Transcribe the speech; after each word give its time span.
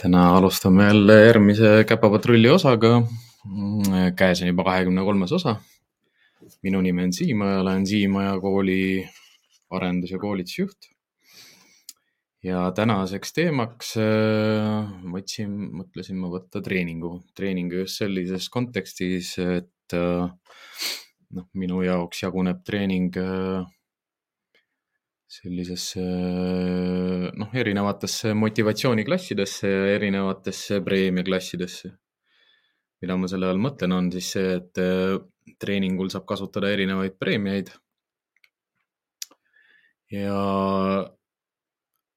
täna 0.00 0.36
alustame 0.36 0.84
jälle 0.84 1.14
järgmise 1.24 1.84
Käpapatrulli 1.88 2.48
osaga. 2.48 3.02
käes 4.16 4.42
on 4.42 4.48
juba 4.48 4.64
kahekümne 4.64 5.02
kolmas 5.04 5.32
osa. 5.32 5.56
minu 6.62 6.80
nimi 6.80 7.02
on 7.02 7.12
Siim 7.12 7.40
ja 7.40 7.60
olen 7.60 7.86
Siimaja 7.86 8.40
kooli 8.40 9.08
arendus- 9.70 10.10
ja 10.10 10.18
koolitusjuht. 10.18 10.78
ja 12.42 12.72
tänaseks 12.72 13.32
teemaks 13.32 13.96
äh, 13.96 14.88
võtsin, 15.12 15.52
mõtlesin 15.72 16.16
ma 16.16 16.28
võtta 16.28 16.62
treeningu, 16.62 17.22
treeningu 17.36 17.74
just 17.74 17.98
sellises 17.98 18.48
kontekstis, 18.48 19.38
et 19.38 19.92
äh, 19.92 20.30
noh, 21.30 21.48
minu 21.52 21.82
jaoks 21.82 22.22
jaguneb 22.22 22.64
treening 22.64 23.16
äh, 23.16 23.66
sellisesse 25.30 26.02
noh, 27.38 27.52
erinevatesse 27.54 28.32
motivatsiooniklassidesse 28.34 29.70
ja 29.70 29.84
erinevatesse 29.94 30.80
preemiaklassidesse. 30.86 31.92
mida 33.00 33.16
ma 33.16 33.28
selle 33.30 33.48
all 33.48 33.60
mõtlen, 33.62 33.94
on 33.96 34.10
siis 34.12 34.26
see, 34.34 34.48
et 34.58 34.80
äh, 34.82 35.14
treeningul 35.62 36.10
saab 36.12 36.26
kasutada 36.28 36.72
erinevaid 36.74 37.14
preemiaid. 37.22 37.70
ja 40.10 40.40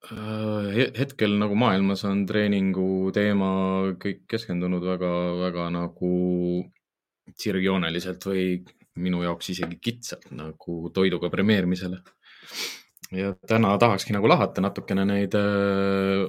äh, 0.10 0.82
hetkel 0.98 1.38
nagu 1.38 1.56
maailmas 1.56 2.04
on 2.10 2.26
treeningu 2.26 3.12
teema 3.14 3.52
kõik 4.02 4.26
keskendunud 4.34 4.90
väga-väga 4.90 5.70
nagu 5.78 6.14
sirgjooneliselt 7.38 8.26
või 8.26 8.48
minu 9.06 9.22
jaoks 9.22 9.54
isegi 9.54 9.78
kitsalt 9.78 10.32
nagu 10.34 10.90
toiduga 10.94 11.30
premeerimisele 11.34 12.02
ja 13.18 13.34
täna 13.48 13.74
tahakski 13.82 14.16
nagu 14.16 14.30
lahata 14.30 14.64
natukene 14.64 15.06
neid 15.08 15.36
äh, 15.38 16.26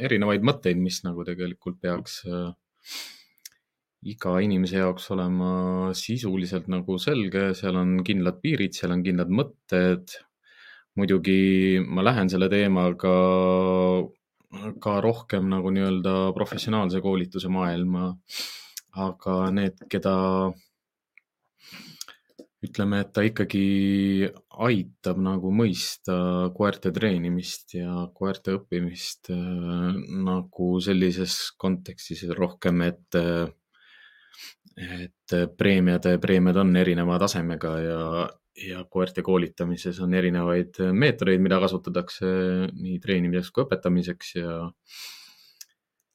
erinevaid 0.00 0.44
mõtteid, 0.46 0.78
mis 0.80 1.00
nagu 1.06 1.24
tegelikult 1.26 1.80
peaks 1.82 2.20
äh, 2.28 2.52
iga 4.10 4.38
inimese 4.40 4.80
jaoks 4.80 5.10
olema 5.12 5.50
sisuliselt 5.96 6.70
nagu 6.72 6.96
selge, 7.02 7.50
seal 7.58 7.76
on 7.76 7.98
kindlad 8.06 8.40
piirid, 8.40 8.76
seal 8.76 8.94
on 8.96 9.04
kindlad 9.06 9.32
mõtted. 9.40 10.16
muidugi 10.98 11.80
ma 11.86 12.02
lähen 12.02 12.28
selle 12.28 12.48
teemaga 12.50 13.12
ka 14.82 14.94
rohkem 15.00 15.46
nagu 15.48 15.70
nii-öelda 15.70 16.32
professionaalse 16.34 17.00
koolituse 17.00 17.48
maailma. 17.48 18.16
aga 18.90 19.34
need, 19.54 19.84
keda 19.88 20.14
ütleme, 22.64 23.00
et 23.00 23.12
ta 23.16 23.24
ikkagi 23.24 24.28
aitab 24.66 25.20
nagu 25.24 25.52
mõista 25.54 26.16
koerte 26.56 26.92
treenimist 26.92 27.74
ja 27.78 28.06
koerte 28.16 28.58
õppimist 28.58 29.30
äh, 29.32 29.86
nagu 30.26 30.72
sellises 30.84 31.38
kontekstis 31.60 32.26
rohkem, 32.36 32.82
et, 32.84 33.20
et 34.76 35.38
preemiad, 35.56 36.10
preemiad 36.20 36.60
on 36.60 36.76
erineva 36.76 37.16
tasemega 37.22 37.72
ja, 37.84 38.02
ja 38.68 38.84
koerte 38.92 39.24
koolitamises 39.24 40.02
on 40.04 40.14
erinevaid 40.18 40.82
meetodeid, 40.92 41.40
mida 41.40 41.60
kasutatakse 41.62 42.28
nii 42.74 43.00
treenimiseks 43.00 43.54
kui 43.54 43.64
õpetamiseks 43.64 44.36
ja 44.36 44.58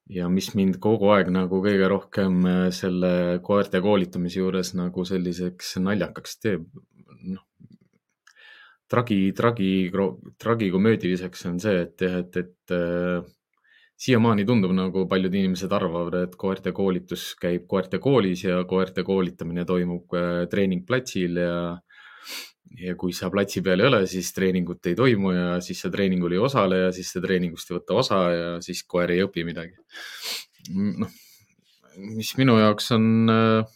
ja 0.09 0.27
mis 0.29 0.51
mind 0.57 0.77
kogu 0.81 1.09
aeg 1.15 1.31
nagu 1.33 1.61
kõige 1.63 1.87
rohkem 1.89 2.43
äh, 2.49 2.65
selle 2.75 3.39
koerte 3.45 3.81
koolitamise 3.81 4.41
juures 4.41 4.73
nagu 4.77 5.05
selliseks 5.07 5.77
naljakaks 5.81 6.37
teeb, 6.43 6.67
noh. 7.25 7.45
tragi, 8.91 9.19
tragi, 9.37 9.71
tragikomöödiliseks 10.41 11.47
on 11.49 11.57
see, 11.63 11.81
et 11.87 12.05
jah, 12.05 12.19
et, 12.21 12.37
et 12.43 12.75
äh, 12.75 13.25
siiamaani 13.97 14.45
tundub 14.45 14.75
nagu 14.75 15.07
paljud 15.09 15.33
inimesed 15.33 15.73
arvavad, 15.73 16.19
et 16.27 16.37
koerte 16.37 16.73
koolitus 16.75 17.31
käib 17.41 17.65
koerte 17.71 17.99
koolis 18.03 18.45
ja 18.45 18.61
koerte 18.69 19.03
koolitamine 19.07 19.65
toimub 19.65 20.13
äh, 20.13 20.45
treeningplatsil 20.51 21.41
ja 21.41 21.57
ja 22.79 22.95
kui 22.99 23.13
sa 23.15 23.29
platsi 23.33 23.61
peal 23.65 23.83
ei 23.83 23.89
ole, 23.89 24.01
siis 24.09 24.31
treeningut 24.35 24.89
ei 24.89 24.97
toimu 24.97 25.31
ja 25.35 25.47
siis 25.63 25.81
sa 25.85 25.91
treeningul 25.93 26.35
ei 26.35 26.41
osale 26.41 26.85
ja 26.85 26.91
siis 26.95 27.11
sa 27.13 27.21
treeningust 27.23 27.71
ei 27.71 27.77
võta 27.77 27.99
osa 28.01 28.19
ja 28.33 28.49
siis 28.65 28.83
koer 28.87 29.13
ei 29.15 29.23
õpi 29.25 29.45
midagi. 29.47 29.75
noh, 30.73 31.11
mis 32.17 32.31
minu 32.39 32.57
jaoks 32.59 32.91
on 32.95 33.31
äh, 33.31 33.75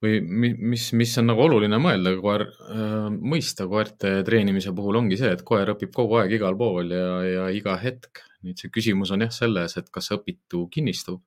või 0.00 0.20
mis, 0.24 0.90
mis 0.96 1.12
on 1.20 1.28
nagu 1.30 1.44
oluline 1.44 1.78
mõelda, 1.82 2.14
koer, 2.20 2.46
äh, 2.72 3.08
mõista 3.20 3.68
koerte 3.70 4.20
treenimise 4.26 4.72
puhul 4.76 5.00
ongi 5.02 5.20
see, 5.20 5.32
et 5.36 5.44
koer 5.46 5.74
õpib 5.74 5.92
kogu 5.96 6.20
aeg 6.20 6.36
igal 6.40 6.56
pool 6.58 6.92
ja, 6.96 7.08
ja 7.26 7.48
iga 7.54 7.76
hetk. 7.80 8.24
nüüd 8.40 8.56
see 8.56 8.72
küsimus 8.72 9.10
on 9.12 9.20
jah 9.20 9.32
selles, 9.36 9.76
et 9.76 9.90
kas 9.92 10.10
õpitu 10.16 10.66
kinnistub 10.72 11.20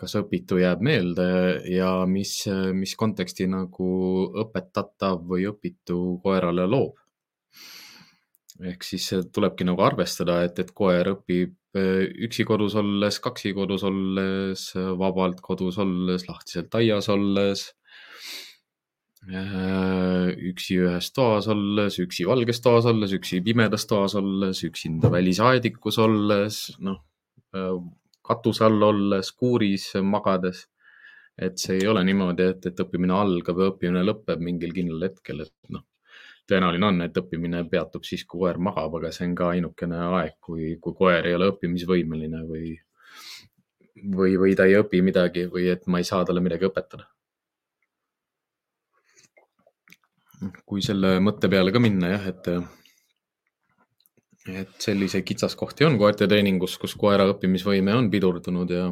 kas 0.00 0.16
õpitu 0.20 0.58
jääb 0.60 0.82
meelde 0.84 1.28
ja 1.68 1.90
mis, 2.08 2.32
mis 2.76 2.96
konteksti 2.98 3.46
nagu 3.50 3.90
õpetatav 4.44 5.22
või 5.28 5.46
õpitu 5.50 6.18
koerale 6.24 6.66
loob. 6.70 6.96
ehk 8.60 8.84
siis 8.84 9.06
tulebki 9.32 9.64
nagu 9.64 9.80
arvestada, 9.80 10.42
et, 10.44 10.58
et 10.60 10.72
koer 10.76 11.14
õpib 11.14 11.54
äh, 11.76 12.06
üksi 12.26 12.44
kodus 12.48 12.74
olles, 12.80 13.20
kaksi 13.24 13.54
kodus 13.56 13.84
olles, 13.88 14.70
vabalt 15.00 15.40
kodus 15.40 15.78
olles, 15.80 16.26
lahtiselt 16.28 16.74
aias 16.80 17.08
olles 17.08 17.70
äh, 19.28 20.28
üksi 20.50 20.80
ühes 20.80 21.12
toas 21.16 21.48
olles, 21.52 21.98
üksi 22.02 22.26
valges 22.28 22.60
toas 22.64 22.88
olles, 22.88 23.12
üksi 23.16 23.40
pimedas 23.44 23.86
toas 23.88 24.16
olles, 24.20 24.64
üksinda 24.64 25.12
välisaedikus 25.12 26.00
olles, 26.00 26.62
noh, 26.84 27.00
äh, 27.56 27.74
katuse 28.30 28.66
all 28.66 28.88
olles, 28.90 29.32
kuuris 29.36 29.92
magades. 30.06 30.66
et 31.40 31.56
see 31.56 31.78
ei 31.78 31.86
ole 31.88 32.02
niimoodi, 32.04 32.44
et, 32.52 32.66
et 32.68 32.80
õppimine 32.82 33.14
algab 33.16 33.60
ja 33.62 33.70
õppimine 33.70 34.02
lõpeb 34.04 34.42
mingil 34.44 34.74
kindlal 34.76 35.06
hetkel, 35.06 35.38
et 35.46 35.72
noh, 35.72 35.86
tõenäoline 36.50 36.88
on, 36.88 36.98
et 37.06 37.16
õppimine 37.16 37.62
peatub 37.70 38.04
siis, 38.04 38.26
kui 38.28 38.42
koer 38.42 38.58
magab, 38.60 38.98
aga 38.98 39.12
see 39.14 39.28
on 39.28 39.36
ka 39.38 39.48
ainukene 39.54 40.02
aeg, 40.18 40.34
kui, 40.44 40.74
kui 40.82 40.96
koer 40.98 41.30
ei 41.30 41.36
ole 41.38 41.48
õppimisvõimeline 41.54 42.42
või, 42.48 42.74
või, 44.18 44.34
või 44.42 44.58
ta 44.58 44.66
ei 44.68 44.76
õpi 44.82 45.00
midagi 45.06 45.46
või 45.54 45.70
et 45.72 45.88
ma 45.88 46.02
ei 46.02 46.08
saa 46.10 46.26
talle 46.28 46.44
midagi 46.44 46.68
õpetada. 46.68 47.08
kui 50.64 50.80
selle 50.80 51.18
mõtte 51.20 51.50
peale 51.52 51.72
ka 51.72 51.80
minna 51.84 52.14
jah, 52.14 52.22
et 52.30 52.46
et 54.48 54.76
selliseid 54.80 55.24
kitsaskohti 55.26 55.84
on 55.84 55.98
koerte 56.00 56.28
treeningus, 56.28 56.78
kus 56.80 56.94
koera 56.98 57.26
õppimisvõime 57.28 57.94
on 57.96 58.08
pidurdunud 58.12 58.70
ja, 58.72 58.86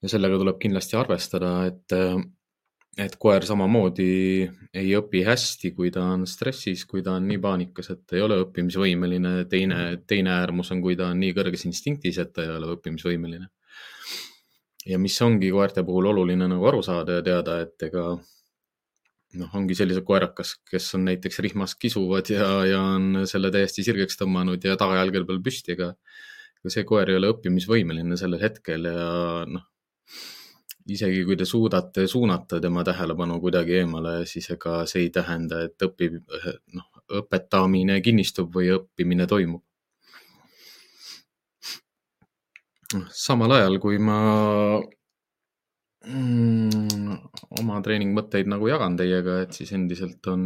ja 0.00 0.12
sellega 0.12 0.38
tuleb 0.40 0.60
kindlasti 0.62 0.96
arvestada, 0.96 1.52
et, 1.68 1.96
et 3.04 3.16
koer 3.20 3.44
samamoodi 3.48 4.08
ei 4.72 4.94
õpi 4.96 5.24
hästi, 5.28 5.74
kui 5.76 5.92
ta 5.92 6.06
on 6.14 6.26
stressis, 6.30 6.86
kui 6.88 7.04
ta 7.04 7.18
on 7.18 7.28
nii 7.28 7.40
paanikas, 7.42 7.92
et 7.92 8.16
ei 8.16 8.24
ole 8.24 8.40
õppimisvõimeline. 8.46 9.34
teine, 9.52 9.80
teine 10.06 10.36
äärmus 10.38 10.72
on, 10.72 10.80
kui 10.84 10.96
ta 10.96 11.10
on 11.12 11.20
nii 11.20 11.36
kõrges 11.36 11.66
instinktis, 11.68 12.18
et 12.18 12.32
ta 12.32 12.46
ei 12.46 12.54
ole 12.56 12.72
õppimisvõimeline. 12.76 13.48
ja 14.86 14.98
mis 14.98 15.20
ongi 15.22 15.50
koerte 15.50 15.84
puhul 15.86 16.08
oluline 16.10 16.48
nagu 16.48 16.64
aru 16.66 16.80
saada 16.82 17.20
ja 17.20 17.22
teada, 17.22 17.60
et 17.60 17.82
ega 17.86 18.16
noh, 19.40 19.50
ongi 19.58 19.76
sellised 19.78 20.04
koerad, 20.08 20.34
kas, 20.36 20.56
kes 20.68 20.90
on 20.98 21.06
näiteks 21.08 21.40
rihmas 21.44 21.74
kisuvad 21.80 22.30
ja, 22.32 22.48
ja 22.68 22.80
on 22.96 23.24
selle 23.28 23.52
täiesti 23.54 23.84
sirgeks 23.86 24.18
tõmmanud 24.20 24.64
ja 24.66 24.76
tagajalgade 24.80 25.28
peal 25.28 25.42
püsti, 25.44 25.76
aga 25.76 25.92
see 26.70 26.84
koer 26.86 27.10
ei 27.10 27.18
ole 27.18 27.32
õppimisvõimeline 27.32 28.18
sellel 28.20 28.42
hetkel 28.42 28.86
ja 28.90 29.06
noh, 29.48 29.66
isegi 30.92 31.24
kui 31.26 31.36
te 31.38 31.46
suudate 31.48 32.06
suunata 32.10 32.60
tema 32.62 32.84
tähelepanu 32.86 33.38
kuidagi 33.42 33.80
eemale, 33.82 34.14
siis 34.26 34.50
ega 34.54 34.82
see 34.90 35.06
ei 35.06 35.12
tähenda, 35.14 35.62
et 35.66 35.86
õpib, 35.86 36.20
noh, 36.76 36.88
õpetamine 37.22 38.00
kinnistub 38.04 38.54
või 38.54 38.72
õppimine 38.76 39.28
toimub. 39.30 39.62
samal 43.16 43.54
ajal, 43.56 43.78
kui 43.80 43.96
ma 43.96 44.16
mm,? 46.06 47.18
oma 47.60 47.80
treeningmõtteid 47.84 48.48
nagu 48.50 48.68
jagan 48.70 48.96
teiega, 48.98 49.42
et 49.44 49.52
siis 49.56 49.72
endiselt 49.76 50.26
on 50.30 50.42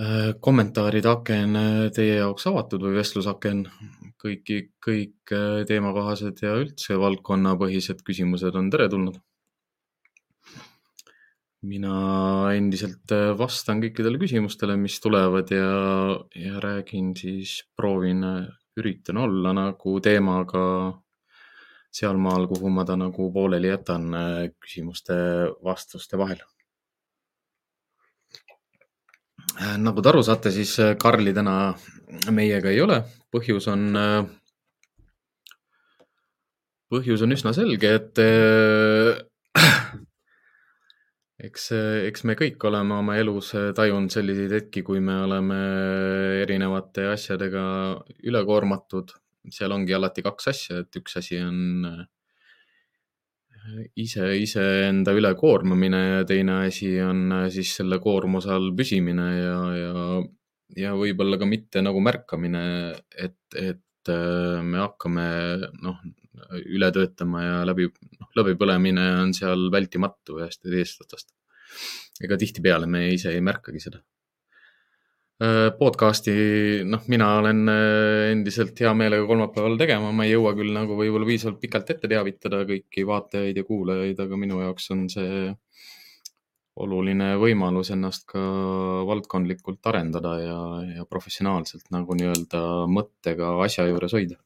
äh, 0.00 0.32
kommentaaride 0.44 1.08
aken 1.12 1.60
äh, 1.60 1.86
teie 1.96 2.18
jaoks 2.20 2.48
avatud 2.50 2.80
või 2.86 2.98
vestlusaken. 3.00 3.64
kõiki, 4.22 4.58
kõik 4.82 5.32
äh, 5.36 5.62
teemakohased 5.68 6.42
ja 6.42 6.56
üldse 6.58 6.98
valdkonnapõhised 7.00 8.02
küsimused 8.06 8.54
on 8.58 8.70
teretulnud. 8.70 9.16
mina 11.66 11.94
endiselt 12.54 13.10
vastan 13.38 13.80
kõikidele 13.82 14.18
küsimustele, 14.22 14.76
mis 14.78 15.00
tulevad 15.02 15.50
ja, 15.50 15.70
ja 16.38 16.60
räägin 16.62 17.16
siis, 17.18 17.64
proovin, 17.74 18.22
üritan 18.78 19.16
olla 19.18 19.52
nagu 19.56 19.96
teemaga 20.04 20.62
sealmaal, 21.96 22.46
kuhu 22.50 22.70
ma 22.72 22.84
ta 22.84 22.96
nagu 23.00 23.30
pooleli 23.32 23.70
jätan 23.70 24.10
küsimuste-vastuste 24.62 26.18
vahel. 26.20 26.42
nagu 29.80 30.02
te 30.02 30.08
aru 30.10 30.22
saate, 30.22 30.50
siis 30.52 30.76
Karli 31.00 31.32
täna 31.32 31.74
meiega 32.30 32.70
ei 32.70 32.80
ole. 32.84 33.02
põhjus 33.32 33.68
on, 33.72 33.86
põhjus 36.92 37.24
on 37.24 37.32
üsna 37.36 37.52
selge, 37.56 37.94
et 38.00 38.20
eks, 41.48 41.68
eks 42.08 42.24
me 42.28 42.36
kõik 42.38 42.64
oleme 42.68 42.98
oma 43.00 43.16
elus 43.20 43.52
tajunud 43.76 44.12
selliseid 44.12 44.52
hetki, 44.58 44.82
kui 44.86 45.00
me 45.04 45.18
oleme 45.24 45.60
erinevate 46.42 47.08
asjadega 47.12 47.64
üle 48.28 48.44
koormatud. 48.48 49.14
Seal 49.54 49.74
ongi 49.74 49.94
alati 49.96 50.24
kaks 50.26 50.52
asja, 50.52 50.82
et 50.84 51.00
üks 51.00 51.18
asi 51.20 51.40
on 51.42 52.06
ise, 53.98 54.26
iseenda 54.40 55.14
ülekoormamine 55.16 56.02
ja 56.02 56.24
teine 56.28 56.60
asi 56.66 56.92
on 57.02 57.32
siis 57.52 57.74
selle 57.80 57.98
koormuse 58.02 58.52
all 58.54 58.72
püsimine 58.78 59.26
ja, 59.36 59.56
ja, 59.80 60.04
ja 60.82 60.94
võib-olla 60.98 61.38
ka 61.40 61.48
mitte 61.50 61.82
nagu 61.84 62.02
märkamine, 62.04 62.62
et, 63.16 63.40
et 63.58 64.12
me 64.62 64.82
hakkame 64.84 65.26
noh, 65.82 65.98
üle 66.62 66.90
töötama 66.94 67.42
ja 67.42 67.56
läbi, 67.66 67.88
noh, 68.20 68.30
läbipõlemine 68.38 69.06
on 69.22 69.32
seal 69.36 69.68
vältimatu 69.72 70.40
ühest 70.40 70.62
või 70.66 70.78
teisest 70.78 71.06
otsast. 71.06 71.32
ega 72.22 72.38
tihtipeale 72.40 72.86
me 72.88 73.08
ise 73.14 73.34
ei 73.34 73.42
märkagi 73.44 73.82
seda. 73.82 74.02
Äh, 75.36 75.66
podcast'i, 75.76 76.32
noh, 76.88 77.02
mina 77.12 77.26
olen 77.36 77.68
äh, 77.68 78.30
endiselt 78.32 78.78
hea 78.80 78.88
meelega 78.96 79.26
kolmapäeval 79.28 79.74
tegema, 79.76 80.08
ma 80.08 80.24
ei 80.24 80.30
jõua 80.30 80.54
küll 80.56 80.70
nagu 80.72 80.94
võib-olla 80.96 81.26
piisavalt 81.28 81.58
pikalt 81.60 81.90
ette 81.92 82.08
teavitada 82.08 82.62
kõiki 82.70 83.02
vaatajaid 83.04 83.58
ja 83.60 83.64
kuulajaid, 83.68 84.22
aga 84.24 84.38
minu 84.40 84.62
jaoks 84.62 84.86
on 84.94 85.02
see 85.12 85.50
oluline 86.80 87.26
võimalus 87.42 87.90
ennast 87.92 88.24
ka 88.30 88.40
valdkondlikult 89.10 89.84
arendada 89.92 90.32
ja, 90.40 90.56
ja 91.02 91.04
professionaalselt 91.04 91.90
nagu 91.92 92.16
nii-öelda 92.16 92.62
mõttega 92.88 93.50
asja 93.66 93.84
juures 93.90 94.16
hoida. 94.16 94.40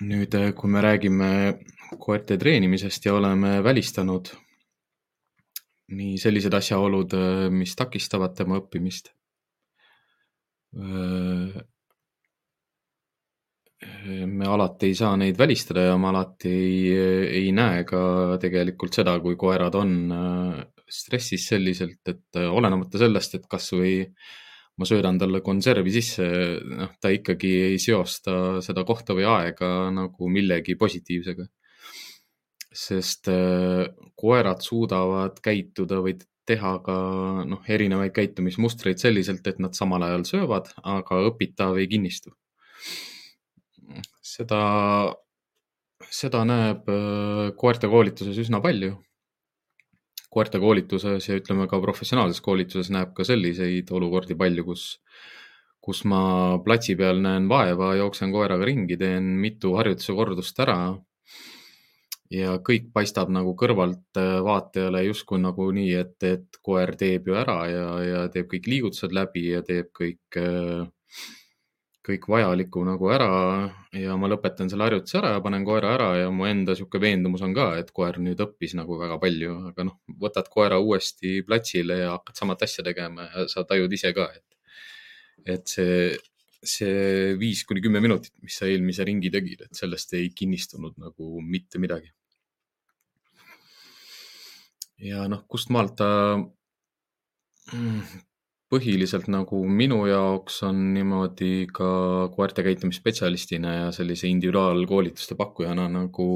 Nüüd, 0.00 0.32
eh, 0.32 0.54
kui 0.56 0.72
me 0.72 0.80
räägime 0.80 1.28
koerte 2.00 2.40
treenimisest 2.40 3.04
ja 3.04 3.18
oleme 3.20 3.58
välistanud 3.68 4.32
nii 5.92 6.16
sellised 6.20 6.54
asjaolud, 6.56 7.14
eh, 7.18 7.48
mis 7.52 7.74
takistavad 7.78 8.34
tema 8.38 8.58
õppimist. 8.60 9.12
Eh, 10.72 11.60
me 14.26 14.46
alati 14.46 14.88
ei 14.92 14.94
saa 14.94 15.16
neid 15.18 15.36
välistada 15.38 15.88
ja 15.88 15.96
ma 15.98 16.12
alati 16.12 16.48
ei, 16.48 16.92
ei 17.42 17.50
näe 17.52 17.82
ka 17.84 18.38
tegelikult 18.40 18.94
seda, 18.94 19.16
kui 19.20 19.34
koerad 19.36 19.74
on 19.74 19.96
stressis 20.86 21.48
selliselt, 21.50 22.00
et 22.06 22.38
olenemata 22.46 23.00
sellest, 23.02 23.34
et 23.34 23.48
kasvõi 23.50 23.96
ma 24.78 24.88
söödan 24.88 25.18
talle 25.20 25.42
konservi 25.44 25.92
sisse, 25.92 26.26
noh, 26.64 26.94
ta 27.00 27.10
ikkagi 27.12 27.50
ei 27.72 27.80
seosta 27.82 28.62
seda 28.64 28.84
kohta 28.88 29.16
või 29.18 29.26
aega 29.28 29.90
nagu 29.92 30.30
millegi 30.32 30.76
positiivsega. 30.80 31.46
Sest 32.76 33.28
äh, 33.32 33.88
koerad 34.18 34.62
suudavad 34.64 35.40
käituda 35.44 36.00
või 36.04 36.16
teha 36.48 36.72
ka 36.84 36.96
noh, 37.46 37.62
erinevaid 37.70 38.14
käitumismustreid 38.16 38.98
selliselt, 38.98 39.46
et 39.46 39.60
nad 39.62 39.76
samal 39.78 40.02
ajal 40.06 40.24
söövad, 40.26 40.72
aga 40.82 41.20
õpitav 41.28 41.78
ei 41.78 41.88
kinnistu. 41.90 42.34
seda, 44.22 44.60
seda 46.08 46.44
näeb 46.48 46.88
äh, 46.90 47.48
koerte 47.56 47.90
koolituses 47.92 48.38
üsna 48.42 48.62
palju 48.64 48.96
koertekoolituses 50.32 51.28
ja 51.28 51.36
ütleme 51.36 51.68
ka 51.68 51.80
professionaalses 51.82 52.40
koolituses 52.44 52.90
näeb 52.94 53.12
ka 53.16 53.24
selliseid 53.28 53.90
olukordi 53.92 54.36
palju, 54.38 54.64
kus, 54.70 54.84
kus 55.84 56.02
ma 56.08 56.22
platsi 56.64 56.96
peal 56.96 57.20
näen 57.24 57.48
vaeva, 57.50 57.92
jooksen 58.00 58.32
koeraga 58.34 58.68
ringi, 58.68 58.96
teen 59.00 59.34
mitu 59.42 59.74
harjutuse 59.76 60.16
kordust 60.16 60.62
ära. 60.64 60.78
Ja 62.32 62.56
kõik 62.64 62.88
paistab 62.94 63.30
nagu 63.34 63.52
kõrvalt 63.58 64.20
äh, 64.20 64.38
vaatajale 64.46 65.04
justkui 65.08 65.42
nagu 65.42 65.68
nii, 65.76 65.92
et, 66.00 66.16
et 66.24 66.60
koer 66.64 66.94
teeb 66.98 67.28
ju 67.28 67.36
ära 67.38 67.58
ja, 67.68 67.86
ja 68.06 68.24
teeb 68.32 68.48
kõik 68.52 68.68
liigutused 68.70 69.14
läbi 69.16 69.48
ja 69.50 69.62
teeb 69.66 69.92
kõik 69.96 70.40
äh, 70.40 70.86
kõik 72.02 72.26
vajaliku 72.28 72.82
nagu 72.86 73.10
ära 73.14 73.28
ja 73.94 74.16
ma 74.18 74.30
lõpetan 74.30 74.70
selle 74.70 74.88
harjutuse 74.88 75.20
ära 75.20 75.36
ja 75.36 75.42
panen 75.44 75.64
koera 75.66 75.92
ära 75.94 76.08
ja 76.18 76.30
mu 76.34 76.48
enda 76.48 76.74
sihuke 76.78 76.98
veendumus 77.02 77.44
on 77.46 77.54
ka, 77.54 77.68
et 77.78 77.92
koer 77.94 78.18
nüüd 78.22 78.42
õppis 78.42 78.74
nagu 78.78 78.98
väga 78.98 79.20
palju, 79.22 79.52
aga 79.70 79.86
noh, 79.86 80.00
võtad 80.24 80.50
koera 80.50 80.80
uuesti 80.82 81.40
platsile 81.46 82.00
ja 82.00 82.16
hakkad 82.16 82.42
samat 82.42 82.66
asja 82.66 82.84
tegema 82.88 83.28
ja 83.28 83.46
sa 83.52 83.62
tajud 83.68 83.94
ise 83.94 84.10
ka, 84.16 84.26
et, 84.34 84.74
et 85.54 85.76
see, 85.76 86.10
see 86.74 87.36
viis 87.38 87.62
kuni 87.68 87.84
kümme 87.84 88.02
minutit, 88.02 88.34
mis 88.42 88.58
sa 88.58 88.66
eelmise 88.66 89.06
ringi 89.06 89.30
tegid, 89.30 89.68
et 89.68 89.78
sellest 89.78 90.18
ei 90.18 90.32
kinnistunud 90.34 90.98
nagu 90.98 91.38
mitte 91.46 91.78
midagi. 91.82 92.10
Ja 95.02 95.26
noh, 95.30 95.44
kust 95.50 95.70
maalt 95.74 95.96
ta 95.98 96.08
põhiliselt 98.72 99.28
nagu 99.32 99.60
minu 99.68 100.00
jaoks 100.08 100.62
on 100.68 100.78
niimoodi 100.94 101.66
ka 101.76 101.88
koerte 102.36 102.64
käitumisspetsialistina 102.64 103.74
ja 103.74 103.90
sellise 103.92 104.30
individuaalkoolituste 104.32 105.36
pakkujana 105.36 105.88
nagu 105.92 106.28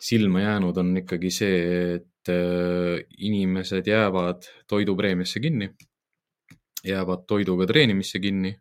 silma 0.00 0.42
jäänud, 0.42 0.80
on 0.80 0.96
ikkagi 1.02 1.30
see, 1.34 1.60
et 1.98 2.32
äh, 2.32 3.04
inimesed 3.28 3.86
jäävad 3.86 4.48
toidupreemiasse 4.68 5.42
kinni, 5.44 5.68
jäävad 6.84 7.26
toiduga 7.28 7.68
treenimisse 7.68 8.18
kinni 8.18 8.54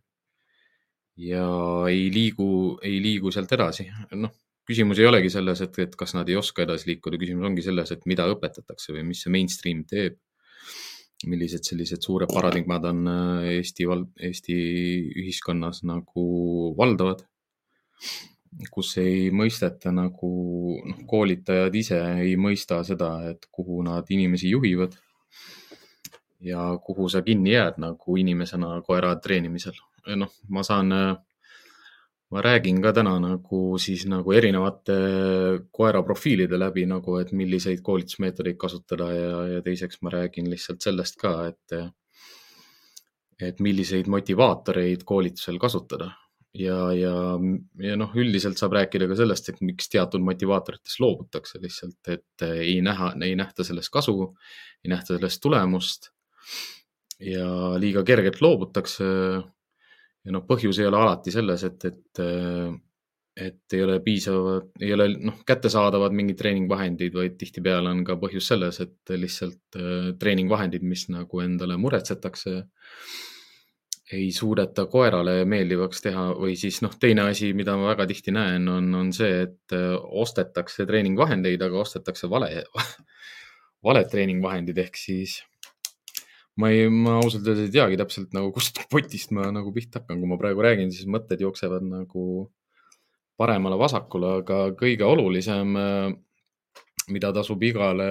ja 1.19 1.47
ei 1.89 2.09
liigu, 2.13 2.77
ei 2.83 2.99
liigu 3.01 3.31
sealt 3.31 3.51
edasi. 3.55 3.87
noh, 4.19 4.35
küsimus 4.69 5.01
ei 5.01 5.07
olegi 5.09 5.31
selles, 5.33 5.61
et, 5.65 5.77
et 5.81 5.95
kas 5.97 6.13
nad 6.17 6.29
ei 6.29 6.37
oska 6.39 6.63
edasi 6.65 6.91
liikuda, 6.91 7.19
küsimus 7.21 7.49
ongi 7.49 7.65
selles, 7.65 7.93
et 7.95 8.05
mida 8.09 8.27
õpetatakse 8.29 8.93
või 8.95 9.07
mis 9.11 9.23
see 9.25 9.33
mainstream 9.33 9.85
teeb. 9.89 10.19
Millised 11.27 11.67
sellised 11.67 12.05
suured 12.05 12.31
paradigmad 12.31 12.85
on 12.87 13.07
äh, 13.11 13.47
Eesti 13.57 13.87
val-, 13.89 14.07
Eesti 14.23 14.55
ühiskonnas 15.19 15.81
nagu 15.87 16.23
valdavad, 16.77 17.25
kus 18.71 18.93
ei 19.01 19.27
mõisteta 19.35 19.91
nagu, 19.91 20.29
noh, 20.87 21.03
koolitajad 21.09 21.75
ise 21.75 21.99
ei 22.23 22.37
mõista 22.39 22.79
seda, 22.87 23.11
et 23.33 23.49
kuhu 23.51 23.81
nad 23.83 24.07
inimesi 24.15 24.53
juhivad. 24.53 24.95
Ja 26.39 26.69
kuhu 26.79 27.09
sa 27.11 27.19
kinni 27.19 27.51
jääd 27.51 27.81
nagu 27.83 28.15
inimesena 28.15 28.77
koera 28.87 29.11
treenimisel. 29.19 29.75
noh, 30.15 30.31
ma 30.47 30.63
saan 30.63 30.93
äh, 30.95 31.17
ma 32.29 32.41
räägin 32.45 32.81
ka 32.81 32.91
täna 32.93 33.15
nagu 33.21 33.61
siis 33.81 34.05
nagu 34.09 34.33
erinevate 34.37 34.97
koera 35.73 36.03
profiilide 36.05 36.59
läbi 36.61 36.85
nagu, 36.89 37.17
et 37.21 37.31
milliseid 37.33 37.81
koolitusmeetodeid 37.85 38.57
kasutada 38.61 39.09
ja, 39.13 39.31
ja 39.55 39.61
teiseks 39.65 40.03
ma 40.05 40.13
räägin 40.13 40.49
lihtsalt 40.51 40.85
sellest 40.85 41.17
ka, 41.21 41.33
et, 41.49 41.77
et 43.41 43.61
milliseid 43.65 44.09
motivaatoreid 44.11 45.05
koolitusel 45.09 45.57
kasutada. 45.61 46.11
ja, 46.53 46.77
ja, 46.97 47.15
ja 47.81 47.97
noh, 47.97 48.13
üldiselt 48.17 48.57
saab 48.57 48.73
rääkida 48.77 49.05
ka 49.09 49.17
sellest, 49.17 49.49
et 49.49 49.59
miks 49.61 49.89
teatud 49.89 50.23
motivaatoritest 50.25 51.01
loobutakse 51.01 51.61
lihtsalt, 51.61 51.99
et 52.09 52.45
ei 52.49 52.79
näha, 52.81 53.11
ei 53.25 53.35
nähta 53.37 53.65
sellest 53.65 53.93
kasu, 53.93 54.33
ei 54.85 54.93
nähta 54.93 55.15
sellest 55.17 55.41
tulemust 55.41 56.09
ja 57.19 57.77
liiga 57.81 58.03
kergelt 58.07 58.41
loobutakse 58.41 59.05
ja 60.29 60.35
noh, 60.35 60.45
põhjus 60.45 60.77
ei 60.77 60.85
ole 60.85 60.99
alati 61.01 61.33
selles, 61.33 61.63
et, 61.65 61.85
et, 61.89 62.21
et 63.47 63.75
ei 63.77 63.81
ole 63.81 63.97
piisavad, 64.05 64.67
ei 64.81 64.91
ole 64.93 65.07
noh, 65.17 65.39
kättesaadavad 65.47 66.13
mingid 66.15 66.37
treeningvahendid, 66.37 67.15
vaid 67.17 67.39
tihtipeale 67.39 67.89
on 67.89 68.03
ka 68.05 68.19
põhjus 68.21 68.51
selles, 68.51 68.77
et 68.85 69.15
lihtsalt 69.15 69.79
äh, 69.79 70.11
treeningvahendid, 70.21 70.85
mis 70.85 71.07
nagu 71.09 71.41
endale 71.41 71.79
muretsetakse, 71.81 72.61
ei 74.13 74.29
suudeta 74.33 74.87
koerale 74.89 75.43
meeldivaks 75.49 76.01
teha 76.01 76.29
või 76.37 76.55
siis 76.57 76.79
noh, 76.85 76.93
teine 77.01 77.27
asi, 77.29 77.51
mida 77.57 77.75
ma 77.77 77.91
väga 77.91 78.07
tihti 78.09 78.33
näen, 78.33 78.69
on, 78.69 78.93
on 79.01 79.11
see, 79.15 79.43
et 79.47 79.77
äh, 79.77 79.95
ostetakse 79.97 80.85
treeningvahendeid, 80.89 81.65
aga 81.65 81.81
ostetakse 81.81 82.29
vale, 82.29 82.53
valed 83.89 84.13
treeningvahendid 84.13 84.85
ehk 84.85 84.97
siis 84.97 85.39
ma 86.59 86.71
ei, 86.73 86.87
ma 86.91 87.17
ausalt 87.19 87.47
öeldes 87.47 87.69
ei 87.69 87.73
teagi 87.73 87.99
täpselt 87.99 88.33
nagu, 88.35 88.51
kust 88.55 88.81
potist 88.91 89.33
ma 89.35 89.49
nagu 89.55 89.73
pihta 89.75 90.01
hakkan, 90.01 90.19
kui 90.21 90.31
ma 90.31 90.39
praegu 90.39 90.65
räägin, 90.65 90.91
siis 90.93 91.09
mõtted 91.11 91.41
jooksevad 91.43 91.85
nagu 91.87 92.25
paremale-vasakule, 93.39 94.33
aga 94.41 94.57
kõige 94.79 95.07
olulisem, 95.07 95.77
mida 97.09 97.31
tasub 97.33 97.63
igale, 97.63 98.09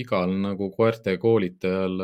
igal 0.00 0.32
nagu 0.32 0.70
koerte 0.72 1.18
koolitajal 1.20 2.00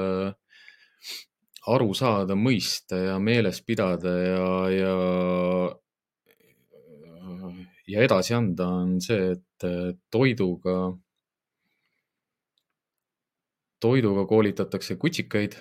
aru 1.69 1.89
saada, 1.97 2.37
mõista 2.37 3.01
ja 3.01 3.17
meeles 3.21 3.63
pidada 3.65 4.13
ja, 4.21 4.45
ja, 4.75 4.95
ja 7.89 8.05
edasi 8.05 8.37
anda, 8.37 8.69
on 8.85 8.99
see, 9.05 9.33
et 9.33 9.69
toiduga 10.13 10.79
toiduga 13.81 14.27
koolitatakse 14.27 14.97
kutsikaid. 14.97 15.57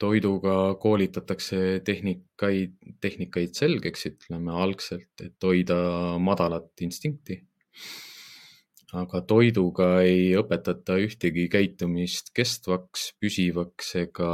Toiduga 0.00 0.74
koolitatakse 0.82 1.80
tehnikaid, 1.86 2.76
tehnikaid 3.02 3.54
selgeks, 3.56 4.06
ütleme 4.10 4.54
algselt, 4.64 5.12
et 5.22 5.46
hoida 5.46 5.76
madalat 6.22 6.84
instinkti. 6.86 7.42
aga 8.94 9.20
toiduga 9.26 9.88
ei 10.06 10.36
õpetata 10.38 11.00
ühtegi 11.02 11.48
käitumist 11.50 12.30
kestvaks, 12.34 13.08
püsivaks 13.18 13.88
ega, 13.98 14.30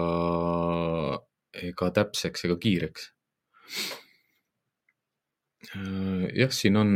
ega 1.71 1.91
täpseks 1.97 2.45
ega 2.45 2.59
kiireks 2.61 3.09
jah, 6.37 6.53
siin 6.53 6.77
on, 6.77 6.93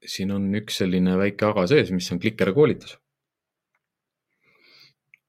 siin 0.00 0.32
on 0.32 0.48
üks 0.56 0.80
selline 0.80 1.16
väike 1.20 1.50
aga 1.50 1.66
sees, 1.68 1.92
mis 1.92 2.08
on 2.12 2.20
klikerkoolitus 2.24 2.96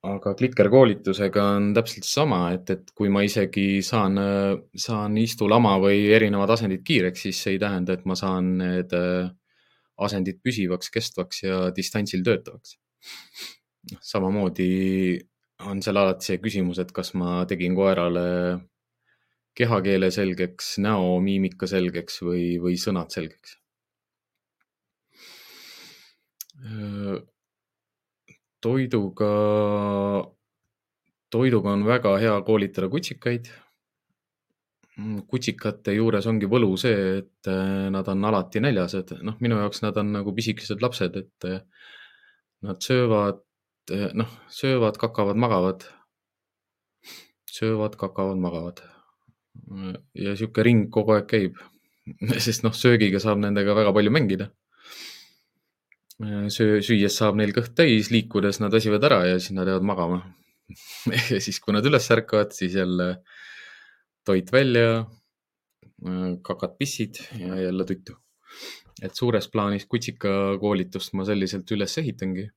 aga 0.04 0.34
klikerkoolitusega 0.38 1.44
on 1.56 1.72
täpselt 1.76 2.06
sama, 2.06 2.40
et, 2.54 2.70
et 2.70 2.92
kui 2.96 3.08
ma 3.12 3.22
isegi 3.26 3.82
saan, 3.86 4.18
saan 4.76 5.16
istulama 5.18 5.76
või 5.82 6.06
erinevad 6.14 6.52
asendid 6.54 6.84
kiireks, 6.86 7.26
siis 7.26 7.40
see 7.42 7.56
ei 7.56 7.62
tähenda, 7.62 7.96
et 7.96 8.06
ma 8.06 8.16
saan 8.18 8.52
need 8.60 8.92
äh, 8.96 9.30
asendid 10.06 10.40
püsivaks, 10.44 10.90
kestvaks 10.94 11.42
ja 11.46 11.60
distantsil 11.76 12.24
töötavaks. 12.26 12.76
Noh, 13.92 14.02
samamoodi 14.02 14.70
on 15.70 15.82
seal 15.82 15.98
alati 16.00 16.32
see 16.32 16.40
küsimus, 16.42 16.80
et 16.82 16.90
kas 16.94 17.14
ma 17.18 17.44
tegin 17.48 17.76
koerale 17.78 18.26
kehakeele 19.56 20.10
selgeks, 20.12 20.74
näomiimika 20.84 21.68
selgeks 21.70 22.20
või, 22.26 22.42
või 22.60 22.76
sõnad 22.80 23.14
selgeks 23.14 23.56
äh, 26.60 27.16
toiduga, 28.66 29.30
toiduga 31.30 31.76
on 31.76 31.86
väga 31.86 32.16
hea 32.22 32.34
koolitada 32.46 32.90
kutsikaid. 32.90 33.50
Kutsikate 35.30 35.92
juures 35.92 36.24
ongi 36.30 36.48
võlu 36.48 36.70
see, 36.80 37.00
et 37.20 37.50
äh, 37.52 37.88
nad 37.92 38.06
on 38.08 38.24
alati 38.30 38.62
näljased, 38.64 39.12
noh, 39.28 39.36
minu 39.44 39.58
jaoks 39.60 39.82
nad 39.84 39.98
on 40.00 40.14
nagu 40.14 40.32
pisikesed 40.32 40.80
lapsed, 40.80 41.18
et 41.20 41.48
äh, 41.50 41.58
nad 42.64 42.80
söövad, 42.80 43.42
äh, 43.92 44.08
noh, 44.16 44.32
söövad, 44.48 44.96
kakavad, 45.02 45.36
magavad. 45.36 45.84
söövad, 47.58 48.00
kakavad, 48.00 48.40
magavad. 48.40 48.80
ja 50.16 50.32
sihuke 50.36 50.64
ring 50.64 50.88
kogu 50.92 51.12
aeg 51.12 51.28
käib, 51.28 51.60
sest 52.46 52.64
noh, 52.64 52.72
söögiga 52.76 53.20
saab 53.20 53.44
nendega 53.44 53.76
väga 53.76 53.92
palju 53.96 54.16
mängida 54.16 54.48
söö, 56.22 56.80
süües 56.84 57.16
saab 57.18 57.36
neil 57.36 57.52
kõht 57.56 57.74
täis, 57.76 58.10
liikudes 58.12 58.60
nad 58.62 58.72
väsivad 58.72 59.04
ära 59.04 59.20
ja 59.28 59.38
siis 59.38 59.52
nad 59.56 59.68
jäävad 59.68 59.84
magama 59.84 60.22
ja 61.30 61.40
siis, 61.40 61.60
kui 61.62 61.74
nad 61.76 61.86
üles 61.86 62.06
ärkavad, 62.10 62.54
siis 62.56 62.74
jälle 62.74 63.20
toit 64.26 64.50
välja, 64.52 65.04
kakad-pissid 66.42 67.20
ja 67.40 67.60
jälle 67.68 67.84
tuttu. 67.88 68.16
et 69.02 69.14
suures 69.14 69.46
plaanis 69.52 69.84
kutsikakoolitust 69.86 71.12
ma 71.12 71.24
selliselt 71.28 71.70
üles 71.76 71.98
ehitangi. 72.00 72.48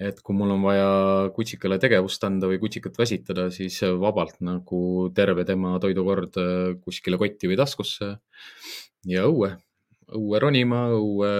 et 0.00 0.18
kui 0.20 0.36
mul 0.36 0.50
on 0.52 0.62
vaja 0.62 0.88
kutsikale 1.34 1.78
tegevust 1.80 2.24
anda 2.24 2.50
või 2.50 2.58
kutsikat 2.60 2.98
väsitada, 2.98 3.48
siis 3.50 3.80
vabalt 4.00 4.42
nagu 4.44 5.10
terve 5.14 5.44
tema 5.48 5.78
toidukord 5.80 6.36
kuskile 6.82 7.16
kotti 7.16 7.48
või 7.48 7.56
taskusse 7.56 8.16
ja 9.06 9.24
õue 9.24 9.54
õue 10.14 10.38
ronima, 10.38 10.86
õue 10.94 11.30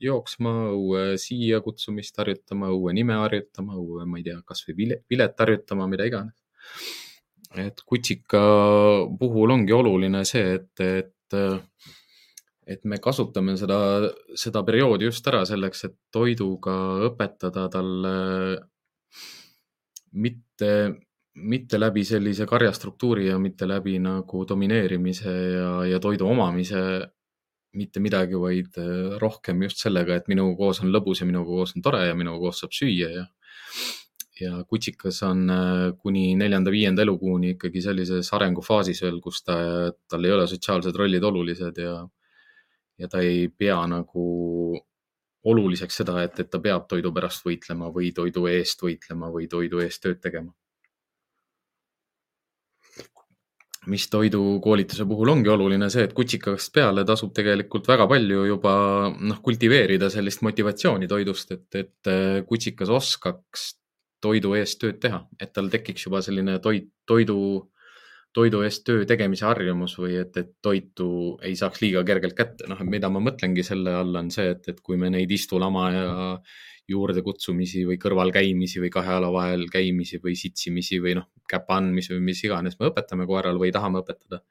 jooksma, 0.00 0.52
õue 0.72 1.04
siia 1.20 1.60
kutsumist 1.64 2.16
harjutama, 2.16 2.70
õue 2.72 2.94
nime 2.96 3.18
harjutama, 3.20 3.76
õue, 3.76 4.06
ma 4.08 4.20
ei 4.20 4.24
tea, 4.30 4.38
kasvõi 4.46 4.76
pilet, 4.78 5.02
pilet 5.08 5.42
harjutama, 5.44 5.88
mida 5.90 6.08
iganes. 6.08 6.36
et 7.56 7.80
kutsika 7.86 8.40
puhul 9.18 9.52
ongi 9.54 9.72
oluline 9.72 10.24
see, 10.28 10.56
et, 10.58 10.80
et, 10.80 11.36
et 12.66 12.84
me 12.84 12.98
kasutame 13.00 13.56
seda, 13.56 13.78
seda 14.34 14.64
perioodi 14.64 15.08
just 15.08 15.26
ära 15.28 15.44
selleks, 15.48 15.84
et 15.84 15.96
toiduga 16.12 16.74
õpetada 17.10 17.68
talle 17.72 18.16
mitte, 20.16 20.70
mitte 21.36 21.80
läbi 21.80 22.04
sellise 22.04 22.46
karjastruktuuri 22.48 23.28
ja 23.28 23.38
mitte 23.38 23.68
läbi 23.68 23.98
nagu 24.00 24.44
domineerimise 24.48 25.36
ja, 25.52 25.70
ja 25.92 26.00
toidu 26.00 26.28
omamise 26.32 26.82
mitte 27.78 28.00
midagi, 28.02 28.38
vaid 28.40 28.80
äh, 28.80 29.16
rohkem 29.22 29.62
just 29.66 29.82
sellega, 29.84 30.16
et 30.16 30.28
minuga 30.32 30.56
koos 30.58 30.82
on 30.84 30.90
lõbus 30.94 31.22
ja 31.22 31.28
minuga 31.28 31.50
koos 31.50 31.76
on 31.76 31.84
tore 31.84 32.02
ja 32.08 32.16
minuga 32.18 32.46
koos 32.46 32.64
saab 32.64 32.74
süüa 32.76 33.12
ja 33.12 33.26
ja 34.40 34.58
kutsikas 34.68 35.22
on 35.24 35.46
äh, 35.48 35.92
kuni 35.96 36.34
neljanda-viienda 36.36 37.04
elukuuni 37.06 37.54
ikkagi 37.54 37.80
sellises 37.84 38.28
arengufaasis 38.36 39.00
veel, 39.06 39.20
kus 39.24 39.40
ta, 39.46 39.56
tal 40.10 40.28
ei 40.28 40.34
ole 40.34 40.44
sotsiaalsed 40.50 40.96
rollid 40.96 41.24
olulised 41.24 41.80
ja, 41.80 41.94
ja 43.00 43.08
ta 43.08 43.22
ei 43.24 43.46
pea 43.48 43.78
nagu 43.88 44.26
oluliseks 45.46 46.02
seda, 46.02 46.18
et, 46.26 46.36
et 46.42 46.50
ta 46.52 46.60
peab 46.60 46.84
toidu 46.90 47.14
pärast 47.16 47.46
võitlema 47.46 47.88
või 47.94 48.12
toidu 48.12 48.44
eest 48.50 48.82
võitlema 48.82 49.30
või 49.32 49.48
toidu 49.48 49.80
eest 49.84 50.02
tööd 50.04 50.20
tegema 50.20 50.52
mis 53.92 54.06
toidukoolituse 54.10 55.06
puhul 55.08 55.30
ongi 55.32 55.50
oluline 55.52 55.88
see, 55.92 56.06
et 56.06 56.14
kutsikast 56.16 56.72
peale 56.74 57.04
tasub 57.06 57.32
tegelikult 57.36 57.88
väga 57.88 58.08
palju 58.10 58.46
juba 58.50 58.74
noh, 59.14 59.40
kultiveerida 59.44 60.10
sellist 60.12 60.42
motivatsiooni 60.46 61.08
toidust, 61.10 61.52
et, 61.54 61.66
et 61.78 62.10
äh, 62.10 62.40
kutsikas 62.48 62.92
oskaks 62.92 63.68
toidu 64.22 64.54
eest 64.58 64.80
tööd 64.82 64.98
teha, 65.02 65.22
et 65.40 65.52
tal 65.54 65.70
tekiks 65.72 66.08
juba 66.08 66.22
selline 66.24 66.58
toit, 66.64 66.88
toidu, 67.06 67.38
toidu 68.36 68.60
eest 68.66 68.84
töö 68.84 69.06
tegemise 69.08 69.46
harjumus 69.48 69.96
või 69.98 70.18
et, 70.20 70.36
et 70.36 70.52
toitu 70.62 71.08
ei 71.46 71.56
saaks 71.56 71.80
liiga 71.80 72.04
kergelt 72.04 72.36
kätte. 72.36 72.68
noh, 72.68 72.80
mida 72.84 73.08
ma 73.12 73.22
mõtlengi 73.24 73.64
selle 73.66 73.94
all 73.96 74.16
on 74.20 74.30
see, 74.34 74.50
et, 74.52 74.68
et 74.72 74.80
kui 74.84 74.98
me 75.00 75.10
neid 75.12 75.32
istulama 75.32 75.86
ja 75.94 76.08
juurdekutsumisi 76.90 77.82
või 77.88 77.98
kõrvalkäimisi 78.02 78.82
või 78.82 78.90
kahe 78.94 79.16
jala 79.16 79.30
vahel 79.34 79.66
käimisi 79.72 80.20
või 80.22 80.36
sitsimisi 80.38 81.00
või 81.02 81.16
noh, 81.18 81.30
käpa 81.50 81.80
andmisi 81.80 82.14
või 82.14 82.28
mis 82.28 82.44
iganes 82.46 82.78
me 82.78 82.90
õpetame 82.90 83.26
koerale 83.26 83.58
või 83.58 83.72
tahame 83.74 84.02
õpetada, 84.04 84.42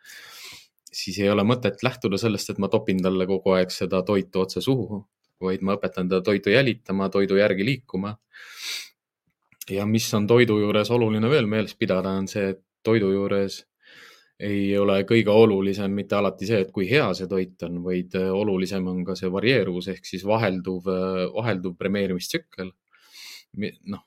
siis 0.92 1.20
ei 1.22 1.30
ole 1.32 1.46
mõtet 1.48 1.84
lähtuda 1.86 2.20
sellest, 2.20 2.52
et 2.52 2.60
ma 2.60 2.72
topin 2.72 3.00
talle 3.04 3.28
kogu 3.30 3.56
aeg 3.56 3.72
seda 3.72 4.02
toitu 4.08 4.44
otse 4.44 4.64
suhu, 4.64 5.00
vaid 5.46 5.64
ma 5.64 5.78
õpetan 5.78 6.10
teda 6.10 6.24
toitu 6.26 6.52
jälitama, 6.52 7.10
toidu 7.14 7.40
järgi 7.40 7.68
liikuma. 7.68 8.18
ja 9.70 9.86
mis 9.86 10.14
on 10.14 10.28
toidu 10.28 10.60
juures 10.60 10.92
oluline 10.92 11.30
veel 11.30 11.48
meeles 11.50 11.74
pidada, 11.76 12.12
on 12.20 12.28
see, 12.28 12.52
et 12.54 12.62
toidu 12.84 13.10
juures 13.12 13.64
ei 14.40 14.78
ole 14.78 14.98
kõige 15.08 15.32
olulisem 15.32 15.94
mitte 15.96 16.18
alati 16.18 16.48
see, 16.50 16.60
et 16.66 16.72
kui 16.76 16.88
hea 16.90 17.08
see 17.16 17.28
toit 17.32 17.62
on, 17.68 17.80
vaid 17.86 18.16
äh, 18.20 18.32
olulisem 18.36 18.88
on 18.92 19.04
ka 19.08 19.16
see 19.16 19.32
varieeruvus 19.32 19.88
ehk 19.94 20.08
siis 20.08 20.26
vahelduv, 20.28 20.90
äh, 20.92 21.22
vahelduv 21.36 21.78
premeerimistsükkel. 21.80 22.72
noh, 23.56 24.02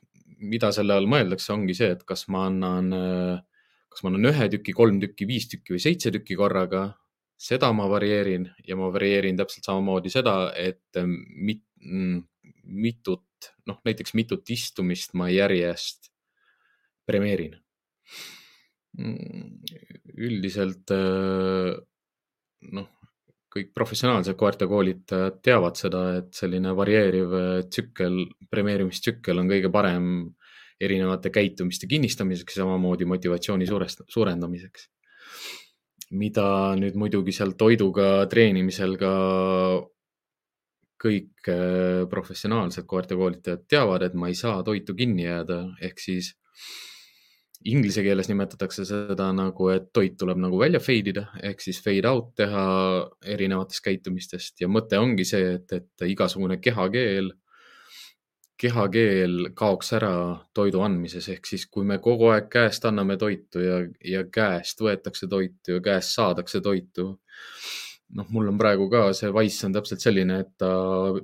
mida 0.44 0.68
selle 0.76 0.99
all 0.99 1.08
mõeldakse, 1.08 1.52
ongi 1.54 1.75
see, 1.75 1.94
et 1.97 2.04
kas 2.04 2.26
ma 2.28 2.44
annan, 2.50 2.92
äh, 2.92 3.68
kas 3.88 4.04
ma 4.04 4.12
annan 4.12 4.28
ühe 4.32 4.49
tüki, 4.52 4.75
kolm 4.76 5.00
tükki, 5.00 5.26
viis 5.26 5.49
tükki 5.49 5.76
või 5.76 5.85
seitse 5.85 6.12
tükki 6.14 6.37
korraga. 6.37 6.88
seda 7.38 7.68
ma 7.73 7.85
varieerin 7.87 8.49
ja 8.66 8.75
ma 8.75 8.88
varieerin 8.90 9.37
täpselt 9.38 9.64
samamoodi 9.64 10.11
seda, 10.11 10.50
et 10.58 10.99
mit, 11.06 11.62
mm, 11.78 12.25
mitut, 12.66 13.52
noh 13.64 13.78
näiteks 13.87 14.14
mitut 14.18 14.50
istumist 14.50 15.14
ma 15.14 15.28
järjest 15.30 16.11
premeerin 17.06 17.54
üldiselt 18.99 20.90
äh, 20.95 21.75
noh, 22.75 22.88
kõik 23.52 23.71
professionaalsed 23.76 24.37
koertekoolitajad 24.38 25.38
teavad 25.45 25.78
seda, 25.78 26.02
et 26.21 26.33
selline 26.37 26.75
varieeriv 26.76 27.37
äh, 27.38 27.49
tsükkel, 27.71 28.21
premeerimistsükkel 28.50 29.40
on 29.40 29.50
kõige 29.50 29.71
parem 29.73 30.11
erinevate 30.78 31.33
käitumiste 31.35 31.88
kinnistamiseks 31.90 32.57
ja 32.57 32.64
samamoodi 32.64 33.07
motivatsiooni 33.09 33.67
suurest, 33.67 34.05
suurendamiseks. 34.11 34.88
mida 36.11 36.73
nüüd 36.81 36.95
muidugi 36.97 37.35
seal 37.37 37.50
toiduga 37.61 38.25
treenimisel 38.33 38.95
ka 38.97 39.12
kõik 40.99 41.50
äh, 41.52 42.07
professionaalsed 42.11 42.87
koertekoolitajad 42.88 43.67
teavad, 43.71 44.02
et 44.02 44.14
ma 44.14 44.31
ei 44.31 44.35
saa 44.35 44.62
toitu 44.67 44.95
kinni 44.99 45.26
jääda, 45.26 45.61
ehk 45.85 46.00
siis 46.02 46.33
Inglise 47.66 48.04
keeles 48.06 48.28
nimetatakse 48.30 48.84
seda 48.86 49.32
nagu, 49.34 49.66
et 49.74 49.88
toit 49.94 50.14
tuleb 50.18 50.38
nagu 50.38 50.60
välja 50.60 50.78
fade 50.78 51.10
ida 51.10 51.24
ehk 51.42 51.62
siis 51.64 51.80
fade 51.82 52.06
out 52.06 52.30
teha 52.38 52.62
erinevatest 53.34 53.82
käitumistest 53.82 54.62
ja 54.62 54.68
mõte 54.70 55.00
ongi 55.02 55.26
see, 55.26 55.56
et, 55.56 55.72
et 55.74 56.04
igasugune 56.06 56.60
kehakeel, 56.62 57.32
kehakeel 58.62 59.48
kaoks 59.58 59.90
ära 59.98 60.12
toidu 60.54 60.84
andmises, 60.86 61.26
ehk 61.34 61.50
siis 61.50 61.64
kui 61.66 61.86
me 61.86 61.98
kogu 62.02 62.30
aeg 62.30 62.46
käest 62.52 62.86
anname 62.86 63.18
toitu 63.18 63.64
ja, 63.64 63.80
ja 64.06 64.22
käest 64.30 64.78
võetakse 64.82 65.26
toitu 65.30 65.78
ja 65.78 65.82
käest 65.82 66.14
saadakse 66.14 66.62
toitu. 66.62 67.08
noh, 68.14 68.28
mul 68.32 68.52
on 68.52 68.58
praegu 68.58 68.86
ka 68.88 69.08
see 69.18 69.34
Wise 69.34 69.66
on 69.66 69.74
täpselt 69.74 70.00
selline, 70.00 70.38
et 70.44 70.54
ta 70.62 70.70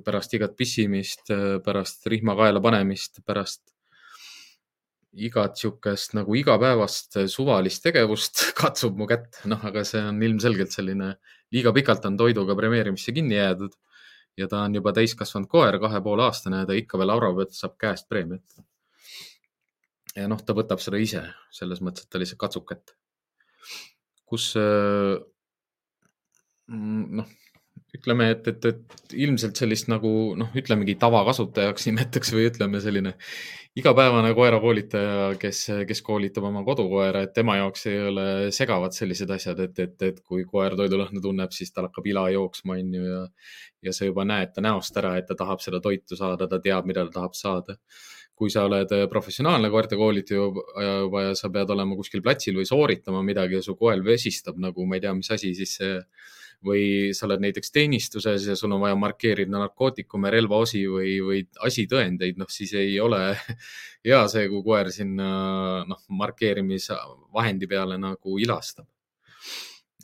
pärast 0.03 0.35
igat 0.35 0.59
pissimist, 0.59 1.31
pärast 1.63 2.05
rihma 2.11 2.35
kaela 2.35 2.61
panemist, 2.61 3.23
pärast 3.25 3.74
igat 5.15 5.57
sihukest 5.59 6.15
nagu 6.17 6.35
igapäevast 6.35 7.19
suvalist 7.31 7.83
tegevust 7.85 8.41
katsub 8.59 8.97
mu 8.99 9.07
kätt, 9.09 9.41
noh, 9.49 9.61
aga 9.67 9.85
see 9.87 10.01
on 10.03 10.21
ilmselgelt 10.23 10.75
selline, 10.75 11.13
liiga 11.55 11.73
pikalt 11.75 12.05
on 12.09 12.17
toiduga 12.19 12.55
premeerimisse 12.57 13.13
kinni 13.15 13.37
jäädud 13.37 13.75
ja 14.39 14.49
ta 14.51 14.65
on 14.67 14.75
juba 14.75 14.93
täiskasvanud 14.95 15.47
koer, 15.51 15.79
kahe 15.79 16.01
poole 16.03 16.25
aastane 16.27 16.63
ja 16.63 16.69
ta 16.69 16.75
ikka 16.75 16.99
veel 16.99 17.13
arvab, 17.15 17.45
et 17.45 17.55
saab 17.55 17.77
käest 17.79 18.09
preemiat. 18.11 18.59
ja 20.15 20.27
noh, 20.31 20.41
ta 20.43 20.55
võtab 20.57 20.83
seda 20.83 20.99
ise 20.99 21.23
selles 21.55 21.81
mõttes, 21.83 22.05
et 22.05 22.11
ta 22.11 22.19
lihtsalt 22.19 22.41
katsub 22.43 22.67
kätt. 22.67 22.95
kus 24.25 24.51
noh 26.67 27.35
ütleme, 27.95 28.31
et, 28.35 28.47
et, 28.51 28.65
et 28.71 29.15
ilmselt 29.25 29.57
sellist 29.59 29.89
nagu 29.91 30.09
noh, 30.39 30.51
ütlemegi 30.57 30.97
tavakasutajaks 31.01 31.85
nimetaks 31.89 32.33
või 32.35 32.49
ütleme, 32.49 32.81
selline 32.83 33.15
igapäevane 33.75 34.31
koerakoolitaja, 34.35 35.35
kes, 35.39 35.65
kes 35.87 36.01
koolitab 36.05 36.47
oma 36.47 36.63
kodukoera, 36.67 37.25
et 37.25 37.33
tema 37.35 37.57
jaoks 37.59 37.85
ei 37.91 37.99
ole 38.07 38.27
segavad 38.55 38.95
sellised 38.95 39.31
asjad, 39.35 39.59
et, 39.65 39.79
et, 39.83 39.95
et 40.09 40.21
kui 40.23 40.45
koer 40.47 40.77
toidulõhna 40.79 41.21
tunneb, 41.23 41.51
siis 41.55 41.73
tal 41.75 41.89
hakkab 41.89 42.07
ila 42.13 42.29
jooksma, 42.37 42.77
on 42.79 42.93
ju, 42.95 43.07
ja, 43.09 43.23
ja 43.89 43.95
sa 43.95 44.07
juba 44.07 44.23
näed 44.27 44.53
ta 44.55 44.63
näost 44.63 44.95
ära, 45.01 45.17
et 45.19 45.27
ta 45.27 45.35
tahab 45.39 45.63
seda 45.63 45.81
toitu 45.83 46.15
saada, 46.19 46.47
ta 46.47 46.61
teab, 46.63 46.87
mida 46.87 47.03
ta 47.09 47.19
tahab 47.19 47.35
saada. 47.35 47.75
Kui 48.35 48.51
sa 48.51 48.65
oled 48.67 48.89
professionaalne 49.07 49.69
koertekoolitaja 49.71 50.47
juba 51.05 51.21
ja 51.23 51.35
sa 51.39 51.47
pead 51.51 51.69
olema 51.71 51.95
kuskil 51.95 52.23
platsil 52.23 52.57
või 52.57 52.67
sooritama 52.67 53.21
midagi 53.23 53.61
ja 53.61 53.63
su 53.63 53.77
koer 53.79 54.01
vesistab 54.03 54.59
nagu 54.59 54.83
ma 54.87 54.97
ei 54.97 55.05
tea, 55.05 55.13
mis 55.15 55.31
asi, 55.31 55.53
siis 55.55 55.77
see 55.79 55.93
või 56.65 57.13
sa 57.15 57.25
oled 57.27 57.43
näiteks 57.43 57.73
teenistuses 57.73 58.47
ja 58.49 58.55
sul 58.57 58.73
on 58.75 58.83
vaja 58.83 58.97
markeerida 58.99 59.51
narkootikume, 59.57 60.31
relvaosi 60.33 60.85
või, 60.89 61.15
või 61.25 61.41
asitõendeid, 61.67 62.39
noh 62.41 62.49
siis 62.51 62.73
ei 62.79 62.99
ole 63.01 63.21
hea 64.07 64.21
see, 64.31 64.47
kui 64.51 64.63
koer 64.65 64.91
sinna 64.93 65.29
noh, 65.87 66.05
markeerimisvahendi 66.21 67.69
peale 67.71 67.99
nagu 68.01 68.39
ilastab. 68.41 68.87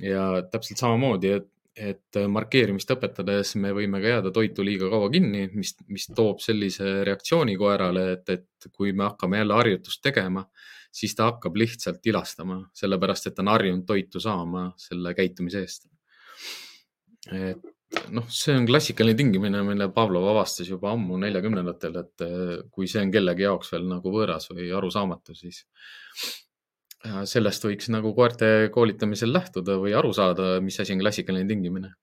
ja 0.01 0.41
täpselt 0.51 0.81
samamoodi, 0.81 1.33
et, 1.37 1.49
et 1.77 2.19
markeerimist 2.27 2.89
õpetades 2.91 3.55
me 3.61 3.73
võime 3.75 4.01
ka 4.01 4.15
jääda 4.15 4.31
toitu 4.33 4.65
liiga 4.65 4.89
kaua 4.89 5.09
kinni, 5.13 5.47
mis, 5.53 5.75
mis 5.87 6.07
toob 6.15 6.41
sellise 6.41 7.01
reaktsiooni 7.07 7.57
koerale, 7.57 8.11
et, 8.17 8.29
et 8.29 8.71
kui 8.73 8.93
me 8.93 9.09
hakkame 9.09 9.41
jälle 9.41 9.57
harjutust 9.59 10.01
tegema, 10.01 10.45
siis 10.91 11.15
ta 11.15 11.29
hakkab 11.29 11.55
lihtsalt 11.55 12.05
ilastama, 12.05 12.63
sellepärast 12.75 13.29
et 13.29 13.37
ta 13.37 13.45
on 13.45 13.53
harjunud 13.53 13.85
toitu 13.87 14.19
saama 14.19 14.71
selle 14.81 15.13
käitumise 15.17 15.63
eest 15.63 15.90
et 17.29 17.61
noh, 18.15 18.27
see 18.31 18.53
on 18.55 18.67
klassikaline 18.67 19.17
tingimine, 19.19 19.63
mille 19.67 19.87
Pavlov 19.95 20.27
avastas 20.31 20.69
juba 20.69 20.93
ammu 20.95 21.19
neljakümnendatel, 21.21 21.97
et 22.01 22.23
eh, 22.25 22.53
kui 22.71 22.89
see 22.91 23.03
on 23.03 23.11
kellegi 23.13 23.45
jaoks 23.47 23.73
veel 23.73 23.89
nagu 23.89 24.13
võõras 24.13 24.47
või 24.51 24.69
arusaamatu, 24.77 25.35
siis 25.37 25.63
äh, 27.07 27.23
sellest 27.29 27.67
võiks 27.67 27.91
nagu 27.93 28.13
koerte 28.17 28.69
koolitamisel 28.73 29.33
lähtuda 29.35 29.77
või 29.81 29.95
aru 29.97 30.13
saada, 30.15 30.53
mis 30.63 30.79
asi 30.79 30.95
on 30.95 31.03
klassikaline 31.03 31.49
tingimine. 31.49 31.93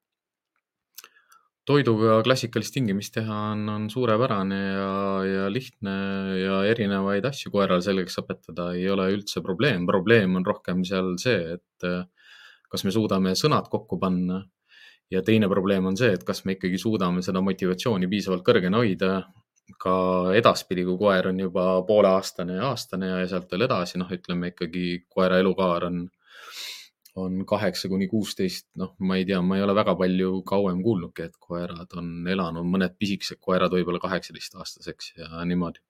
toiduga 1.68 2.22
klassikalist 2.24 2.72
tingimist 2.72 3.12
teha 3.12 3.38
on, 3.52 3.66
on 3.68 3.88
suurepärane 3.92 4.60
ja, 4.60 4.92
ja 5.28 5.48
lihtne 5.52 5.96
ja 6.40 6.62
erinevaid 6.64 7.26
asju 7.28 7.52
koerale 7.52 7.84
selgeks 7.84 8.16
õpetada 8.22 8.70
ei 8.76 8.88
ole 8.88 9.10
üldse 9.12 9.42
probleem. 9.44 9.84
probleem 9.86 10.36
on 10.36 10.46
rohkem 10.46 10.84
seal 10.84 11.16
see, 11.20 11.58
et 11.58 11.88
eh, 11.88 12.04
kas 12.68 12.84
me 12.84 12.92
suudame 12.92 13.34
sõnad 13.36 13.68
kokku 13.72 14.00
panna 14.00 14.42
ja 15.10 15.22
teine 15.24 15.48
probleem 15.48 15.86
on 15.88 15.96
see, 15.96 16.12
et 16.14 16.24
kas 16.26 16.44
me 16.44 16.56
ikkagi 16.56 16.78
suudame 16.80 17.22
seda 17.24 17.40
motivatsiooni 17.44 18.08
piisavalt 18.10 18.44
kõrgena 18.46 18.82
hoida 18.82 19.12
ka 19.82 19.94
edaspidi, 20.36 20.84
kui 20.86 20.96
koer 21.00 21.30
on 21.30 21.40
juba 21.42 21.64
pooleaastane 21.88 22.56
ja 22.56 22.70
aastane 22.70 23.10
ja 23.10 23.24
sealt 23.28 23.50
veel 23.52 23.66
edasi, 23.66 23.98
noh, 24.00 24.08
ütleme 24.12 24.52
ikkagi 24.54 24.84
koera 25.12 25.40
elukaar 25.42 25.88
on, 25.90 26.06
on 27.20 27.42
kaheksa 27.48 27.90
kuni 27.92 28.08
kuusteist, 28.08 28.68
noh, 28.80 28.94
ma 29.04 29.18
ei 29.18 29.26
tea, 29.28 29.42
ma 29.44 29.58
ei 29.58 29.66
ole 29.66 29.76
väga 29.76 29.94
palju 29.98 30.40
kauem 30.48 30.80
kuulnudki, 30.84 31.28
et 31.28 31.36
koerad 31.40 31.98
on 32.00 32.10
elanud, 32.32 32.64
mõned 32.64 32.96
pisikesed 33.00 33.40
koerad 33.44 33.76
võib-olla 33.76 34.00
kaheksateistaastaseks 34.04 35.14
ja 35.20 35.44
niimoodi. 35.44 35.84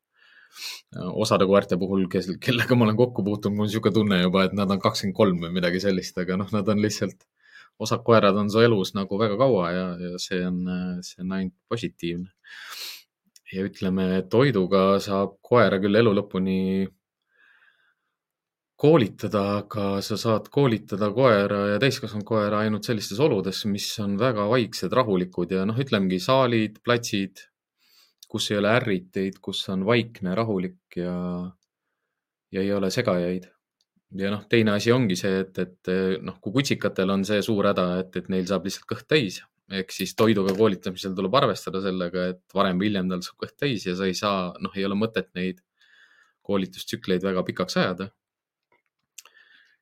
osade 1.22 1.46
koerte 1.46 1.76
puhul, 1.78 2.07
kes, 2.11 2.33
kellega 2.40 2.74
ma 2.74 2.87
olen 2.87 2.96
kokku 2.98 3.22
puutunud, 3.22 3.54
mul 3.57 3.66
on 3.66 3.68
niisugune 3.70 3.94
tunne 3.94 4.22
juba, 4.22 4.46
et 4.48 4.54
nad 4.59 4.70
on 4.74 4.81
kakskümmend 4.83 5.16
kolm 5.16 5.42
või 5.44 5.52
midagi 5.61 5.81
sellist, 5.85 6.18
aga 6.18 6.38
noh, 6.40 6.50
nad 6.54 6.68
on 6.72 6.81
lihtsalt 6.83 7.28
osad 7.79 8.03
koerad 8.05 8.37
on 8.37 8.51
su 8.51 8.62
elus 8.64 8.95
nagu 8.97 9.19
väga 9.21 9.38
kaua 9.38 9.71
ja, 9.73 9.87
ja 10.03 10.21
see 10.23 10.41
on, 10.47 10.61
see 11.07 11.23
on 11.23 11.35
ainult 11.37 11.57
positiivne. 11.71 12.31
ja 13.53 13.64
ütleme, 13.64 14.07
toiduga 14.29 14.99
saab 15.01 15.38
koera 15.43 15.79
küll 15.81 15.97
elu 15.97 16.12
lõpuni 16.19 16.59
koolitada, 18.79 19.45
aga 19.62 19.87
sa 20.05 20.19
saad 20.21 20.51
koolitada 20.55 21.09
koera 21.14 21.64
ja 21.73 21.79
täiskasvanud 21.83 22.27
koera 22.29 22.61
ainult 22.62 22.87
sellistes 22.87 23.19
oludes, 23.25 23.64
mis 23.67 23.88
on 24.05 24.19
väga 24.21 24.45
vaiksed, 24.51 24.93
rahulikud 24.95 25.55
ja 25.57 25.64
noh, 25.67 25.79
ütlemegi 25.83 26.21
saalid, 26.23 26.79
platsid, 26.85 27.43
kus 28.29 28.51
ei 28.53 28.61
ole 28.61 28.75
ärriteid, 28.77 29.41
kus 29.43 29.64
on 29.73 29.87
vaikne, 29.88 30.35
rahulik 30.37 31.01
ja, 31.01 31.14
ja 32.53 32.62
ei 32.62 32.71
ole 32.77 32.93
segajaid 32.95 33.49
ja 34.16 34.33
noh, 34.33 34.47
teine 34.49 34.73
asi 34.79 34.92
ongi 34.94 35.16
see, 35.21 35.44
et, 35.44 35.59
et 35.59 35.92
noh, 36.25 36.38
kui 36.40 36.55
kutsikatel 36.55 37.11
on 37.12 37.25
see 37.29 37.42
suur 37.44 37.68
häda, 37.68 37.88
et, 38.05 38.16
et 38.16 38.29
neil 38.33 38.47
saab 38.49 38.64
lihtsalt 38.64 38.88
kõht 38.88 39.09
täis 39.11 39.42
ehk 39.68 39.92
siis 39.92 40.14
toiduga 40.16 40.55
koolitamisel 40.57 41.14
tuleb 41.16 41.35
arvestada 41.40 41.81
sellega, 41.85 42.29
et 42.33 42.57
varem 42.57 42.79
või 42.81 42.88
hiljem 42.88 43.11
tal 43.12 43.25
saab 43.25 43.42
kõht 43.44 43.57
täis 43.61 43.85
ja 43.87 43.94
sa 43.99 44.09
ei 44.09 44.16
saa, 44.16 44.53
noh, 44.64 44.73
ei 44.77 44.87
ole 44.88 44.97
mõtet 44.97 45.29
neid 45.37 45.61
koolitustsükleid 46.49 47.25
väga 47.25 47.44
pikaks 47.44 47.77
ajada. 47.77 48.09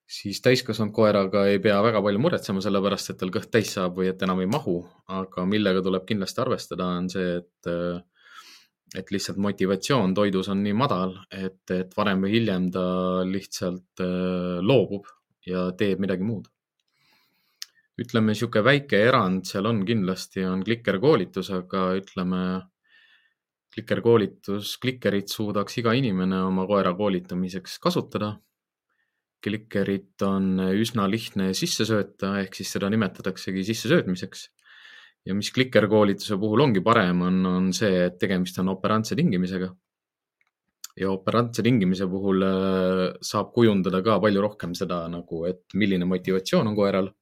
siis 0.07 0.39
täiskasvanud 0.43 0.93
koeraga 0.95 1.47
ei 1.51 1.59
pea 1.59 1.79
väga 1.83 1.99
palju 2.03 2.19
muretsema, 2.23 2.61
sellepärast 2.63 3.11
et 3.11 3.17
tal 3.19 3.31
kõht 3.35 3.51
täis 3.51 3.73
saab 3.75 3.97
või 3.99 4.11
et 4.11 4.21
enam 4.23 4.43
ei 4.43 4.51
mahu, 4.51 4.77
aga 5.11 5.47
millega 5.47 5.83
tuleb 5.83 6.05
kindlasti 6.07 6.43
arvestada, 6.43 6.87
on 6.99 7.09
see, 7.11 7.41
et 7.41 7.71
et 8.95 9.11
lihtsalt 9.11 9.39
motivatsioon 9.43 10.15
toidus 10.15 10.51
on 10.53 10.63
nii 10.63 10.75
madal, 10.77 11.17
et, 11.35 11.65
et 11.75 11.95
varem 11.97 12.23
või 12.23 12.37
hiljem 12.37 12.69
ta 12.75 12.85
lihtsalt 13.27 14.03
äh, 14.05 14.61
loobub 14.63 15.09
ja 15.47 15.71
teeb 15.79 16.03
midagi 16.03 16.27
muud. 16.27 16.47
ütleme, 17.97 18.35
niisugune 18.35 18.65
väike 18.65 18.99
erand 19.09 19.47
seal 19.49 19.67
on 19.67 19.81
kindlasti, 19.89 20.45
on 20.45 20.63
klikerkoolitus, 20.63 21.49
aga 21.57 21.87
ütleme, 21.97 22.41
klikerkoolitus, 23.73 24.77
klikerit 24.81 25.33
suudaks 25.33 25.79
iga 25.81 25.95
inimene 25.97 26.43
oma 26.45 26.67
koera 26.69 26.93
koolitamiseks 26.97 27.79
kasutada. 27.83 28.37
klikerit 29.47 30.23
on 30.27 30.59
üsna 30.75 31.05
lihtne 31.07 31.53
sisse 31.55 31.85
sööta, 31.87 32.39
ehk 32.41 32.55
siis 32.57 32.71
seda 32.73 32.89
nimetataksegi 32.91 33.65
sissesöötmiseks 33.69 34.49
ja 35.27 35.35
mis 35.35 35.51
klikerkoolituse 35.55 36.39
puhul 36.41 36.63
ongi 36.67 36.83
parem, 36.85 37.25
on, 37.27 37.43
on 37.51 37.69
see, 37.75 38.07
et 38.07 38.17
tegemist 38.21 38.59
on 38.63 38.73
operantse 38.75 39.19
tingimisega. 39.19 39.73
ja 40.97 41.11
operantse 41.13 41.63
tingimise 41.63 42.07
puhul 42.09 42.45
äh, 42.47 43.01
saab 43.31 43.51
kujundada 43.53 44.01
ka 44.03 44.17
palju 44.23 44.43
rohkem 44.43 44.75
seda 44.75 45.03
nagu, 45.13 45.45
et 45.51 45.63
milline 45.75 46.09
motivatsioon 46.09 46.73
on 46.73 46.77
koeral. 46.79 47.13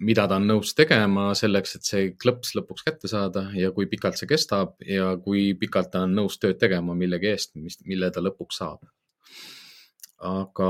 mida 0.00 0.26
ta 0.28 0.36
on 0.36 0.44
nõus 0.44 0.74
tegema 0.76 1.30
selleks, 1.34 1.76
et 1.76 1.86
see 1.88 2.08
klõps 2.22 2.52
lõpuks 2.58 2.84
kätte 2.84 3.08
saada 3.08 3.46
ja 3.56 3.70
kui 3.72 3.86
pikalt 3.88 4.18
see 4.20 4.28
kestab 4.28 4.74
ja 4.84 5.14
kui 5.16 5.54
pikalt 5.56 5.88
ta 5.94 6.02
on 6.04 6.12
nõus 6.18 6.36
tööd 6.42 6.58
tegema 6.60 6.94
millegi 6.94 7.30
eest, 7.32 7.54
mis, 7.56 7.78
mille 7.86 8.10
ta 8.12 8.20
lõpuks 8.20 8.60
saab 8.60 8.82
aga 10.24 10.66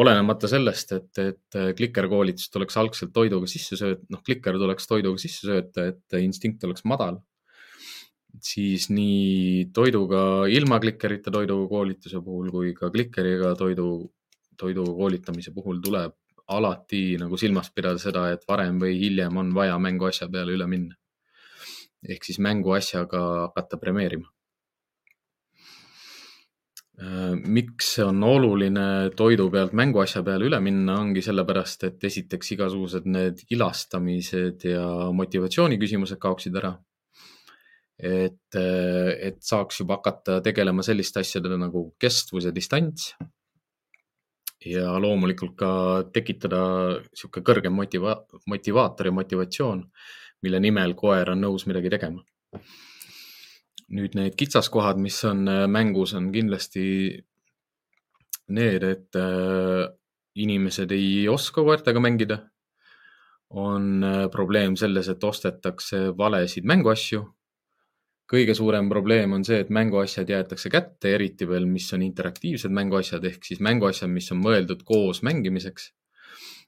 olenemata 0.00 0.48
sellest, 0.48 0.92
et, 0.96 1.18
et 1.20 1.56
klikerkoolitust 1.76 2.52
tuleks 2.52 2.76
algselt 2.80 3.12
toiduga 3.12 3.48
sisse 3.50 3.76
sööta, 3.76 4.04
noh, 4.12 4.22
kliker 4.24 4.56
tuleks 4.56 4.88
toiduga 4.88 5.20
sisse 5.20 5.48
sööta, 5.50 5.90
et 5.92 6.16
instinkt 6.20 6.64
oleks 6.64 6.84
madal. 6.84 7.20
siis 8.42 8.90
nii 8.92 9.70
toiduga, 9.72 10.46
ilma 10.52 10.78
klikerita 10.80 11.30
toiduga 11.32 11.68
koolituse 11.68 12.20
puhul 12.20 12.50
kui 12.52 12.74
ka 12.76 12.90
klikeriga 12.92 13.54
toidu, 13.56 14.12
toiduga 14.60 14.92
koolitamise 14.92 15.52
puhul 15.56 15.80
tuleb 15.80 16.12
alati 16.48 17.16
nagu 17.18 17.36
silmas 17.36 17.70
pidada 17.72 17.98
seda, 17.98 18.30
et 18.32 18.44
varem 18.48 18.78
või 18.80 18.98
hiljem 19.00 19.36
on 19.36 19.54
vaja 19.54 19.78
mänguasja 19.78 20.28
peale 20.28 20.52
üle 20.52 20.68
minna. 20.68 20.94
ehk 22.08 22.24
siis 22.24 22.38
mänguasjaga 22.38 23.20
hakata 23.48 23.80
premeerima 23.80 24.28
Äh, 24.28 24.35
miks 26.96 27.90
see 27.96 28.04
on 28.04 28.22
oluline 28.24 29.10
toidu 29.16 29.50
pealt 29.52 29.74
mänguasja 29.76 30.22
peale 30.24 30.46
üle 30.48 30.60
minna, 30.64 30.96
ongi 31.02 31.20
sellepärast, 31.24 31.84
et 31.84 32.04
esiteks 32.08 32.54
igasugused 32.56 33.08
need 33.12 33.42
ilastamised 33.52 34.64
ja 34.64 34.86
motivatsiooni 35.12 35.76
küsimused 35.82 36.20
kaoksid 36.22 36.56
ära. 36.56 36.76
et, 37.98 38.54
äh, 38.54 39.08
et 39.28 39.38
saaks 39.40 39.78
juba 39.80 39.96
hakata 39.96 40.42
tegelema 40.44 40.82
selliste 40.84 41.20
asjadega 41.20 41.56
nagu 41.56 41.94
kestvus 41.98 42.44
ja 42.44 42.50
distants. 42.52 43.14
ja 44.64 44.98
loomulikult 44.98 45.56
ka 45.56 45.70
tekitada 46.12 46.60
niisugune 46.98 47.44
kõrgem 47.44 47.72
motiva-, 47.72 48.24
motivaator 48.46 49.06
ja 49.06 49.12
motivatsioon, 49.12 49.84
mille 50.42 50.60
nimel 50.60 50.94
koer 50.94 51.30
on 51.30 51.40
nõus 51.40 51.66
midagi 51.66 51.90
tegema 51.90 52.24
nüüd 53.94 54.16
need 54.18 54.34
kitsaskohad, 54.38 54.98
mis 54.98 55.18
on 55.28 55.46
äh, 55.48 55.64
mängus, 55.70 56.14
on 56.18 56.30
kindlasti 56.34 56.86
need, 58.56 58.82
et 58.82 59.18
äh, 59.18 59.86
inimesed 60.36 60.92
ei 60.94 61.26
oska 61.28 61.64
koertega 61.64 62.02
mängida. 62.02 62.38
on 63.48 64.02
äh, 64.02 64.28
probleem 64.30 64.74
selles, 64.76 65.08
et 65.08 65.24
ostetakse 65.24 66.16
valesid 66.18 66.64
mänguasju. 66.66 67.22
kõige 68.26 68.54
suurem 68.58 68.88
probleem 68.90 69.32
on 69.32 69.44
see, 69.44 69.60
et 69.62 69.68
mänguasjad 69.70 70.28
jäetakse 70.28 70.70
kätte, 70.70 71.12
eriti 71.14 71.46
veel, 71.46 71.66
mis 71.66 71.92
on 71.94 72.02
interaktiivsed 72.02 72.70
mänguasjad 72.74 73.24
ehk 73.24 73.44
siis 73.44 73.60
mänguasjad, 73.60 74.10
mis 74.10 74.32
on 74.32 74.42
mõeldud 74.42 74.82
koos 74.84 75.22
mängimiseks. 75.22 75.92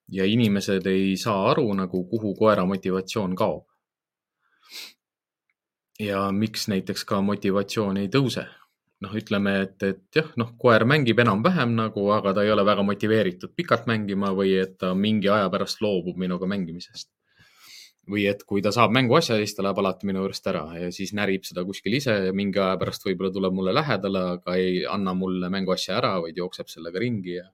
ja 0.08 0.24
inimesed 0.24 0.86
ei 0.86 1.16
saa 1.16 1.50
aru 1.50 1.66
nagu, 1.74 2.04
kuhu 2.08 2.34
koera 2.34 2.64
motivatsioon 2.64 3.34
kaob. 3.34 3.66
Ja 5.98 6.28
miks 6.32 6.68
näiteks 6.70 7.04
ka 7.04 7.20
motivatsioon 7.24 7.96
ei 7.96 8.08
tõuse 8.12 8.46
noh, 9.04 9.14
ütleme, 9.14 9.54
et, 9.64 9.82
et 9.86 10.18
jah, 10.18 10.32
noh, 10.40 10.54
koer 10.60 10.84
mängib 10.88 11.20
enam-vähem 11.22 11.76
nagu, 11.78 12.08
aga 12.14 12.34
ta 12.34 12.44
ei 12.46 12.50
ole 12.54 12.64
väga 12.66 12.84
motiveeritud 12.86 13.54
pikalt 13.56 13.86
mängima 13.90 14.32
või 14.34 14.56
et 14.58 14.76
ta 14.80 14.92
mingi 14.98 15.30
aja 15.30 15.46
pärast 15.52 15.82
loobub 15.84 16.18
minuga 16.18 16.48
mängimisest. 16.50 17.10
või 18.08 18.22
et 18.24 18.40
kui 18.48 18.62
ta 18.64 18.70
saab 18.72 18.88
mänguasja, 18.96 19.36
siis 19.36 19.52
ta 19.52 19.60
läheb 19.66 19.78
alati 19.82 20.06
minu 20.08 20.22
juurest 20.22 20.46
ära 20.48 20.62
ja 20.80 20.86
siis 20.96 21.10
närib 21.12 21.42
seda 21.44 21.60
kuskil 21.68 21.92
ise 21.98 22.14
ja 22.26 22.32
mingi 22.32 22.56
aja 22.56 22.78
pärast 22.80 23.04
võib-olla 23.04 23.28
tuleb 23.34 23.52
mulle 23.52 23.74
lähedale, 23.76 24.22
aga 24.38 24.54
ei 24.56 24.78
anna 24.88 25.12
mulle 25.12 25.50
mänguasja 25.52 25.98
ära, 25.98 26.14
vaid 26.24 26.40
jookseb 26.40 26.72
sellega 26.72 27.02
ringi 27.04 27.34
ja 27.36 27.44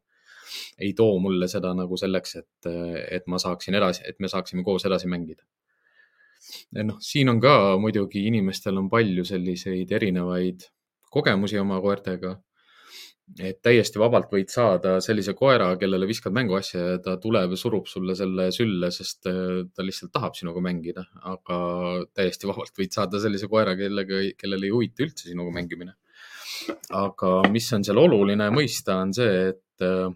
ei 0.79 0.93
too 0.95 1.19
mulle 1.19 1.49
seda 1.51 1.75
nagu 1.75 1.99
selleks, 1.99 2.37
et, 2.39 2.71
et 3.19 3.27
ma 3.27 3.43
saaksin 3.43 3.75
edasi, 3.75 4.07
et 4.07 4.23
me 4.23 4.31
saaksime 4.31 4.63
koos 4.63 4.87
edasi 4.87 5.11
mängida 5.11 5.43
noh, 6.85 6.99
siin 7.01 7.31
on 7.33 7.41
ka 7.43 7.77
muidugi 7.81 8.27
inimestel 8.29 8.79
on 8.81 8.89
palju 8.93 9.25
selliseid 9.29 9.93
erinevaid 9.93 10.67
kogemusi 11.15 11.61
oma 11.61 11.81
koertega. 11.85 12.39
et 13.41 13.57
täiesti 13.65 13.97
vabalt 13.97 14.29
võid 14.29 14.51
saada 14.53 14.99
sellise 15.01 15.33
koera, 15.33 15.71
kellele 15.81 16.05
viskad 16.05 16.35
mänguasja 16.37 16.81
ja 16.81 16.97
ta 17.01 17.15
tuleb 17.17 17.55
ja 17.55 17.57
surub 17.57 17.87
sulle 17.89 18.13
selle 18.19 18.51
sülle, 18.53 18.91
sest 18.93 19.31
äh, 19.31 19.63
ta 19.73 19.87
lihtsalt 19.87 20.13
tahab 20.13 20.37
sinuga 20.37 20.61
mängida, 20.61 21.07
aga 21.31 21.57
täiesti 22.13 22.51
vabalt 22.51 22.77
võid 22.77 22.93
saada 22.93 23.23
sellise 23.23 23.49
koera, 23.49 23.73
kellega, 23.81 24.21
kellele 24.37 24.69
ei 24.69 24.75
huvita 24.75 25.07
üldse 25.07 25.31
sinuga 25.31 25.55
mängimine. 25.57 25.97
aga 26.93 27.31
mis 27.55 27.73
on 27.73 27.89
seal 27.89 28.03
oluline 28.03 28.51
mõista, 28.53 28.99
on 29.01 29.17
see, 29.17 29.33
et 29.55 29.89
äh, 29.89 30.13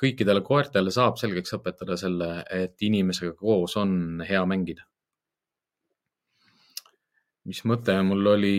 kõikidele 0.00 0.42
koertele 0.44 0.92
saab 0.94 1.18
selgeks 1.20 1.56
õpetada 1.56 1.96
selle, 2.00 2.30
et 2.52 2.82
inimesega 2.84 3.32
koos 3.38 3.78
on 3.80 4.24
hea 4.28 4.42
mängida. 4.48 4.84
Mis 7.44 7.60
mõte 7.68 7.96
mul 8.08 8.32
oli 8.34 8.58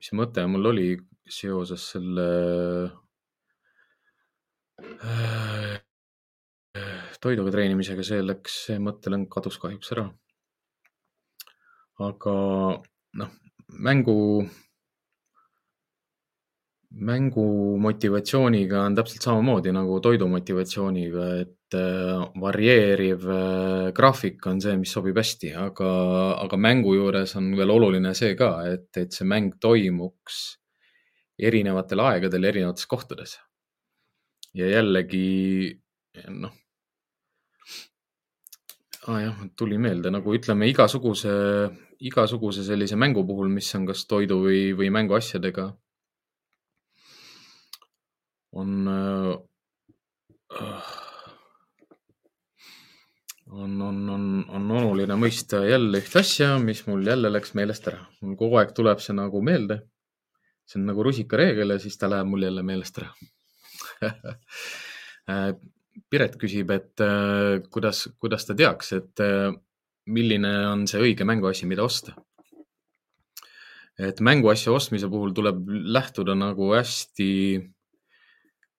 mis 0.00 0.10
mõte 0.16 0.46
mul 0.48 0.70
oli 0.70 0.88
seoses 1.30 1.82
selle 1.92 2.26
äh, 5.04 5.76
toiduga 7.20 7.52
treenimisega, 7.52 8.04
see 8.06 8.22
läks, 8.24 8.56
see 8.68 8.80
mõttelõng 8.82 9.28
kadus 9.32 9.58
kahjuks 9.60 9.92
ära. 9.96 10.06
aga 12.00 12.34
noh, 13.20 13.32
mängu, 13.86 14.16
mängu 17.10 17.46
motivatsiooniga 17.86 18.86
on 18.86 18.96
täpselt 18.96 19.26
samamoodi 19.26 19.74
nagu 19.76 20.00
toidu 20.00 20.28
motivatsiooniga, 20.32 21.26
et 21.42 21.59
et 21.70 21.78
äh, 21.78 22.40
varieeriv 22.40 23.26
äh, 23.30 23.92
graafik 23.94 24.46
on 24.46 24.60
see, 24.60 24.76
mis 24.76 24.90
sobib 24.90 25.18
hästi, 25.18 25.52
aga, 25.54 25.90
aga 26.42 26.56
mängu 26.58 26.94
juures 26.96 27.36
on 27.38 27.52
veel 27.56 27.70
oluline 27.70 28.14
see 28.14 28.34
ka, 28.34 28.64
et, 28.66 28.90
et 28.96 29.12
see 29.14 29.26
mäng 29.28 29.54
toimuks 29.62 30.58
erinevatel 31.38 32.00
aegadel 32.00 32.44
erinevates 32.50 32.86
kohtades. 32.86 33.38
ja 34.54 34.66
jällegi 34.66 35.78
noh 36.28 36.50
ah,, 39.06 39.20
jah, 39.22 39.36
tuli 39.56 39.78
meelde 39.78 40.10
nagu 40.10 40.34
ütleme 40.34 40.66
igasuguse, 40.66 41.30
igasuguse 42.02 42.64
sellise 42.66 42.98
mängu 42.98 43.22
puhul, 43.26 43.48
mis 43.48 43.70
on 43.78 43.86
kas 43.86 44.02
toidu 44.10 44.40
või, 44.42 44.72
või 44.74 44.90
mänguasjadega, 44.90 45.68
on 48.58 48.90
äh, 48.90 49.38
on, 53.50 53.82
on, 53.82 53.98
on, 54.10 54.26
on 54.48 54.70
oluline 54.78 55.16
mõista 55.18 55.62
jälle 55.66 56.00
ühte 56.02 56.20
asja, 56.22 56.52
mis 56.62 56.84
mul 56.86 57.02
jälle 57.06 57.30
läks 57.32 57.54
meelest 57.58 57.88
ära. 57.90 58.04
mul 58.22 58.36
kogu 58.38 58.60
aeg 58.60 58.74
tuleb 58.76 59.02
see 59.02 59.16
nagu 59.16 59.42
meelde. 59.42 59.80
see 60.66 60.78
on 60.80 60.86
nagu 60.92 61.02
rusikareegel 61.02 61.74
ja 61.74 61.78
siis 61.82 61.98
ta 61.98 62.10
läheb 62.10 62.30
mul 62.30 62.46
jälle 62.46 62.62
meelest 62.62 63.02
ära 63.02 63.10
äh, 65.30 65.52
Piret 66.10 66.36
küsib, 66.40 66.70
et 66.70 67.02
äh, 67.02 67.60
kuidas, 67.70 68.06
kuidas 68.18 68.46
ta 68.46 68.54
teaks, 68.56 68.92
et 68.96 69.22
äh, 69.24 69.50
milline 70.06 70.52
on 70.70 70.86
see 70.90 71.02
õige 71.02 71.26
mänguasi, 71.28 71.68
mida 71.70 71.84
osta. 71.84 72.14
et 74.00 74.20
mänguasja 74.24 74.72
ostmise 74.72 75.10
puhul 75.12 75.34
tuleb 75.36 75.66
lähtuda 75.68 76.34
nagu 76.38 76.70
hästi 76.72 77.30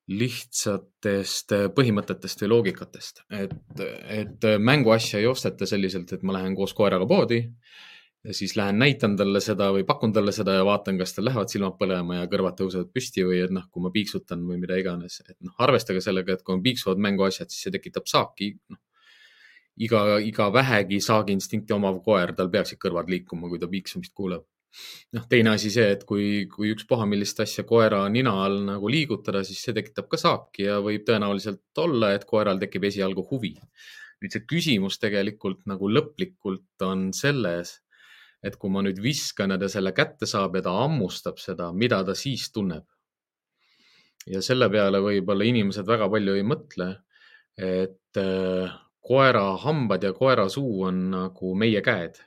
lihtsatest 0.10 1.54
äh, 1.56 1.68
põhimõtetest 1.76 2.44
või 2.44 2.50
loogikatest, 2.56 3.24
et, 3.38 3.54
et 4.10 4.50
äh, 4.50 4.58
mänguasja 4.60 5.22
ei 5.22 5.30
osteta 5.30 5.68
selliselt, 5.70 6.12
et 6.14 6.24
ma 6.26 6.36
lähen 6.40 6.56
koos 6.58 6.74
koeraga 6.78 7.08
poodi 7.08 7.42
ja 8.24 8.34
siis 8.34 8.56
lähen 8.58 8.80
näitan 8.82 9.16
talle 9.18 9.42
seda 9.42 9.72
või 9.74 9.86
pakun 9.88 10.14
talle 10.14 10.34
seda 10.36 10.60
ja 10.60 10.66
vaatan, 10.66 10.98
kas 11.00 11.16
tal 11.16 11.26
lähevad 11.30 11.50
silmad 11.50 11.78
põlema 11.80 12.20
ja 12.20 12.30
kõrvad 12.30 12.58
tõusevad 12.60 12.92
püsti 12.94 13.26
või 13.26 13.42
et 13.46 13.54
noh, 13.54 13.66
kui 13.72 13.84
ma 13.86 13.94
piiksutan 13.94 14.44
või 14.46 14.60
mida 14.62 14.78
iganes, 14.78 15.22
et 15.28 15.38
noh, 15.40 15.56
arvestage 15.62 16.04
sellega, 16.06 16.38
et 16.38 16.46
kui 16.46 16.58
on 16.58 16.64
piiksuvad 16.66 17.02
mänguasjad, 17.02 17.50
siis 17.50 17.68
see 17.68 17.74
tekitab 17.78 18.10
saaki. 18.10 18.54
noh, 18.70 18.82
iga, 19.82 20.04
iga 20.22 20.52
vähegi 20.54 21.02
saagiinstinkti 21.02 21.74
omav 21.74 22.02
koer, 22.06 22.36
tal 22.38 22.52
peaksid 22.54 22.82
kõrvad 22.82 23.10
liikuma, 23.10 23.50
kui 23.50 23.62
ta 23.62 23.70
piiksumist 23.72 24.14
kuuleb 24.14 24.46
noh, 25.16 25.26
teine 25.30 25.54
asi 25.56 25.72
see, 25.74 25.88
et 25.96 26.04
kui, 26.08 26.46
kui 26.52 26.72
ükspuha 26.76 27.06
millist 27.10 27.40
asja 27.44 27.66
koera 27.68 28.02
nina 28.14 28.34
all 28.46 28.62
nagu 28.68 28.92
liigutada, 28.92 29.44
siis 29.48 29.62
see 29.66 29.76
tekitab 29.78 30.08
ka 30.12 30.20
saaki 30.22 30.68
ja 30.68 30.80
võib 30.84 31.06
tõenäoliselt 31.08 31.84
olla, 31.84 32.14
et 32.16 32.26
koeral 32.30 32.62
tekib 32.62 32.88
esialgu 32.92 33.26
huvi. 33.32 33.56
nüüd 34.22 34.36
see 34.36 34.46
küsimus 34.46 35.00
tegelikult 35.02 35.64
nagu 35.66 35.88
lõplikult 35.90 36.84
on 36.86 37.08
selles, 37.18 37.80
et 38.46 38.58
kui 38.62 38.70
ma 38.74 38.84
nüüd 38.86 39.00
viskan 39.02 39.54
ja 39.54 39.58
ta 39.58 39.70
selle 39.70 39.96
kätte 39.98 40.30
saab 40.30 40.60
ja 40.60 40.66
ta 40.68 40.76
hammustab 40.84 41.42
seda, 41.42 41.72
mida 41.74 42.04
ta 42.06 42.16
siis 42.16 42.52
tunneb. 42.54 42.86
ja 44.30 44.42
selle 44.46 44.70
peale 44.70 45.02
võib-olla 45.02 45.48
inimesed 45.50 45.88
väga 45.88 46.08
palju 46.10 46.38
ei 46.38 46.46
mõtle, 46.46 46.92
et 47.58 48.18
äh, 48.22 48.74
koera 49.02 49.58
hambad 49.64 50.04
ja 50.06 50.14
koera 50.14 50.46
suu 50.50 50.84
on 50.86 51.10
nagu 51.12 51.56
meie 51.58 51.82
käed 51.82 52.22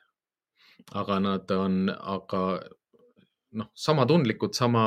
aga 0.92 1.18
nad 1.22 1.50
on, 1.56 1.88
aga 1.88 2.42
noh, 3.54 3.70
sama 3.74 4.04
tundlikud, 4.06 4.54
sama, 4.54 4.84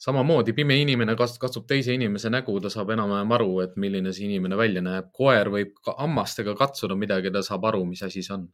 samamoodi 0.00 0.54
pime 0.56 0.76
inimene 0.80 1.14
katsub 1.16 1.66
teise 1.68 1.94
inimese 1.94 2.30
nägu, 2.32 2.56
ta 2.60 2.72
saab 2.72 2.92
enam-vähem 2.94 3.34
aru, 3.36 3.50
et 3.64 3.76
milline 3.80 4.12
see 4.16 4.26
inimene 4.28 4.58
välja 4.58 4.82
näeb. 4.84 5.10
koer 5.16 5.50
võib 5.52 5.76
ka 5.84 5.96
hammastega 5.98 6.56
katsuda 6.58 6.96
midagi, 6.98 7.32
ta 7.32 7.42
saab 7.46 7.68
aru, 7.70 7.84
mis 7.88 8.02
asi 8.02 8.22
see 8.26 8.34
on. 8.36 8.48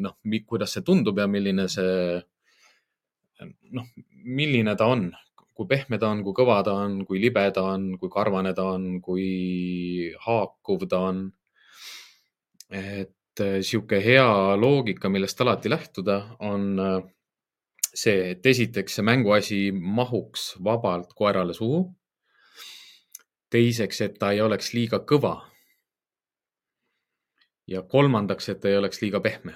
noh, 0.00 0.16
kuidas 0.48 0.72
see 0.74 0.82
tundub 0.84 1.18
ja 1.20 1.26
milline 1.28 1.68
see, 1.68 2.20
noh, 3.72 3.86
milline 4.24 4.76
ta 4.76 4.88
on, 4.88 5.10
kui 5.54 5.68
pehme 5.70 5.98
ta 6.00 6.10
on, 6.10 6.22
kui 6.26 6.34
kõva 6.36 6.62
ta 6.66 6.74
on, 6.84 7.02
kui 7.06 7.20
libe 7.22 7.44
ta 7.54 7.66
on, 7.74 7.92
kui 8.00 8.10
karvane 8.10 8.54
ta 8.56 8.64
on, 8.74 9.00
kui 9.04 10.10
haakuv 10.26 10.88
ta 10.90 11.02
on. 11.10 11.26
et 12.74 13.13
sihuke 13.40 13.98
hea 14.04 14.56
loogika, 14.56 15.08
millest 15.08 15.40
alati 15.40 15.70
lähtuda, 15.70 16.36
on 16.38 16.78
äh, 16.80 17.02
see, 17.94 18.30
et 18.34 18.46
esiteks 18.46 18.98
see 18.98 19.06
mänguasi 19.06 19.60
mahuks 19.72 20.54
vabalt 20.64 21.14
koerale 21.16 21.54
suhu. 21.54 21.86
teiseks, 23.54 24.00
et 24.00 24.16
ta 24.18 24.32
ei 24.34 24.40
oleks 24.42 24.72
liiga 24.74 24.98
kõva. 25.06 25.36
ja 27.66 27.82
kolmandaks, 27.82 28.48
et 28.48 28.60
ta 28.60 28.68
ei 28.68 28.76
oleks 28.76 29.00
liiga 29.00 29.20
pehme 29.24 29.54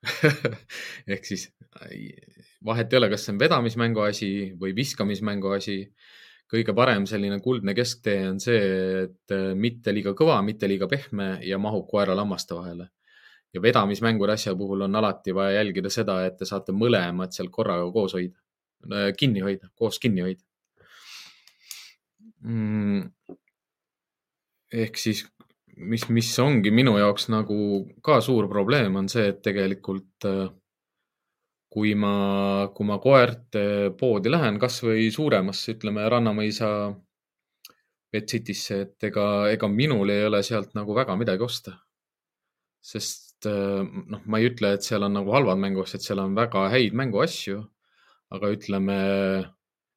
ehk 1.12 1.24
siis 1.24 1.46
vahet 2.64 2.92
ei 2.92 2.98
ole, 2.98 3.08
kas 3.12 3.24
see 3.24 3.32
on 3.34 3.38
vedamismänguasi 3.40 4.30
või 4.60 4.74
viskamismänguasi 4.76 5.76
kõige 6.50 6.74
parem 6.76 7.06
selline 7.06 7.38
kuldne 7.40 7.74
kesktee 7.76 8.24
on 8.28 8.40
see, 8.42 8.60
et 9.04 9.34
äh, 9.36 9.52
mitte 9.54 9.94
liiga 9.94 10.12
kõva, 10.18 10.40
mitte 10.44 10.68
liiga 10.68 10.88
pehme 10.90 11.38
ja 11.46 11.58
mahub 11.62 11.86
koerale 11.88 12.24
hammaste 12.24 12.56
vahele 12.58 12.90
ja 13.54 13.62
vedamismängude 13.62 14.36
asja 14.36 14.54
puhul 14.54 14.86
on 14.86 14.94
alati 14.96 15.34
vaja 15.34 15.58
jälgida 15.58 15.90
seda, 15.90 16.20
et 16.26 16.38
te 16.38 16.48
saate 16.48 16.72
mõlemad 16.76 17.34
seal 17.34 17.50
korraga 17.50 17.88
koos 17.92 18.14
hoida, 18.18 18.38
kinni 19.18 19.42
hoida, 19.44 19.70
koos 19.74 19.98
kinni 20.02 20.24
hoida. 20.26 20.44
Mm.. 22.40 23.10
ehk 24.72 24.96
siis, 24.96 25.26
mis, 25.76 26.06
mis 26.08 26.30
ongi 26.40 26.70
minu 26.72 26.94
jaoks 26.96 27.28
nagu 27.28 27.58
ka 28.02 28.20
suur 28.24 28.48
probleem, 28.48 28.96
on 28.96 29.10
see, 29.12 29.26
et 29.28 29.42
tegelikult 29.44 30.28
äh, 30.28 30.46
kui 31.70 31.94
ma, 31.94 32.70
kui 32.74 32.86
ma 32.88 32.98
koerte 33.02 33.62
poodi 33.98 34.32
lähen, 34.32 34.58
kasvõi 34.62 35.06
suuremasse, 35.14 35.76
ütleme 35.76 36.08
Rannamõisa 36.10 36.70
Pet 38.10 38.26
Citysse, 38.26 38.80
et 38.86 39.06
ega, 39.10 39.26
ega 39.52 39.68
minul 39.70 40.10
ei 40.10 40.24
ole 40.26 40.42
sealt 40.46 40.74
nagu 40.74 40.96
väga 40.96 41.14
midagi 41.18 41.46
osta. 41.46 41.76
sest 42.80 43.29
noh, 43.48 44.20
ma 44.26 44.40
ei 44.40 44.50
ütle, 44.50 44.74
et 44.76 44.86
seal 44.86 45.04
on 45.06 45.14
nagu 45.16 45.32
halvad 45.34 45.60
mänguasjad, 45.62 46.02
seal 46.04 46.22
on 46.22 46.36
väga 46.36 46.66
häid 46.72 46.96
mänguasju, 46.98 47.60
aga 48.36 48.50
ütleme, 48.54 48.98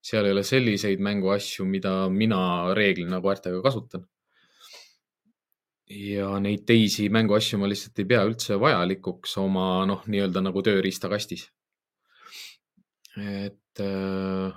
seal 0.03 0.27
ei 0.27 0.35
ole 0.35 0.43
selliseid 0.47 1.03
mänguasju, 1.03 1.65
mida 1.69 1.93
mina 2.13 2.73
reeglina 2.77 3.21
koertega 3.23 3.61
kasutan. 3.65 4.07
ja 5.93 6.39
neid 6.41 6.63
teisi 6.65 7.09
mänguasju 7.11 7.59
ma 7.61 7.67
lihtsalt 7.69 7.99
ei 8.01 8.07
pea 8.09 8.21
üldse 8.25 8.55
vajalikuks 8.57 9.35
oma 9.37 9.83
noh, 9.85 10.05
nii-öelda 10.07 10.41
nagu 10.41 10.63
tööriistakastis. 10.65 11.49
et 13.19 13.83
äh, 13.83 14.55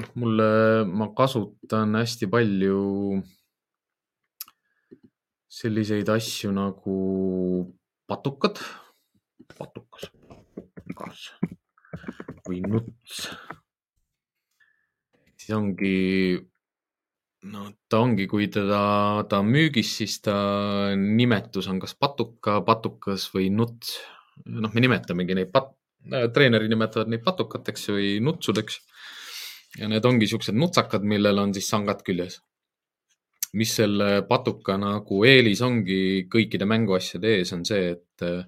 noh, 0.00 0.10
mulle, 0.14 0.50
ma 0.88 1.12
kasutan 1.16 1.94
hästi 2.00 2.26
palju 2.32 2.80
selliseid 5.52 6.08
asju 6.08 6.52
nagu 6.56 6.94
patukad, 8.08 8.60
patukas, 9.58 10.08
kas 10.96 11.26
või 12.46 12.62
nuts. 12.64 13.26
siis 15.36 15.52
ongi, 15.56 16.38
no 17.52 17.66
ta 17.90 18.00
ongi, 18.00 18.26
kui 18.30 18.48
teda, 18.52 18.80
ta 19.28 19.42
on 19.42 19.50
müügis, 19.52 19.92
siis 20.00 20.18
ta 20.24 20.34
nimetus 20.96 21.68
on 21.68 21.82
kas 21.82 21.94
patuka, 22.00 22.60
patukas 22.64 23.28
või 23.34 23.50
nuts. 23.52 23.98
noh, 24.46 24.72
me 24.72 24.80
nimetamegi 24.80 25.36
neid 25.36 25.52
pat-, 25.52 25.74
treenerid 26.34 26.72
nimetavad 26.72 27.12
neid 27.12 27.22
patukateks 27.26 27.90
või 27.92 28.14
nutsudeks 28.24 28.80
ja 29.78 29.88
need 29.88 30.04
ongi 30.08 30.28
siuksed 30.30 30.56
nutsakad, 30.56 31.04
millel 31.04 31.44
on 31.44 31.52
siis 31.54 31.68
sangad 31.68 32.00
küljes. 32.06 32.40
Mis 33.58 33.72
selle 33.76 34.22
patuka 34.28 34.78
nagu 34.80 35.24
eelis 35.28 35.60
ongi 35.64 36.26
kõikide 36.32 36.68
mänguasjade 36.68 37.34
ees, 37.38 37.52
on 37.56 37.64
see, 37.68 37.90
et 37.96 38.24
äh, 38.26 38.44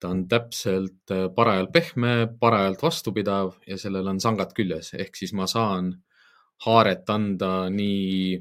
ta 0.00 0.10
on 0.12 0.26
täpselt 0.28 1.14
äh, 1.14 1.28
parajalt 1.36 1.72
pehme, 1.72 2.12
parajalt 2.40 2.82
vastupidav 2.84 3.54
ja 3.66 3.78
sellel 3.80 4.08
on 4.12 4.20
sangad 4.20 4.52
küljes, 4.56 4.92
ehk 4.98 5.16
siis 5.16 5.32
ma 5.36 5.48
saan 5.50 5.94
haaret 6.66 7.08
anda 7.12 7.70
nii, 7.72 8.36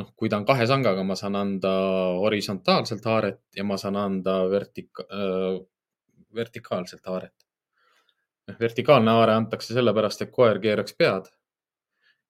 noh, 0.00 0.08
kui 0.16 0.28
ta 0.32 0.40
on 0.40 0.48
kahe 0.48 0.66
sangaga, 0.68 1.04
ma 1.04 1.16
saan 1.20 1.36
anda 1.36 1.74
horisontaalselt 2.20 3.04
haaret 3.04 3.42
ja 3.56 3.64
ma 3.64 3.76
saan 3.80 4.00
anda 4.00 4.40
vertika- 4.52 5.08
äh,, 5.12 5.60
vertikaalselt 6.34 7.06
haaret 7.10 7.36
vertikaalne 8.58 9.10
haare 9.14 9.34
antakse 9.38 9.74
sellepärast, 9.76 10.22
et 10.24 10.32
koer 10.34 10.58
keeraks 10.62 10.96
pead. 10.98 11.28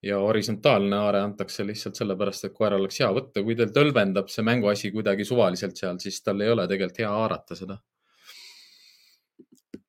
Ja 0.02 0.18
horisontaalne 0.18 0.96
haare 0.96 1.20
antakse 1.26 1.64
lihtsalt 1.66 1.98
sellepärast, 1.98 2.46
et 2.46 2.54
koeral 2.56 2.80
oleks 2.80 3.00
hea 3.02 3.10
võtta. 3.12 3.42
kui 3.44 3.56
tal 3.56 3.72
tõlbendab 3.74 4.30
see 4.32 4.44
mänguasi 4.46 4.92
kuidagi 4.94 5.26
suvaliselt 5.28 5.76
seal, 5.76 5.98
siis 6.00 6.22
tal 6.24 6.40
ei 6.40 6.52
ole 6.52 6.66
tegelikult 6.70 7.02
hea 7.02 7.10
haarata 7.10 7.58
seda. 7.58 7.76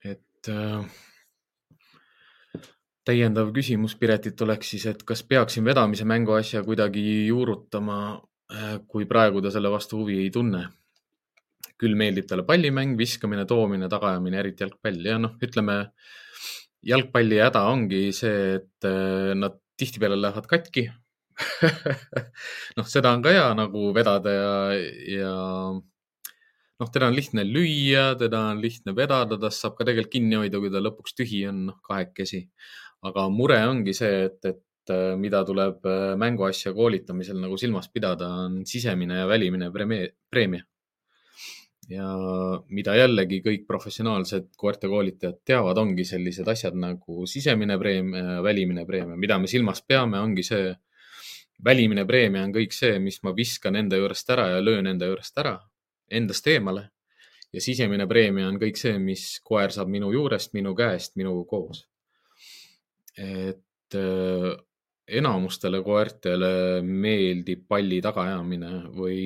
et 0.04 0.50
äh, 0.52 0.84
täiendav 3.08 3.54
küsimus 3.56 3.95
Piretit 3.95 4.41
oleks 4.41 4.76
siis, 4.76 4.86
et 4.91 5.04
kas 5.08 5.24
peaksin 5.24 5.65
vedamise 5.65 6.06
mänguasja 6.06 6.63
kuidagi 6.67 7.28
juurutama, 7.28 7.97
äh, 8.52 8.78
kui 8.88 9.06
praegu 9.06 9.41
ta 9.41 9.52
selle 9.54 9.71
vastu 9.71 10.04
huvi 10.04 10.19
ei 10.26 10.30
tunne 10.30 10.67
küll 11.82 11.97
meeldib 11.97 12.28
talle 12.30 12.43
pallimäng, 12.45 12.93
viskamine, 12.97 13.47
toomine, 13.50 13.88
tagaajamine, 13.89 14.38
eriti 14.38 14.62
jalgpall 14.62 15.08
ja 15.08 15.17
noh, 15.17 15.34
ütleme 15.41 15.78
jalgpalli 16.86 17.39
häda 17.41 17.63
ongi 17.71 18.04
see, 18.13 18.60
et 18.60 18.86
äh, 18.89 19.34
nad 19.38 19.58
tihtipeale 19.82 20.20
lähevad 20.20 20.48
katki 20.50 20.88
noh, 22.78 22.88
seda 22.88 23.13
on 23.15 23.24
ka 23.26 23.34
hea 23.34 23.48
nagu 23.58 23.89
vedada 23.96 24.34
ja, 24.36 24.52
ja 25.17 25.34
noh, 26.82 26.89
teda 26.89 27.10
on 27.12 27.17
lihtne 27.17 27.46
lüüa, 27.48 28.12
teda 28.20 28.48
on 28.52 28.62
lihtne 28.63 28.96
vedada, 28.98 29.38
tast 29.41 29.63
saab 29.63 29.78
ka 29.78 29.88
tegelikult 29.88 30.15
kinni 30.17 30.39
hoida, 30.39 30.62
kui 30.62 30.74
ta 30.74 30.82
lõpuks 30.84 31.15
tühi 31.17 31.46
on, 31.50 31.65
noh, 31.70 31.80
kahekesi. 31.86 32.44
aga 33.08 33.28
mure 33.34 33.58
ongi 33.65 33.96
see, 33.98 34.26
et, 34.28 34.39
et 34.46 34.94
äh, 34.94 35.13
mida 35.17 35.44
tuleb 35.48 35.86
äh, 35.89 36.12
mänguasja 36.22 36.74
koolitamisel 36.78 37.39
nagu 37.41 37.58
silmas 37.58 37.89
pidada, 37.94 38.30
on 38.46 38.62
sisemine 38.70 39.24
ja 39.24 39.30
välimine 39.30 39.72
preemia 39.74 40.65
ja 41.89 42.06
mida 42.70 42.96
jällegi 42.96 43.41
kõik 43.46 43.65
professionaalsed 43.67 44.52
koertekoolitajad 44.60 45.41
teavad, 45.46 45.80
ongi 45.82 46.06
sellised 46.06 46.48
asjad 46.52 46.78
nagu 46.78 47.26
sisemine 47.28 47.78
preemia 47.80 48.41
välimine 48.44 48.86
preemia. 48.86 49.17
mida 49.17 49.39
me 49.39 49.48
silmas 49.48 49.82
peame, 49.82 50.20
ongi 50.20 50.44
see, 50.44 50.72
välimine 51.63 52.06
preemia 52.06 52.44
on 52.44 52.54
kõik 52.54 52.74
see, 52.74 53.00
mis 53.00 53.22
ma 53.24 53.34
viskan 53.38 53.76
enda 53.76 53.98
juurest 53.98 54.30
ära 54.30 54.48
ja 54.56 54.62
löön 54.62 54.88
enda 54.88 55.10
juurest 55.10 55.38
ära, 55.38 55.60
endast 56.10 56.48
eemale. 56.48 56.89
ja 57.54 57.62
sisemine 57.62 58.08
preemia 58.08 58.48
on 58.48 58.60
kõik 58.60 58.78
see, 58.78 58.98
mis 59.00 59.39
koer 59.44 59.72
saab 59.72 59.89
minu 59.89 60.12
juurest, 60.13 60.54
minu 60.54 60.76
käest, 60.76 61.15
minuga 61.15 61.48
koos. 61.50 61.88
et 63.17 63.98
enamustele 65.19 65.82
koertele 65.84 66.52
meeldib 66.86 67.65
palli 67.69 68.00
tagaajamine 68.04 68.71
või 68.95 69.17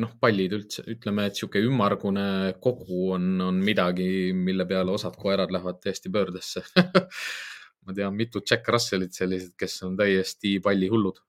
noh, 0.00 0.14
pallid 0.20 0.54
üldse, 0.56 0.84
ütleme, 0.94 1.28
et 1.28 1.38
sihuke 1.38 1.62
ümmargune 1.64 2.54
kogu 2.64 3.10
on, 3.16 3.28
on 3.44 3.58
midagi, 3.64 4.32
mille 4.36 4.66
peale 4.68 4.94
osad 4.94 5.16
koerad 5.20 5.52
lähevad 5.54 5.82
täiesti 5.84 6.12
pöördesse 6.12 6.64
ma 7.84 7.96
tean 7.96 8.16
mitut 8.16 8.48
Jack 8.50 8.68
Russellit 8.68 9.16
sellised, 9.16 9.52
kes 9.60 9.82
on 9.86 9.96
täiesti 9.98 10.56
pallihullud. 10.64 11.20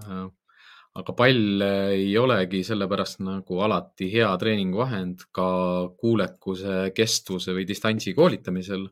Äh, 0.00 0.26
aga 1.00 1.14
pall 1.16 1.64
ei 1.64 2.10
olegi 2.18 2.62
sellepärast 2.66 3.22
nagu 3.24 3.60
alati 3.64 4.10
hea 4.12 4.30
treeninguvahend 4.42 5.28
ka 5.34 5.50
kuulekuse, 6.00 6.90
kestvuse 6.96 7.56
või 7.56 7.68
distantsi 7.68 8.14
koolitamisel. 8.16 8.88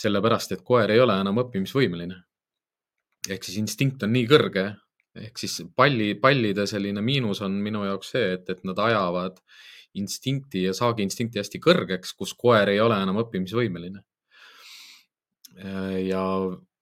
sellepärast, 0.00 0.52
et 0.54 0.60
koer 0.64 0.92
ei 0.94 1.00
ole 1.02 1.16
enam 1.18 1.40
õppimisvõimeline 1.42 2.14
ehk 3.28 3.44
siis 3.44 3.58
instinkt 3.60 4.02
on 4.06 4.14
nii 4.14 4.28
kõrge, 4.30 4.64
ehk 5.20 5.42
siis 5.42 5.58
palli, 5.76 6.14
pallide 6.20 6.66
selline 6.70 7.02
miinus 7.04 7.42
on 7.44 7.58
minu 7.62 7.84
jaoks 7.84 8.14
see, 8.14 8.32
et, 8.38 8.48
et 8.52 8.64
nad 8.64 8.78
ajavad 8.78 9.40
instinkti 9.98 10.64
ja 10.68 10.74
saagiinstinkti 10.76 11.40
hästi 11.40 11.60
kõrgeks, 11.62 12.14
kus 12.16 12.32
koer 12.38 12.70
ei 12.70 12.80
ole 12.80 12.98
enam 13.02 13.18
õppimisvõimeline. 13.24 14.04
ja 16.06 16.22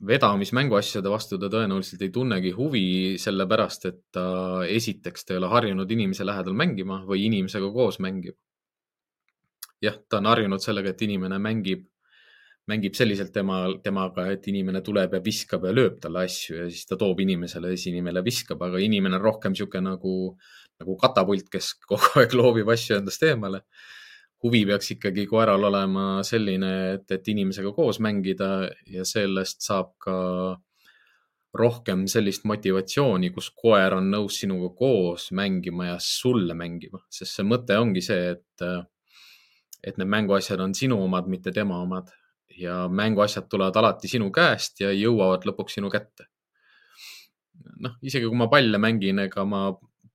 vedamismänguasjade 0.06 1.10
vastu 1.10 1.38
ta 1.38 1.48
tõenäoliselt 1.50 2.02
ei 2.04 2.10
tunnegi 2.14 2.52
huvi, 2.54 3.16
sellepärast 3.18 3.86
et 3.90 4.02
ta 4.14 4.26
esiteks, 4.68 5.24
ta 5.24 5.34
ei 5.34 5.40
ole 5.40 5.48
harjunud 5.50 5.90
inimese 5.90 6.26
lähedal 6.26 6.54
mängima 6.54 7.00
või 7.08 7.24
inimesega 7.26 7.72
koos 7.72 7.98
mängib. 7.98 8.36
jah, 9.82 9.96
ta 10.08 10.18
on 10.18 10.26
harjunud 10.26 10.62
sellega, 10.62 10.90
et 10.90 11.02
inimene 11.02 11.38
mängib 11.38 11.86
mängib 12.68 12.96
selliselt 12.96 13.32
tema, 13.32 13.62
temaga, 13.84 14.26
et 14.32 14.46
inimene 14.50 14.82
tuleb 14.84 15.16
ja 15.16 15.22
viskab 15.24 15.64
ja 15.64 15.72
lööb 15.74 15.98
talle 16.02 16.26
asju 16.28 16.58
ja 16.62 16.66
siis 16.68 16.88
ta 16.88 16.98
toob 17.00 17.22
inimesele 17.24 17.72
ja 17.72 17.78
siis 17.78 17.92
inimene 17.94 18.22
viskab, 18.24 18.62
aga 18.64 18.80
inimene 18.84 19.16
on 19.18 19.24
rohkem 19.24 19.54
niisugune 19.54 19.94
nagu, 19.94 20.16
nagu 20.82 20.98
katapult, 21.00 21.48
kes 21.52 21.72
kogu 21.88 22.20
aeg 22.20 22.36
loobib 22.36 22.68
asju 22.74 23.00
endast 23.00 23.24
eemale. 23.28 23.64
huvi 24.44 24.60
peaks 24.68 24.92
ikkagi 24.94 25.24
koeral 25.26 25.64
olema 25.66 26.20
selline, 26.22 26.68
et, 26.94 27.08
et 27.10 27.28
inimesega 27.32 27.72
koos 27.74 27.98
mängida 27.98 28.68
ja 28.86 29.02
sellest 29.04 29.64
saab 29.66 29.96
ka 29.98 30.18
rohkem 31.58 32.04
sellist 32.06 32.44
motivatsiooni, 32.46 33.32
kus 33.34 33.48
koer 33.50 33.96
on 33.96 34.12
nõus 34.12 34.38
sinuga 34.38 34.68
koos 34.78 35.32
mängima 35.34 35.88
ja 35.88 35.96
sulle 35.98 36.54
mängima, 36.54 37.00
sest 37.10 37.34
see 37.34 37.48
mõte 37.48 37.80
ongi 37.80 38.04
see, 38.04 38.36
et, 38.36 38.68
et 39.82 39.98
need 39.98 40.12
mänguasjad 40.14 40.60
on 40.62 40.76
sinu 40.76 41.00
omad, 41.02 41.26
mitte 41.26 41.50
tema 41.56 41.80
omad 41.82 42.12
ja 42.56 42.88
mänguasjad 42.88 43.48
tulevad 43.50 43.76
alati 43.76 44.08
sinu 44.08 44.30
käest 44.34 44.80
ja 44.80 44.92
jõuavad 44.92 45.46
lõpuks 45.48 45.78
sinu 45.78 45.90
kätte. 45.90 46.28
noh, 47.78 47.94
isegi 48.02 48.26
kui 48.26 48.38
ma 48.38 48.48
palle 48.50 48.78
mängin, 48.78 49.18
ega 49.22 49.44
ma 49.46 49.68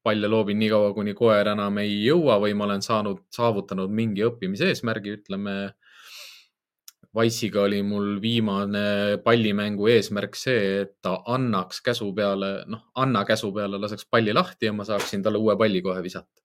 palle 0.03 0.27
loobin 0.27 0.59
nii 0.59 0.69
kaua, 0.71 0.91
kuni 0.93 1.13
koer 1.15 1.47
enam 1.53 1.77
ei 1.79 2.01
jõua 2.03 2.35
või 2.43 2.55
ma 2.59 2.65
olen 2.67 2.81
saanud, 2.83 3.23
saavutanud 3.31 3.91
mingi 3.91 4.25
õppimise 4.27 4.67
eesmärgi, 4.71 5.17
ütleme. 5.19 5.55
Wise'iga 7.13 7.61
oli 7.61 7.83
mul 7.85 8.17
viimane 8.21 9.19
pallimängu 9.23 9.87
eesmärk 9.93 10.35
see, 10.35 10.81
et 10.81 10.95
ta 11.05 11.19
annaks 11.29 11.83
käsu 11.85 12.09
peale, 12.17 12.63
noh, 12.67 12.87
anna 12.97 13.21
käsu 13.23 13.51
peale, 13.53 13.77
laseks 13.77 14.07
palli 14.09 14.33
lahti 14.33 14.65
ja 14.65 14.73
ma 14.73 14.83
saaksin 14.87 15.23
talle 15.23 15.37
uue 15.37 15.53
palli 15.57 15.83
kohe 15.85 16.01
visata 16.03 16.42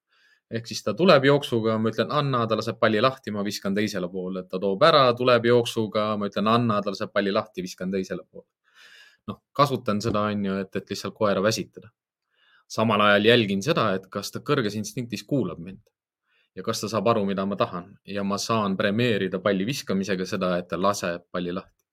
ehk 0.50 0.66
siis 0.66 0.80
ta 0.84 0.94
tuleb 0.96 1.26
jooksuga, 1.28 1.76
ma 1.78 1.92
ütlen 1.92 2.12
anna, 2.14 2.44
ta 2.48 2.56
laseb 2.56 2.78
palli 2.80 3.00
lahti, 3.04 3.32
ma 3.34 3.44
viskan 3.44 3.74
teisele 3.76 4.08
poole, 4.12 4.44
ta 4.48 4.60
toob 4.60 4.82
ära, 4.88 5.04
tuleb 5.16 5.44
jooksuga, 5.50 6.08
ma 6.20 6.30
ütlen 6.30 6.48
anna, 6.48 6.80
ta 6.82 6.94
laseb 6.94 7.12
palli 7.12 7.34
lahti, 7.34 7.64
viskan 7.64 7.92
teisele 7.92 8.24
poole. 8.24 8.48
noh, 9.28 9.42
kasutan 9.52 9.98
seda, 10.00 10.22
on 10.32 10.44
ju, 10.46 10.54
et, 10.62 10.76
et 10.76 10.90
lihtsalt 10.90 11.14
koera 11.14 11.42
väsitada. 11.44 11.90
samal 12.68 13.00
ajal 13.00 13.24
jälgin 13.24 13.62
seda, 13.64 13.92
et 13.96 14.06
kas 14.12 14.30
ta 14.32 14.40
kõrges 14.40 14.76
instinktis 14.76 15.24
kuulab 15.24 15.58
mind. 15.58 15.82
ja 16.56 16.62
kas 16.62 16.80
ta 16.80 16.88
saab 16.88 17.08
aru, 17.12 17.24
mida 17.24 17.44
ma 17.46 17.56
tahan 17.56 17.98
ja 18.06 18.24
ma 18.24 18.38
saan 18.38 18.76
premeerida 18.76 19.38
palli 19.38 19.66
viskamisega 19.66 20.26
seda, 20.26 20.56
et 20.58 20.68
ta 20.68 20.80
laseb 20.80 21.28
palli 21.30 21.52
lahti. 21.52 21.84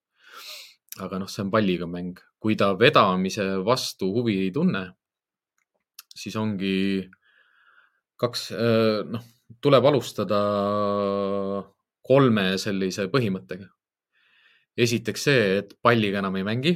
aga 1.00 1.20
noh, 1.20 1.28
see 1.28 1.44
on 1.44 1.52
palliga 1.52 1.86
mäng, 1.86 2.20
kui 2.40 2.56
ta 2.56 2.72
vedamise 2.80 3.44
vastu 3.66 4.14
huvi 4.16 4.40
ei 4.46 4.52
tunne, 4.52 4.88
siis 6.16 6.36
ongi 6.40 7.04
kaks, 8.22 8.50
äh, 8.56 9.02
noh, 9.10 9.24
tuleb 9.62 9.86
alustada 9.92 10.42
kolme 12.06 12.46
sellise 12.62 13.08
põhimõttega. 13.14 13.70
esiteks 14.78 15.22
see, 15.24 15.44
et 15.62 15.70
palliga 15.82 16.20
enam 16.20 16.36
ei 16.36 16.44
mängi 16.44 16.74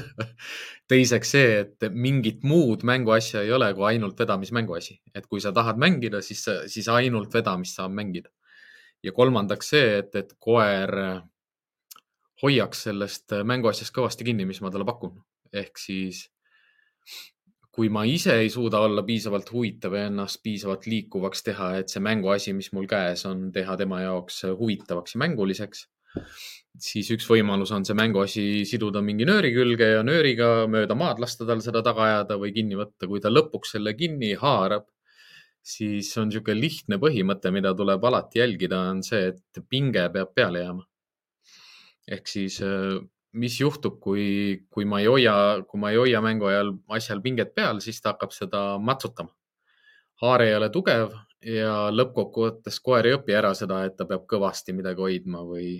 teiseks 0.90 1.30
see, 1.32 1.52
et 1.62 1.86
mingit 1.92 2.42
muud 2.44 2.84
mänguasja 2.86 3.42
ei 3.42 3.52
ole 3.56 3.70
kui 3.74 3.86
ainult 3.88 4.18
vedamismänguasi, 4.20 4.98
et 5.14 5.26
kui 5.26 5.40
sa 5.40 5.52
tahad 5.56 5.80
mängida, 5.80 6.20
siis, 6.22 6.44
siis 6.72 6.88
ainult 6.92 7.34
vedamist 7.34 7.80
saab 7.80 7.94
mängida. 7.96 8.30
ja 9.02 9.12
kolmandaks 9.12 9.72
see, 9.74 9.98
et, 10.00 10.14
et 10.14 10.32
koer 10.38 10.92
hoiaks 12.42 12.86
sellest 12.88 13.32
mänguasjast 13.44 13.94
kõvasti 13.94 14.26
kinni, 14.28 14.46
mis 14.46 14.60
ma 14.60 14.70
talle 14.70 14.86
pakun. 14.88 15.16
ehk 15.52 15.78
siis 15.78 16.26
kui 17.76 17.90
ma 17.92 18.06
ise 18.08 18.32
ei 18.40 18.48
suuda 18.48 18.80
olla 18.86 19.02
piisavalt 19.04 19.50
huvitav 19.52 19.94
ja 19.98 20.06
ennast 20.08 20.40
piisavalt 20.44 20.86
liikuvaks 20.88 21.44
teha, 21.44 21.74
et 21.82 21.92
see 21.92 22.00
mänguasi, 22.00 22.54
mis 22.56 22.70
mul 22.72 22.88
käes 22.88 23.26
on, 23.28 23.50
teha 23.52 23.76
tema 23.76 24.00
jaoks 24.00 24.46
huvitavaks 24.56 25.16
ja 25.16 25.20
mänguliseks, 25.20 25.82
siis 26.80 27.10
üks 27.12 27.26
võimalus 27.28 27.72
on 27.76 27.84
see 27.84 27.96
mänguasi 27.98 28.44
siduda 28.68 29.02
mingi 29.04 29.28
nööri 29.28 29.52
külge 29.52 29.90
ja 29.92 30.04
nööriga 30.06 30.50
mööda 30.72 30.96
maad 30.96 31.20
lasta 31.20 31.48
tal 31.48 31.60
seda 31.64 31.82
taga 31.84 32.06
ajada 32.06 32.38
või 32.40 32.54
kinni 32.56 32.78
võtta. 32.80 33.08
kui 33.10 33.20
ta 33.20 33.32
lõpuks 33.32 33.76
selle 33.76 33.92
kinni 33.98 34.32
haarab, 34.40 34.88
siis 35.60 36.12
on 36.16 36.30
niisugune 36.30 36.60
lihtne 36.60 37.00
põhimõte, 37.02 37.52
mida 37.52 37.74
tuleb 37.76 38.04
alati 38.08 38.40
jälgida, 38.40 38.80
on 38.94 39.02
see, 39.04 39.34
et 39.34 39.64
pinge 39.68 40.08
peab 40.16 40.32
peale 40.34 40.64
jääma. 40.64 40.88
ehk 42.16 42.28
siis 42.30 42.60
mis 43.36 43.58
juhtub, 43.60 43.98
kui, 44.02 44.26
kui 44.72 44.86
ma 44.88 45.00
ei 45.02 45.08
hoia, 45.10 45.34
kui 45.68 45.80
ma 45.80 45.92
ei 45.92 46.00
hoia 46.00 46.22
mängu 46.24 46.48
ajal 46.50 46.72
asjal 46.96 47.20
pinget 47.24 47.52
peal, 47.56 47.80
siis 47.84 48.00
ta 48.00 48.14
hakkab 48.14 48.32
seda 48.34 48.62
matsutama. 48.78 49.32
haare 50.22 50.46
ei 50.48 50.54
ole 50.56 50.70
tugev 50.72 51.10
ja 51.44 51.90
lõppkokkuvõttes 51.92 52.78
koer 52.80 53.06
ei 53.06 53.16
õpi 53.18 53.34
ära 53.36 53.52
seda, 53.54 53.82
et 53.84 53.96
ta 53.98 54.06
peab 54.08 54.24
kõvasti 54.30 54.72
midagi 54.72 55.04
hoidma 55.04 55.42
või, 55.44 55.74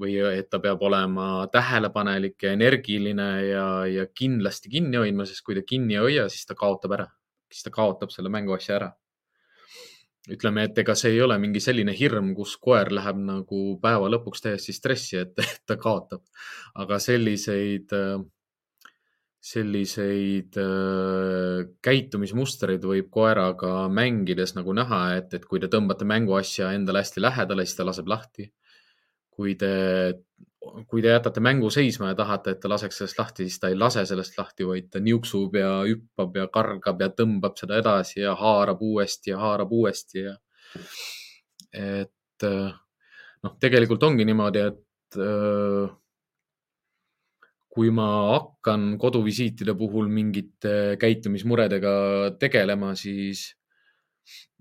või 0.00 0.16
et 0.30 0.48
ta 0.50 0.58
peab 0.58 0.80
olema 0.82 1.46
tähelepanelik 1.52 2.42
ja 2.42 2.54
energiline 2.56 3.28
ja, 3.50 3.66
ja 3.86 4.06
kindlasti 4.08 4.72
kinni 4.72 4.96
hoidma, 4.96 5.28
sest 5.28 5.44
kui 5.44 5.58
ta 5.58 5.66
kinni 5.68 5.98
ei 5.98 6.00
hoia, 6.06 6.28
siis 6.32 6.48
ta 6.48 6.56
kaotab 6.56 6.96
ära, 6.96 7.08
siis 7.52 7.68
ta 7.68 7.74
kaotab 7.74 8.14
selle 8.14 8.32
mänguasja 8.32 8.78
ära 8.80 8.90
ütleme, 10.30 10.68
et 10.68 10.78
ega 10.78 10.94
see 10.98 11.16
ei 11.16 11.22
ole 11.24 11.38
mingi 11.42 11.60
selline 11.62 11.94
hirm, 11.98 12.30
kus 12.36 12.54
koer 12.62 12.92
läheb 12.94 13.18
nagu 13.26 13.62
päeva 13.82 14.10
lõpuks 14.12 14.44
täiesti 14.44 14.74
stressi, 14.76 15.18
et 15.18 15.34
ta 15.66 15.76
kaotab. 15.80 16.22
aga 16.78 16.98
selliseid, 17.02 17.90
selliseid 19.42 20.58
äh, 20.62 21.66
käitumismustreid 21.82 22.86
võib 22.86 23.10
koeraga 23.10 23.88
mängides 23.90 24.54
nagu 24.54 24.74
näha, 24.78 25.02
et, 25.18 25.34
et 25.34 25.46
kui 25.48 25.60
te 25.60 25.70
tõmbate 25.72 26.06
mänguasja 26.06 26.70
endale 26.76 27.02
hästi 27.02 27.24
lähedale, 27.24 27.66
siis 27.66 27.80
ta 27.80 27.88
laseb 27.88 28.08
lahti. 28.08 28.52
Kui 29.32 29.56
te 29.58 29.72
kui 30.88 31.02
te 31.02 31.10
jätate 31.10 31.42
mängu 31.42 31.70
seisma 31.74 32.12
ja 32.12 32.16
tahate, 32.18 32.54
et 32.54 32.60
ta 32.62 32.70
laseks 32.70 33.00
sellest 33.00 33.18
lahti, 33.18 33.46
siis 33.48 33.58
ta 33.60 33.70
ei 33.72 33.78
lase 33.78 34.04
sellest 34.06 34.36
lahti, 34.38 34.66
vaid 34.68 34.92
ta 34.92 35.00
niuksub 35.02 35.56
ja 35.58 35.72
hüppab 35.88 36.38
ja 36.38 36.46
kargab 36.54 37.02
ja 37.02 37.08
tõmbab 37.18 37.58
seda 37.58 37.80
edasi 37.82 38.20
ja 38.22 38.36
haarab 38.38 38.82
uuesti 38.86 39.32
ja 39.32 39.40
haarab 39.42 39.74
uuesti 39.74 40.22
ja. 40.28 40.36
et 41.72 42.46
noh, 42.46 43.56
tegelikult 43.62 44.06
ongi 44.06 44.26
niimoodi, 44.28 44.62
et 44.70 45.18
kui 47.72 47.90
ma 47.90 48.06
hakkan 48.36 48.94
koduvisiitide 49.00 49.74
puhul 49.78 50.10
mingite 50.12 50.98
käitumismuredega 51.00 51.92
tegelema, 52.40 52.92
siis 52.98 53.48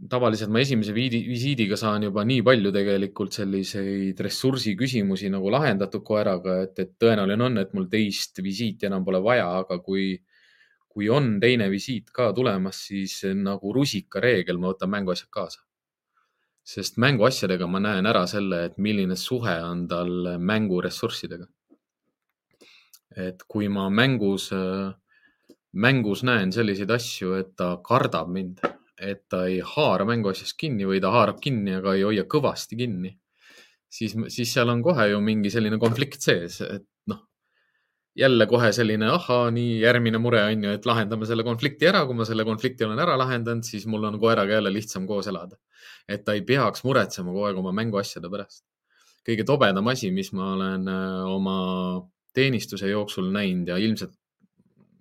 tavaliselt 0.09 0.49
ma 0.49 0.61
esimese 0.61 0.93
visiidiga 0.95 1.77
saan 1.77 2.07
juba 2.07 2.23
nii 2.25 2.41
palju 2.45 2.71
tegelikult 2.73 3.35
selliseid 3.35 4.19
ressursi 4.25 4.73
küsimusi 4.79 5.29
nagu 5.33 5.51
lahendatud 5.53 6.03
koeraga, 6.05 6.61
et, 6.65 6.79
et 6.81 6.93
tõenäoline 7.01 7.45
on, 7.47 7.61
et 7.61 7.73
mul 7.77 7.87
teist 7.91 8.41
visiiti 8.43 8.89
enam 8.89 9.05
pole 9.05 9.21
vaja, 9.23 9.47
aga 9.61 9.77
kui, 9.85 10.15
kui 10.89 11.09
on 11.13 11.35
teine 11.43 11.69
visiit 11.71 12.09
ka 12.13 12.31
tulemas, 12.37 12.81
siis 12.89 13.19
nagu 13.37 13.73
rusikareegel 13.77 14.57
ma 14.61 14.73
võtan 14.73 14.93
mänguasjad 14.97 15.29
kaasa. 15.29 15.61
sest 16.71 16.97
mänguasjadega 17.01 17.65
ma 17.67 17.79
näen 17.81 18.05
ära 18.05 18.27
selle, 18.29 18.65
et 18.65 18.75
milline 18.77 19.15
suhe 19.17 19.55
on 19.65 19.87
tal 19.87 20.37
mänguressurssidega. 20.39 21.47
et 23.17 23.43
kui 23.47 23.67
ma 23.67 23.89
mängus, 23.89 24.49
mängus 25.73 26.23
näen 26.23 26.51
selliseid 26.51 26.91
asju, 26.91 27.33
et 27.37 27.55
ta 27.55 27.75
kardab 27.83 28.29
mind 28.29 28.61
et 29.01 29.23
ta 29.29 29.45
ei 29.49 29.59
haara 29.65 30.05
mänguasjast 30.07 30.55
kinni 30.59 30.85
või 30.87 31.01
ta 31.01 31.11
haarab 31.13 31.41
kinni, 31.41 31.73
aga 31.79 31.95
ei 31.97 32.05
hoia 32.05 32.25
kõvasti 32.29 32.77
kinni, 32.79 33.11
siis, 33.89 34.15
siis 34.33 34.53
seal 34.53 34.69
on 34.73 34.83
kohe 34.85 35.09
ju 35.11 35.19
mingi 35.25 35.51
selline 35.53 35.79
konflikt 35.81 36.21
sees, 36.21 36.59
et 36.65 36.85
noh, 37.09 37.23
jälle 38.17 38.47
kohe 38.51 38.71
selline 38.75 39.09
ahhaa, 39.15 39.49
nii 39.55 39.79
järgmine 39.81 40.21
mure 40.21 40.43
on 40.45 40.67
ju, 40.67 40.75
et 40.77 40.87
lahendame 40.89 41.27
selle 41.29 41.45
konflikti 41.47 41.89
ära. 41.89 42.05
kui 42.05 42.17
ma 42.17 42.27
selle 42.27 42.45
konflikti 42.47 42.85
olen 42.87 43.01
ära 43.01 43.17
lahendanud, 43.19 43.65
siis 43.67 43.87
mul 43.89 44.05
on 44.09 44.19
koeraga 44.21 44.59
jälle 44.59 44.73
lihtsam 44.73 45.07
koos 45.09 45.27
elada. 45.31 45.57
et 46.07 46.25
ta 46.25 46.33
ei 46.37 46.41
peaks 46.45 46.83
muretsema 46.83 47.31
kogu 47.31 47.47
aeg 47.49 47.57
oma 47.57 47.73
mänguasjade 47.81 48.29
pärast. 48.29 48.65
kõige 49.27 49.45
tobedam 49.45 49.87
asi, 49.87 50.11
mis 50.11 50.31
ma 50.33 50.53
olen 50.53 50.87
äh, 50.87 51.25
oma 51.29 51.57
teenistuse 52.33 52.87
jooksul 52.89 53.31
näinud 53.33 53.67
ja 53.67 53.77
ilmselt 53.77 54.13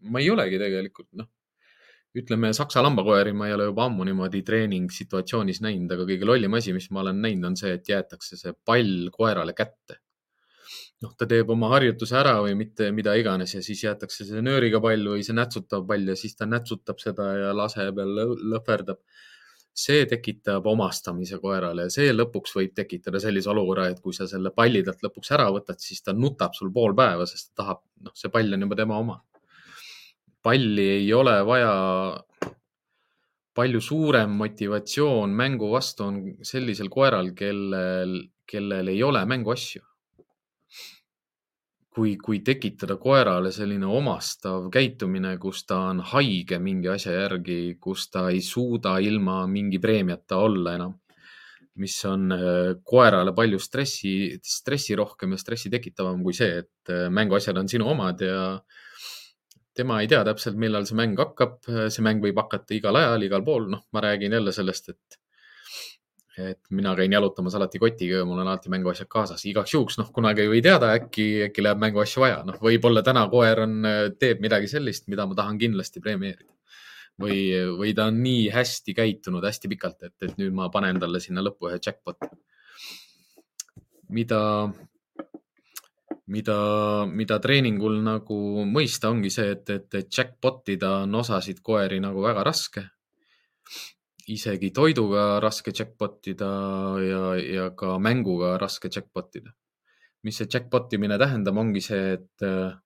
ma 0.02 0.20
ei 0.20 0.30
olegi 0.32 0.58
tegelikult, 0.58 1.08
noh 1.12 1.28
ütleme, 2.18 2.50
saksa 2.56 2.82
lambakoeri 2.82 3.32
ma 3.36 3.48
ei 3.48 3.54
ole 3.54 3.68
juba 3.68 3.86
ammu 3.86 4.04
niimoodi 4.08 4.42
treeningsituatsioonis 4.46 5.60
näinud, 5.62 5.92
aga 5.94 6.06
kõige 6.08 6.26
lollim 6.26 6.56
asi, 6.58 6.74
mis 6.74 6.88
ma 6.90 7.04
olen 7.04 7.20
näinud, 7.22 7.52
on 7.52 7.58
see, 7.60 7.72
et 7.78 7.90
jäetakse 7.92 8.38
see 8.40 8.54
pall 8.66 9.10
koerale 9.14 9.54
kätte. 9.56 10.00
noh, 11.00 11.14
ta 11.16 11.24
teeb 11.24 11.48
oma 11.48 11.70
harjutuse 11.72 12.12
ära 12.18 12.34
või 12.44 12.52
mitte 12.58 12.90
mida 12.92 13.14
iganes 13.16 13.54
ja 13.54 13.62
siis 13.64 13.80
jäetakse 13.86 14.26
see 14.28 14.42
nööriga 14.44 14.82
pall 14.84 15.06
või 15.14 15.22
see 15.24 15.32
nätsutav 15.38 15.86
pall 15.88 16.12
ja 16.12 16.16
siis 16.16 16.36
ta 16.36 16.44
nätsutab 16.46 17.00
seda 17.00 17.30
ja 17.38 17.54
laseb 17.56 18.02
ja 18.02 18.04
lõhverdab. 18.06 19.00
see 19.80 20.04
tekitab 20.10 20.66
omastamise 20.66 21.38
koerale 21.40 21.86
ja 21.86 21.94
see 21.94 22.12
lõpuks 22.12 22.52
võib 22.58 22.74
tekitada 22.74 23.20
sellise 23.22 23.48
olukorra, 23.50 23.86
et 23.88 24.00
kui 24.02 24.12
sa 24.12 24.26
selle 24.28 24.50
palli 24.50 24.82
talt 24.84 25.06
lõpuks 25.06 25.30
ära 25.38 25.48
võtad, 25.54 25.78
siis 25.78 26.02
ta 26.02 26.12
nutab 26.12 26.58
sul 26.58 26.72
pool 26.74 26.94
päeva, 26.94 27.26
sest 27.26 27.54
ta 27.54 27.62
tahab, 27.62 27.84
noh, 28.02 28.12
see 28.14 28.34
pall 28.34 28.58
on 28.58 28.66
juba 28.66 28.76
tema 28.82 28.98
oma 28.98 29.20
palli 30.42 30.88
ei 30.96 31.12
ole 31.12 31.40
vaja. 31.46 32.24
palju 33.54 33.80
suurem 33.82 34.30
motivatsioon 34.38 35.32
mängu 35.36 35.72
vastu 35.72 36.04
on 36.04 36.18
sellisel 36.46 36.88
koeral, 36.88 37.32
kellel, 37.36 38.12
kellel 38.46 38.88
ei 38.88 39.02
ole 39.02 39.24
mänguasju. 39.26 39.82
kui, 41.90 42.14
kui 42.16 42.38
tekitada 42.46 42.96
koerale 42.96 43.50
selline 43.52 43.86
omastav 43.86 44.68
käitumine, 44.72 45.34
kus 45.42 45.64
ta 45.66 45.80
on 45.90 46.00
haige 46.12 46.58
mingi 46.62 46.88
asja 46.88 47.12
järgi, 47.12 47.76
kus 47.80 48.06
ta 48.10 48.28
ei 48.30 48.40
suuda 48.40 48.98
ilma 49.02 49.42
mingi 49.50 49.78
preemiata 49.82 50.38
olla 50.38 50.74
enam 50.78 50.94
mis 51.80 51.96
on 52.04 52.32
äh, 52.34 52.76
koerale 52.84 53.32
palju 53.36 53.58
stressi, 53.62 54.12
stressirohkem 54.44 55.34
ja 55.34 55.40
stressi 55.40 55.70
tekitavam 55.72 56.22
kui 56.24 56.36
see, 56.36 56.62
et 56.62 56.92
äh, 56.92 57.08
mänguasjad 57.12 57.58
on 57.58 57.68
sinu 57.70 57.88
omad 57.90 58.22
ja 58.24 58.42
tema 59.80 60.02
ei 60.02 60.10
tea 60.10 60.20
täpselt, 60.26 60.60
millal 60.60 60.86
see 60.88 60.98
mäng 60.98 61.18
hakkab, 61.18 61.58
see 61.66 62.04
mäng 62.06 62.22
võib 62.24 62.38
hakata 62.42 62.76
igal 62.76 63.00
ajal, 63.00 63.26
igal 63.26 63.44
pool, 63.46 63.66
noh, 63.72 63.86
ma 63.96 64.04
räägin 64.04 64.38
jälle 64.38 64.54
sellest, 64.54 64.92
et 64.94 65.20
et 66.40 66.60
mina 66.70 66.92
käin 66.96 67.12
jalutamas 67.12 67.54
alati 67.58 67.78
kotiga 67.82 68.20
ja 68.20 68.24
mul 68.24 68.38
on 68.38 68.48
alati 68.48 68.70
mänguasjad 68.72 69.08
kaasas, 69.10 69.42
igaks 69.50 69.74
juhuks, 69.74 69.98
noh, 70.00 70.08
kunagi 70.14 70.44
ei 70.44 70.50
või 70.52 70.62
teada, 70.64 70.92
äkki, 70.96 71.26
äkki 71.48 71.64
läheb 71.64 71.82
mänguasju 71.82 72.22
vaja, 72.22 72.38
noh, 72.46 72.56
võib-olla 72.62 73.02
täna 73.06 73.26
koer 73.32 73.64
on, 73.66 73.74
teeb 74.20 74.40
midagi 74.40 74.70
sellist, 74.70 75.08
mida 75.12 75.26
ma 75.28 75.36
tahan 75.36 75.58
kindlasti 75.60 76.02
premeerida. 76.04 76.52
või, 77.20 77.40
või 77.76 77.90
ta 77.92 78.06
on 78.08 78.22
nii 78.24 78.46
hästi 78.54 78.94
käitunud 78.96 79.44
hästi 79.44 79.68
pikalt, 79.68 80.06
et, 80.06 80.14
et 80.24 80.38
nüüd 80.40 80.54
ma 80.56 80.70
panen 80.72 81.00
talle 81.02 81.20
sinna 81.20 81.42
lõppu 81.44 81.68
ühe 81.68 81.76
jackpot'i. 81.76 82.30
mida 84.08 84.40
mida, 86.30 86.56
mida 87.10 87.38
treeningul 87.42 88.00
nagu 88.04 88.64
mõista 88.68 89.10
ongi 89.10 89.30
see, 89.34 89.54
et, 89.56 89.70
et, 89.74 89.88
et 89.98 90.10
jackpot 90.18 90.68
ida 90.74 91.00
on 91.04 91.16
osasid 91.20 91.62
koeri 91.66 92.00
nagu 92.02 92.22
väga 92.24 92.44
raske. 92.46 92.86
isegi 94.30 94.70
toiduga 94.70 95.40
raske 95.42 95.72
jackpot 95.74 96.28
ida 96.30 96.50
ja, 97.02 97.22
ja 97.40 97.70
ka 97.74 97.98
mänguga 97.98 98.58
raske 98.62 98.90
jackpot 98.92 99.40
ida. 99.40 99.50
mis 100.22 100.36
see 100.36 100.46
jackpot 100.52 100.92
imine 100.92 101.16
tähendab, 101.18 101.56
ongi 101.56 101.80
see, 101.80 102.12
et 102.18 102.44
äh, 102.44 102.76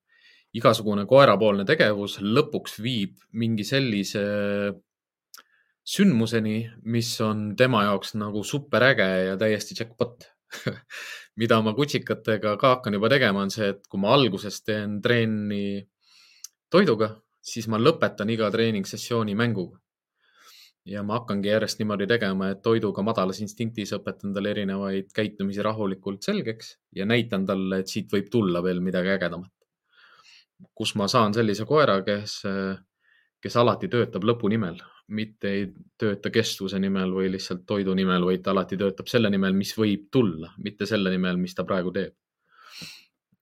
igasugune 0.55 1.03
koerapoolne 1.05 1.65
tegevus 1.67 2.21
lõpuks 2.23 2.79
viib 2.79 3.19
mingi 3.33 3.65
sellise 3.67 4.23
sündmuseni, 5.85 6.57
mis 6.89 7.11
on 7.21 7.51
tema 7.59 7.83
jaoks 7.85 8.15
nagu 8.17 8.41
superäge 8.43 9.05
ja 9.27 9.35
täiesti 9.37 9.75
jackpot 9.77 10.25
mida 11.35 11.59
ma 11.61 11.73
kutsikatega 11.75 12.55
ka 12.59 12.75
hakkan 12.75 12.95
juba 12.97 13.09
tegema, 13.11 13.43
on 13.43 13.51
see, 13.51 13.69
et 13.73 13.87
kui 13.91 13.99
ma 14.01 14.13
alguses 14.15 14.61
teen 14.63 14.99
trenni 15.03 15.83
toiduga, 16.71 17.11
siis 17.43 17.67
ma 17.71 17.79
lõpetan 17.81 18.31
iga 18.31 18.51
treeningsessiooni 18.51 19.35
mänguga. 19.35 19.79
ja 20.85 21.01
ma 21.01 21.15
hakkangi 21.17 21.49
järjest 21.49 21.79
niimoodi 21.81 22.05
tegema, 22.05 22.51
et 22.53 22.59
toiduga 22.61 23.01
madalas 23.01 23.39
instinktis 23.41 23.95
õpetan 23.97 24.35
talle 24.35 24.51
erinevaid 24.53 25.07
käitumisi 25.17 25.63
rahulikult 25.65 26.21
selgeks 26.21 26.75
ja 26.93 27.07
näitan 27.09 27.45
talle, 27.45 27.79
et 27.79 27.89
siit 27.89 28.11
võib 28.13 28.29
tulla 28.29 28.61
veel 28.63 28.83
midagi 28.85 29.09
ägedamat. 29.15 29.51
kus 30.73 30.95
ma 30.95 31.07
saan 31.07 31.33
sellise 31.33 31.65
koera, 31.65 32.01
kes, 32.05 32.43
kes 33.41 33.57
alati 33.57 33.87
töötab 33.89 34.23
lõpu 34.23 34.49
nimel 34.49 34.77
mitte 35.07 35.49
ei 35.49 35.65
tööta 36.01 36.31
kestvuse 36.33 36.79
nimel 36.79 37.13
või 37.13 37.29
lihtsalt 37.33 37.65
toidu 37.69 37.93
nimel, 37.93 38.25
vaid 38.25 38.43
ta 38.43 38.51
alati 38.51 38.77
töötab 38.77 39.09
selle 39.11 39.29
nimel, 39.29 39.53
mis 39.53 39.75
võib 39.77 40.07
tulla, 40.11 40.51
mitte 40.57 40.87
selle 40.89 41.11
nimel, 41.13 41.37
mis 41.37 41.55
ta 41.55 41.63
praegu 41.63 41.93
teeb. 41.93 42.15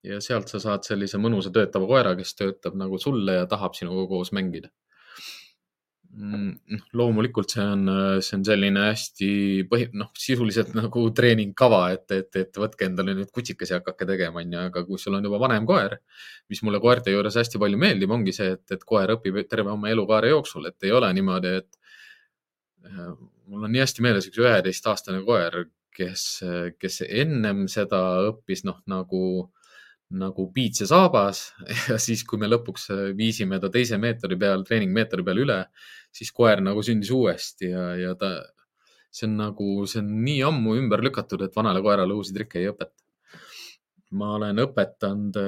ja 0.03 0.19
sealt 0.19 0.49
sa 0.51 0.59
saad 0.59 0.83
sellise 0.83 1.17
mõnusa 1.17 1.51
töötava 1.55 1.87
koera, 1.87 2.15
kes 2.15 2.35
töötab 2.35 2.75
nagu 2.75 2.97
sulle 2.99 3.37
ja 3.37 3.45
tahab 3.47 3.75
sinuga 3.75 4.07
koos 4.07 4.33
mängida 4.35 4.69
noh, 6.13 6.81
loomulikult 6.93 7.55
see 7.55 7.63
on, 7.65 7.87
see 8.21 8.37
on 8.37 8.45
selline 8.45 8.87
hästi 8.87 9.29
põhi, 9.69 9.87
noh, 9.97 10.11
sisuliselt 10.19 10.75
nagu 10.77 11.05
treeningkava, 11.17 11.83
et, 11.95 12.05
et, 12.13 12.29
et 12.43 12.59
võtke 12.61 12.85
endale 12.89 13.15
nüüd 13.17 13.31
kutsikas 13.33 13.73
ja 13.73 13.81
hakake 13.81 14.07
tegema, 14.09 14.43
onju, 14.43 14.59
aga 14.69 14.85
kui 14.87 15.01
sul 15.01 15.17
on 15.17 15.25
juba 15.25 15.41
vanem 15.41 15.65
koer, 15.69 15.97
mis 16.53 16.61
mulle 16.65 16.81
koerte 16.83 17.13
juures 17.13 17.39
hästi 17.41 17.61
palju 17.61 17.81
meeldib, 17.81 18.13
ongi 18.13 18.35
see, 18.35 18.53
et, 18.57 18.65
et 18.75 18.85
koer 18.85 19.15
õpib 19.17 19.41
terve 19.49 19.73
oma 19.73 19.89
elukaare 19.93 20.33
jooksul, 20.35 20.69
et 20.69 20.89
ei 20.89 20.93
ole 20.93 21.09
niimoodi, 21.17 21.57
et 21.63 21.81
Äh, 22.85 23.13
mul 23.47 23.63
on 23.63 23.71
nii 23.71 23.83
hästi 23.83 24.03
meeles 24.03 24.27
üks 24.27 24.39
üheteistaastane 24.43 25.21
koer, 25.27 25.63
kes, 25.95 26.23
kes 26.81 27.03
ennem 27.07 27.67
seda 27.71 28.01
õppis 28.31 28.63
noh, 28.67 28.81
nagu, 28.89 29.23
nagu 30.19 30.45
piits 30.53 30.83
ja 30.83 30.87
saabas 30.89 31.45
ja 31.89 31.97
siis, 32.01 32.23
kui 32.27 32.41
me 32.41 32.49
lõpuks 32.51 32.89
viisime 33.17 33.59
ta 33.61 33.71
teise 33.73 33.97
meetodi 34.01 34.37
peal, 34.39 34.65
treeningmeetodi 34.67 35.25
peal 35.25 35.43
üle, 35.45 35.59
siis 36.13 36.31
koer 36.35 36.61
nagu 36.63 36.83
sündis 36.85 37.11
uuesti 37.13 37.71
ja, 37.71 37.87
ja 37.99 38.13
ta, 38.19 38.35
see 39.13 39.27
on 39.29 39.37
nagu, 39.41 39.69
see 39.89 40.01
on 40.03 40.11
nii 40.25 40.41
ammu 40.49 40.77
ümber 40.81 41.03
lükatud, 41.05 41.45
et 41.45 41.55
vanale 41.57 41.81
koerale 41.85 42.15
uusi 42.17 42.35
trikke 42.35 42.61
ei 42.61 42.69
õpeta. 42.71 42.99
ma 44.13 44.35
olen 44.35 44.61
õpetanud, 44.61 45.39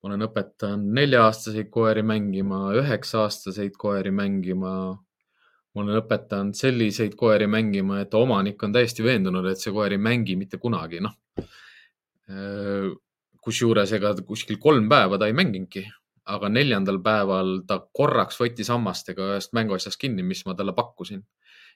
ma 0.00 0.08
olen 0.08 0.26
õpetanud 0.26 0.96
nelja-aastaseid 0.98 1.70
koeri 1.70 2.02
mängima, 2.02 2.64
üheksa-aastaseid 2.80 3.78
koeri 3.78 4.10
mängima 4.10 4.72
ma 5.70 5.84
olen 5.84 6.00
õpetanud 6.00 6.58
selliseid 6.58 7.14
koeri 7.18 7.46
mängima, 7.46 8.00
et 8.02 8.14
omanik 8.18 8.62
on 8.66 8.72
täiesti 8.74 9.04
veendunud, 9.06 9.46
et 9.46 9.62
see 9.62 9.70
koer 9.74 9.94
ei 9.94 10.02
mängi 10.02 10.34
mitte 10.38 10.58
kunagi, 10.62 10.98
noh. 11.04 11.14
Äh, 13.40 13.44
kusjuures 13.44 13.92
ega 13.96 14.14
kuskil 14.26 14.58
kolm 14.58 14.88
päeva 14.88 15.18
ta 15.18 15.26
ei 15.26 15.32
mänginudki, 15.32 15.86
aga 16.26 16.48
neljandal 16.48 17.00
päeval 17.02 17.62
ta 17.66 17.80
korraks 17.92 18.38
võttis 18.40 18.68
hammastega 18.68 19.32
ühest 19.32 19.52
mänguasjast 19.56 19.98
kinni, 19.98 20.22
mis 20.22 20.44
ma 20.46 20.54
talle 20.54 20.72
pakkusin. 20.72 21.24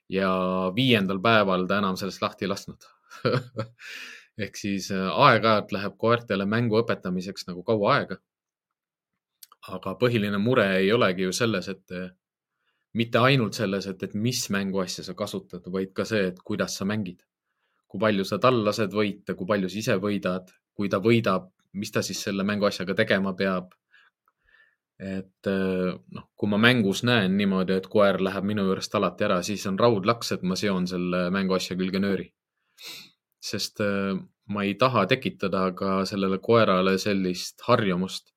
ja 0.09 0.29
viiendal 0.77 1.19
päeval 1.25 1.67
ta 1.67 1.79
enam 1.79 1.97
sellest 1.97 2.21
lahti 2.21 2.45
ei 2.45 2.49
lasknud 2.51 2.83
ehk 4.45 4.57
siis 4.57 4.91
äh, 4.93 5.09
aeg-ajalt 5.09 5.73
läheb 5.73 5.97
koertele 5.97 6.45
mängu 6.45 6.77
õpetamiseks 6.83 7.47
nagu 7.49 7.62
kaua 7.65 7.95
aega. 7.95 8.19
aga 9.69 9.95
põhiline 9.95 10.39
mure 10.39 10.67
ei 10.77 10.93
olegi 10.93 11.23
ju 11.23 11.33
selles, 11.33 11.69
et 11.69 11.95
mitte 12.93 13.19
ainult 13.19 13.55
selles, 13.55 13.87
et, 13.87 14.03
et 14.03 14.15
mis 14.15 14.51
mänguasja 14.51 15.05
sa 15.05 15.15
kasutad, 15.15 15.65
vaid 15.73 15.95
ka 15.97 16.05
see, 16.05 16.29
et 16.29 16.39
kuidas 16.45 16.77
sa 16.77 16.85
mängid. 16.85 17.25
Kui 17.95 18.03
palju 18.03 18.24
sa 18.26 18.40
tal 18.42 18.57
lased 18.66 18.90
võita, 18.90 19.36
kui 19.38 19.47
palju 19.47 19.68
sa 19.70 19.78
ise 19.78 19.95
võidad, 20.03 20.49
kui 20.74 20.88
ta 20.90 20.99
võidab, 20.99 21.45
mis 21.78 21.92
ta 21.95 22.01
siis 22.03 22.24
selle 22.26 22.42
mänguasjaga 22.42 22.97
tegema 22.99 23.30
peab. 23.38 23.68
et 24.99 25.47
eh, 25.51 25.95
noh, 26.16 26.24
kui 26.38 26.49
ma 26.51 26.59
mängus 26.59 27.03
näen 27.07 27.36
niimoodi, 27.38 27.74
et 27.78 27.86
koer 27.90 28.20
läheb 28.22 28.45
minu 28.47 28.64
juurest 28.66 28.95
alati 28.95 29.24
ära, 29.26 29.40
siis 29.42 29.66
on 29.70 29.78
raudlaks, 29.78 30.32
et 30.32 30.42
ma 30.42 30.57
seon 30.59 30.86
selle 30.90 31.28
mänguasja 31.34 31.76
külge 31.78 32.01
nööri. 32.03 32.32
sest 33.38 33.78
eh, 33.86 34.18
ma 34.51 34.64
ei 34.66 34.74
taha 34.74 35.07
tekitada 35.07 35.68
ka 35.78 36.05
sellele 36.11 36.38
koerale 36.38 36.97
sellist 36.99 37.62
harjumust, 37.68 38.34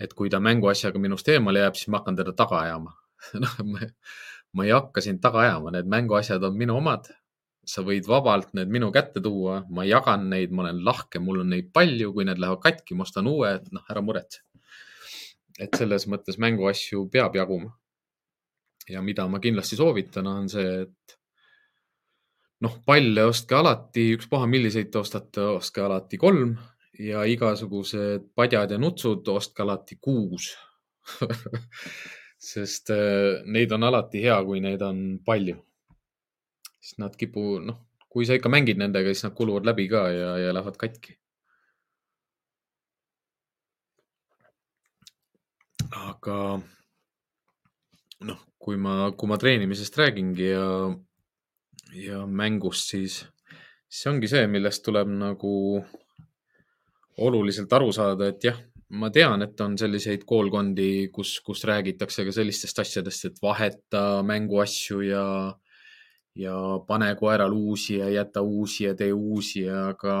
et 0.00 0.14
kui 0.14 0.30
ta 0.30 0.40
mänguasjaga 0.40 0.98
minust 0.98 1.28
eemale 1.28 1.60
jääb, 1.60 1.76
siis 1.76 1.92
ma 1.92 2.00
hakkan 2.00 2.16
teda 2.16 2.32
taga 2.32 2.62
ajama 2.64 2.96
noh, 3.44 3.60
ma 4.54 4.64
ei 4.64 4.72
hakka 4.72 5.04
sind 5.04 5.20
taga 5.20 5.44
ajama, 5.44 5.76
need 5.76 5.92
mänguasjad 5.92 6.48
on 6.48 6.56
minu 6.56 6.80
omad. 6.80 7.12
Sa 7.70 7.84
võid 7.86 8.08
vabalt 8.08 8.52
need 8.56 8.70
minu 8.72 8.90
kätte 8.94 9.22
tuua, 9.24 9.60
ma 9.70 9.84
jagan 9.86 10.28
neid, 10.30 10.52
ma 10.52 10.64
olen 10.64 10.82
lahke, 10.86 11.20
mul 11.22 11.42
on 11.44 11.52
neid 11.54 11.70
palju, 11.74 12.12
kui 12.14 12.26
need 12.28 12.40
lähevad 12.42 12.62
katki, 12.64 12.96
ma 12.96 13.06
ostan 13.06 13.28
uue, 13.30 13.56
noh, 13.74 13.86
ära 13.90 14.02
muretse. 14.04 14.42
et 15.54 15.76
selles 15.78 16.08
mõttes 16.10 16.34
mänguasju 16.42 17.04
peab 17.10 17.36
jaguma. 17.36 17.70
ja 18.90 19.02
mida 19.02 19.26
ma 19.28 19.38
kindlasti 19.40 19.76
soovitan, 19.76 20.26
on 20.26 20.48
see, 20.48 20.82
et 20.82 21.18
noh, 22.60 22.78
palle 22.86 23.24
ostke 23.30 23.54
alati, 23.54 24.10
ükspuha 24.18 24.46
milliseid 24.46 24.90
te 24.90 24.98
ostate, 24.98 25.40
ostke 25.60 25.80
alati 25.80 26.18
kolm 26.18 26.56
ja 26.98 27.24
igasugused 27.26 28.30
padjad 28.34 28.70
ja 28.70 28.78
nutsud 28.78 29.28
ostke 29.28 29.62
alati 29.62 29.98
kuus 30.00 30.52
sest 32.44 32.90
äh, 32.90 33.42
neid 33.46 33.72
on 33.72 33.86
alati 33.88 34.22
hea, 34.24 34.36
kui 34.44 34.60
neid 34.64 34.82
on 34.84 35.00
palju. 35.24 35.56
Siis 36.84 36.98
nad 37.00 37.16
kipu, 37.16 37.58
noh, 37.64 37.80
kui 38.12 38.26
sa 38.28 38.36
ikka 38.36 38.52
mängid 38.52 38.80
nendega, 38.80 39.12
siis 39.14 39.24
nad 39.26 39.36
kuluvad 39.38 39.64
läbi 39.64 39.88
ka 39.88 40.06
ja, 40.12 40.32
ja 40.44 40.56
lähevad 40.56 40.80
katki. 40.80 41.18
aga 45.94 46.36
noh, 48.26 48.40
kui 48.58 48.76
ma, 48.76 49.12
kui 49.14 49.30
ma 49.30 49.36
treenimisest 49.38 49.94
räägingi 50.00 50.48
ja, 50.48 50.66
ja 51.94 52.24
mängust, 52.26 52.90
siis, 52.90 53.20
siis 53.86 54.10
ongi 54.10 54.28
see, 54.28 54.48
millest 54.50 54.82
tuleb 54.84 55.12
nagu 55.14 55.54
oluliselt 57.22 57.72
aru 57.78 57.92
saada, 57.94 58.32
et 58.34 58.48
jah 58.50 58.58
ma 58.98 59.10
tean, 59.14 59.46
et 59.46 59.60
on 59.62 59.78
selliseid 59.78 60.26
koolkondi, 60.28 61.08
kus, 61.14 61.38
kus 61.46 61.62
räägitakse 61.70 62.26
ka 62.26 62.34
sellistest 62.34 62.82
asjadest, 62.82 63.30
et 63.30 63.38
vaheta 63.42 64.04
mänguasju 64.26 65.00
ja, 65.06 65.24
ja 66.34 66.54
pane 66.86 67.12
koerale 67.14 67.54
uusi 67.54 67.98
ja 68.00 68.08
jäta 68.10 68.42
uusi 68.42 68.84
ja 68.84 68.94
tee 68.98 69.12
uusi, 69.12 69.68
aga, 69.70 70.16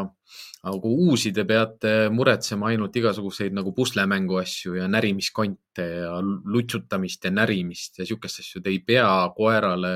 aga 0.62 0.74
kui 0.82 0.94
uusi 1.08 1.32
te 1.34 1.44
peate 1.48 1.94
muretsema 2.14 2.70
ainult 2.70 2.96
igasuguseid 2.96 3.56
nagu 3.56 3.72
puslemängu 3.74 4.38
asju 4.38 4.76
ja 4.78 4.86
närimiskonte 4.88 5.88
ja 6.04 6.14
lutsutamist 6.22 7.24
ja 7.24 7.34
närimist 7.34 7.98
ja 7.98 8.06
sihukest 8.06 8.44
asju, 8.44 8.62
te 8.62 8.70
ei 8.70 8.78
pea 8.86 9.10
koerale 9.36 9.94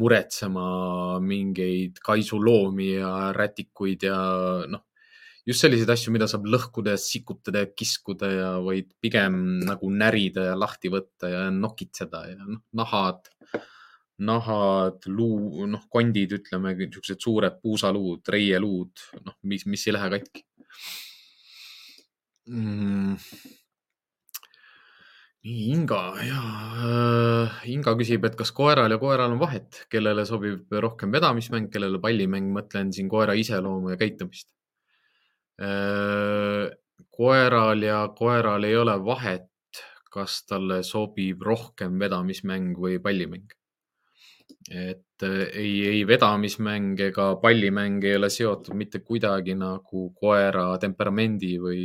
muretsema 0.00 1.20
mingeid 1.20 2.00
kaisuloomi 2.04 2.90
ja 2.94 3.12
rätikuid 3.36 4.08
ja 4.08 4.18
noh, 4.68 4.84
just 5.46 5.62
selliseid 5.62 5.92
asju, 5.92 6.12
mida 6.16 6.28
saab 6.30 6.48
lõhkuda 6.52 6.96
ja 6.96 7.00
sikutada 7.00 7.64
ja 7.64 7.72
kiskuda 7.76 8.32
ja 8.32 8.50
võid 8.64 8.90
pigem 9.04 9.38
nagu 9.68 9.92
närida 9.92 10.50
ja 10.50 10.58
lahti 10.58 10.92
võtta 10.92 11.30
ja 11.32 11.46
nokitseda 11.52 12.26
ja 12.32 12.40
noh, 12.40 12.64
nahad, 12.76 13.28
nahad, 14.18 15.04
luu, 15.12 15.66
noh, 15.68 15.84
kondid, 15.92 16.32
ütleme, 16.38 16.72
niisugused 16.78 17.20
suured 17.20 17.58
puusaluud, 17.62 18.24
reieluud, 18.32 19.04
noh, 19.26 19.36
mis, 19.44 19.66
mis 19.68 19.86
ei 19.88 19.96
lähe 19.96 20.10
katki. 20.16 20.46
Mm.. 22.46 23.16
nii, 25.46 25.62
Inga 25.74 26.00
ja 26.22 26.42
äh, 26.86 27.56
Inga 27.72 27.96
küsib, 27.98 28.24
et 28.28 28.36
kas 28.38 28.52
koeral 28.54 28.94
ja 28.94 28.98
koeral 29.02 29.34
on 29.34 29.42
vahet, 29.42 29.82
kellele 29.90 30.24
sobib 30.28 30.70
rohkem 30.70 31.12
vedamismäng, 31.14 31.68
kellele 31.72 32.00
pallimäng, 32.02 32.48
mõtlen 32.54 32.94
siin 32.94 33.10
koera 33.10 33.34
iseloomu 33.34 33.92
ja 33.92 33.98
käitumist. 34.00 34.48
Äh, 35.60 36.70
koeral 37.10 37.82
ja 37.82 38.00
koeral 38.16 38.64
ei 38.68 38.76
ole 38.78 38.96
vahet, 39.04 39.50
kas 40.12 40.40
talle 40.48 40.80
sobib 40.86 41.42
rohkem 41.44 41.98
vedamismäng 42.00 42.78
või 42.80 43.00
pallimäng. 43.02 43.50
Et 44.70 45.22
äh, 45.22 45.46
ei, 45.54 45.86
ei 45.86 46.06
vedamismäng 46.06 46.98
ega 47.00 47.34
pallimäng 47.42 48.04
ei 48.04 48.16
ole 48.16 48.30
seotud 48.30 48.74
mitte 48.74 49.00
kuidagi 49.00 49.54
nagu 49.54 50.08
koera 50.18 50.72
temperamendi 50.82 51.52
või, 51.62 51.84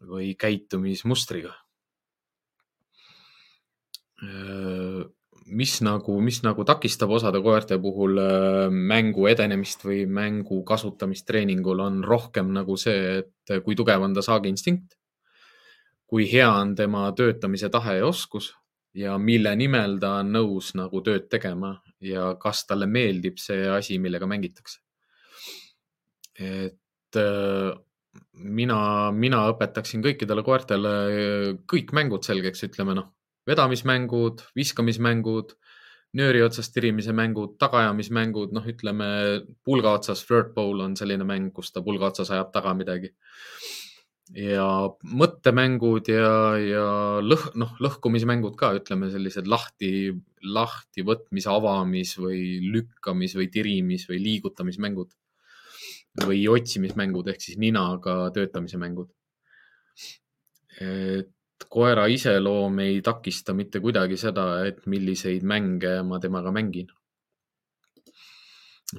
või 0.00 0.32
käitumismustriga. 0.40 1.52
Äh, 4.24 5.04
mis 5.46 5.76
nagu, 5.84 6.16
mis 6.24 6.40
nagu 6.42 6.64
takistab 6.66 7.12
osade 7.12 7.42
koerte 7.44 7.78
puhul 7.78 8.16
äh, 8.18 8.72
mängu 8.72 9.28
edenemist 9.28 9.84
või 9.84 10.06
mängu 10.08 10.62
kasutamist 10.64 11.28
treeningul, 11.28 11.84
on 11.84 12.00
rohkem 12.04 12.48
nagu 12.56 12.80
see, 12.80 13.20
et 13.20 13.58
kui 13.64 13.76
tugev 13.76 14.02
on 14.02 14.16
ta 14.16 14.24
saagiinstinkt, 14.24 14.96
kui 16.08 16.24
hea 16.30 16.48
on 16.48 16.72
tema 16.78 17.10
töötamise 17.12 17.68
tahe 17.68 18.00
ja 18.00 18.08
oskus 18.08 18.54
ja 18.96 19.16
mille 19.20 19.52
nimel 19.58 19.98
ta 20.00 20.16
on 20.22 20.32
nõus 20.32 20.72
nagu 20.78 21.02
tööd 21.04 21.28
tegema 21.32 21.74
ja 22.04 22.32
kas 22.40 22.64
talle 22.68 22.88
meeldib 22.88 23.40
see 23.40 23.66
asi, 23.70 23.98
millega 24.02 24.28
mängitakse. 24.28 24.80
et 26.36 27.16
äh, 27.16 27.72
mina, 28.32 28.78
mina 29.12 29.44
õpetaksin 29.52 30.02
kõikidele 30.04 30.44
koertele 30.44 30.92
kõik 31.68 31.92
mängud 31.96 32.24
selgeks, 32.24 32.64
ütleme 32.68 32.96
noh, 32.96 33.08
vedamismängud, 33.48 34.42
viskamismängud, 34.56 35.54
nööri 36.16 36.42
otsast 36.44 36.72
tirimise 36.74 37.12
mängud, 37.16 37.56
tagaajamismängud, 37.60 38.52
noh, 38.56 38.68
ütleme 38.68 39.08
pulga 39.64 39.96
otsas, 39.98 40.24
flirt 40.24 40.52
bowl 40.56 40.84
on 40.84 40.96
selline 40.96 41.24
mäng, 41.28 41.52
kus 41.56 41.72
ta 41.72 41.84
pulga 41.84 42.10
otsas 42.12 42.32
ajab 42.32 42.52
taga 42.52 42.76
midagi 42.76 43.12
ja 44.34 44.66
mõttemängud 45.06 46.08
ja, 46.10 46.30
ja 46.58 46.86
lõh-, 47.22 47.52
noh, 47.58 47.76
lõhkumismängud 47.82 48.56
ka, 48.58 48.72
ütleme 48.80 49.10
sellised 49.12 49.46
lahti, 49.46 50.10
lahtivõtmis, 50.42 51.46
avamis 51.50 52.16
või 52.18 52.58
lükkamis 52.72 53.36
või 53.38 53.48
tirimis 53.52 54.08
või 54.10 54.20
liigutamismängud. 54.24 55.14
või 56.26 56.46
otsimismängud 56.48 57.26
ehk 57.28 57.42
siis 57.44 57.58
ninaga 57.60 58.30
töötamise 58.32 58.78
mängud. 58.80 59.10
et 60.80 61.32
koera 61.68 62.06
iseloom 62.08 62.78
ei 62.80 63.00
takista 63.00 63.54
mitte 63.54 63.80
kuidagi 63.80 64.16
seda, 64.16 64.66
et 64.66 64.86
milliseid 64.86 65.42
mänge 65.42 66.02
ma 66.02 66.18
temaga 66.20 66.52
mängin 66.52 66.88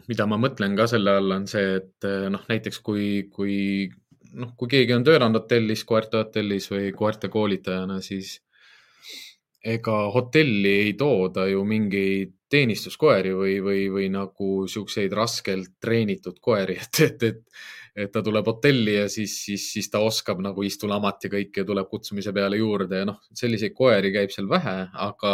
mida 0.08 0.26
ma 0.26 0.38
mõtlen 0.38 0.76
ka 0.76 0.88
selle 0.88 1.12
all, 1.18 1.32
on 1.32 1.48
see, 1.48 1.78
et 1.78 2.08
noh, 2.30 2.44
näiteks 2.50 2.80
kui, 2.84 3.30
kui 3.32 3.90
noh, 4.34 4.54
kui 4.58 4.70
keegi 4.72 4.96
on 4.96 5.06
töötanud 5.08 5.44
hotellis, 5.44 5.84
koerte 5.88 6.22
hotellis 6.22 6.70
või 6.72 6.92
koerte 6.96 7.30
koolitajana, 7.32 8.02
siis 8.02 8.38
ega 9.68 9.98
hotelli 10.14 10.74
ei 10.86 10.94
tooda 11.00 11.48
ju 11.50 11.64
mingeid 11.68 12.36
teenistuskoeri 12.52 13.34
või, 13.36 13.58
või, 13.64 13.82
või 13.92 14.08
nagu 14.14 14.68
siukseid 14.72 15.14
raskelt 15.16 15.76
treenitud 15.84 16.40
koeri, 16.42 16.78
et, 16.84 17.02
et, 17.04 17.24
et, 17.24 17.42
et 18.06 18.12
ta 18.14 18.24
tuleb 18.24 18.48
hotelli 18.48 18.98
ja 19.00 19.08
siis, 19.12 19.36
siis, 19.46 19.70
siis 19.74 19.90
ta 19.92 20.00
oskab 20.06 20.42
nagu 20.44 20.64
istulamat 20.64 21.28
ja 21.28 21.34
kõike 21.34 21.64
ja 21.64 21.68
tuleb 21.68 21.90
kutsumise 21.92 22.34
peale 22.36 22.60
juurde 22.62 23.04
ja 23.04 23.10
noh, 23.10 23.20
selliseid 23.36 23.76
koeri 23.76 24.14
käib 24.16 24.32
seal 24.34 24.48
vähe, 24.50 24.78
aga 24.94 25.34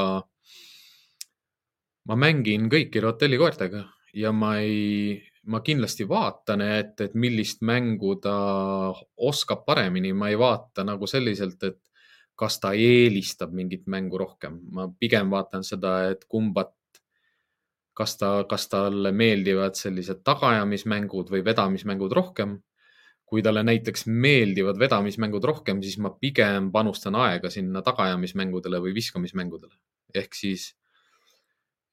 ma 2.09 2.17
mängin 2.19 2.69
kõikide 2.71 3.11
hotellikoertega 3.11 3.85
ja 4.17 4.33
ma 4.35 4.57
ei, 4.63 5.21
ma 5.51 5.59
kindlasti 5.63 6.05
vaatan, 6.07 6.61
et, 6.61 6.93
et 7.03 7.15
millist 7.19 7.63
mängu 7.65 8.15
ta 8.23 8.35
oskab 9.27 9.65
paremini, 9.67 10.13
ma 10.15 10.29
ei 10.31 10.37
vaata 10.39 10.85
nagu 10.87 11.07
selliselt, 11.09 11.63
et 11.67 11.79
kas 12.39 12.59
ta 12.63 12.73
eelistab 12.73 13.53
mingit 13.53 13.85
mängu 13.91 14.17
rohkem, 14.17 14.59
ma 14.73 14.87
pigem 14.99 15.29
vaatan 15.33 15.65
seda, 15.67 15.95
et 16.13 16.23
kumbat, 16.31 16.73
kas 17.93 18.17
ta, 18.17 18.31
kas 18.49 18.67
talle 18.71 19.11
meeldivad 19.13 19.77
sellised 19.77 20.23
tagaajamismängud 20.25 21.33
või 21.33 21.43
vedamismängud 21.45 22.11
rohkem. 22.11 22.61
kui 23.33 23.41
talle 23.41 23.63
näiteks 23.65 24.03
meeldivad 24.05 24.77
vedamismängud 24.77 25.43
rohkem, 25.43 25.79
siis 25.81 25.95
ma 25.97 26.11
pigem 26.21 26.67
panustan 26.71 27.15
aega 27.17 27.49
sinna 27.49 27.81
tagaajamismängudele 27.81 28.77
või 28.83 28.93
viskamismängudele 28.93 29.73
ehk 30.13 30.37
siis 30.37 30.67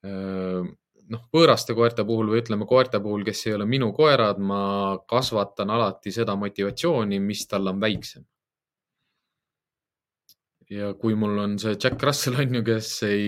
öö, 0.05 0.64
noh, 1.11 1.22
võõraste 1.34 1.74
koerte 1.76 2.04
puhul 2.06 2.30
või 2.32 2.42
ütleme 2.42 2.66
koerte 2.70 3.00
puhul, 3.02 3.24
kes 3.26 3.46
ei 3.48 3.56
ole 3.56 3.66
minu 3.68 3.90
koerad, 3.96 4.40
ma 4.42 4.62
kasvatan 5.11 5.72
alati 5.74 6.12
seda 6.14 6.36
motivatsiooni, 6.38 7.20
mis 7.22 7.46
tal 7.50 7.72
on 7.72 7.80
väiksem. 7.82 8.26
ja 10.70 10.92
kui 10.94 11.16
mul 11.18 11.38
on 11.42 11.56
see 11.58 11.74
Jack 11.74 12.02
Russell 12.06 12.38
on 12.38 12.54
ju, 12.54 12.61
kes 12.62 12.90
ei, 13.08 13.24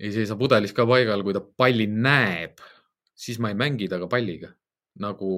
ei 0.00 0.12
seisa 0.14 0.38
pudelis 0.40 0.72
ka 0.72 0.86
paigal, 0.88 1.20
kui 1.26 1.36
ta 1.36 1.42
palli 1.44 1.84
näeb, 1.90 2.62
siis 3.12 3.36
ma 3.38 3.50
ei 3.52 3.58
mängi 3.60 3.88
temaga 3.88 4.08
palliga. 4.16 4.54
nagu 5.00 5.28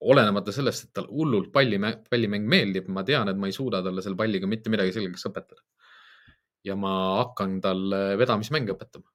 olenemata 0.00 0.52
sellest, 0.54 0.84
et 0.86 0.92
tal 0.94 1.08
hullult 1.10 1.50
palli, 1.52 1.78
pallimäng 2.10 2.46
meeldib, 2.48 2.86
ma 2.94 3.02
tean, 3.04 3.28
et 3.28 3.36
ma 3.36 3.50
ei 3.50 3.52
suuda 3.52 3.82
talle 3.82 4.02
selle 4.02 4.16
palliga 4.16 4.46
mitte 4.46 4.70
midagi 4.70 4.94
selgeks 4.94 5.26
õpetada. 5.26 5.60
ja 6.64 6.76
ma 6.76 6.92
hakkan 7.24 7.60
talle 7.62 8.16
vedamismänge 8.18 8.74
õpetama 8.74 9.10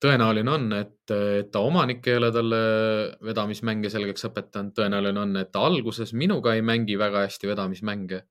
tõenäoline 0.00 0.50
on, 0.52 0.66
et, 0.76 1.12
et 1.12 1.50
ta 1.52 1.62
omanik 1.66 2.06
ei 2.08 2.18
ole 2.18 2.30
talle 2.34 2.60
vedamismänge 3.24 3.90
selgeks 3.92 4.26
õpetanud, 4.28 4.74
tõenäoline 4.76 5.22
on, 5.22 5.36
et 5.40 5.50
ta 5.52 5.62
alguses 5.66 6.12
minuga 6.16 6.54
ei 6.56 6.64
mängi 6.66 6.98
väga 7.00 7.26
hästi 7.26 7.50
vedamismänge. 7.50 8.22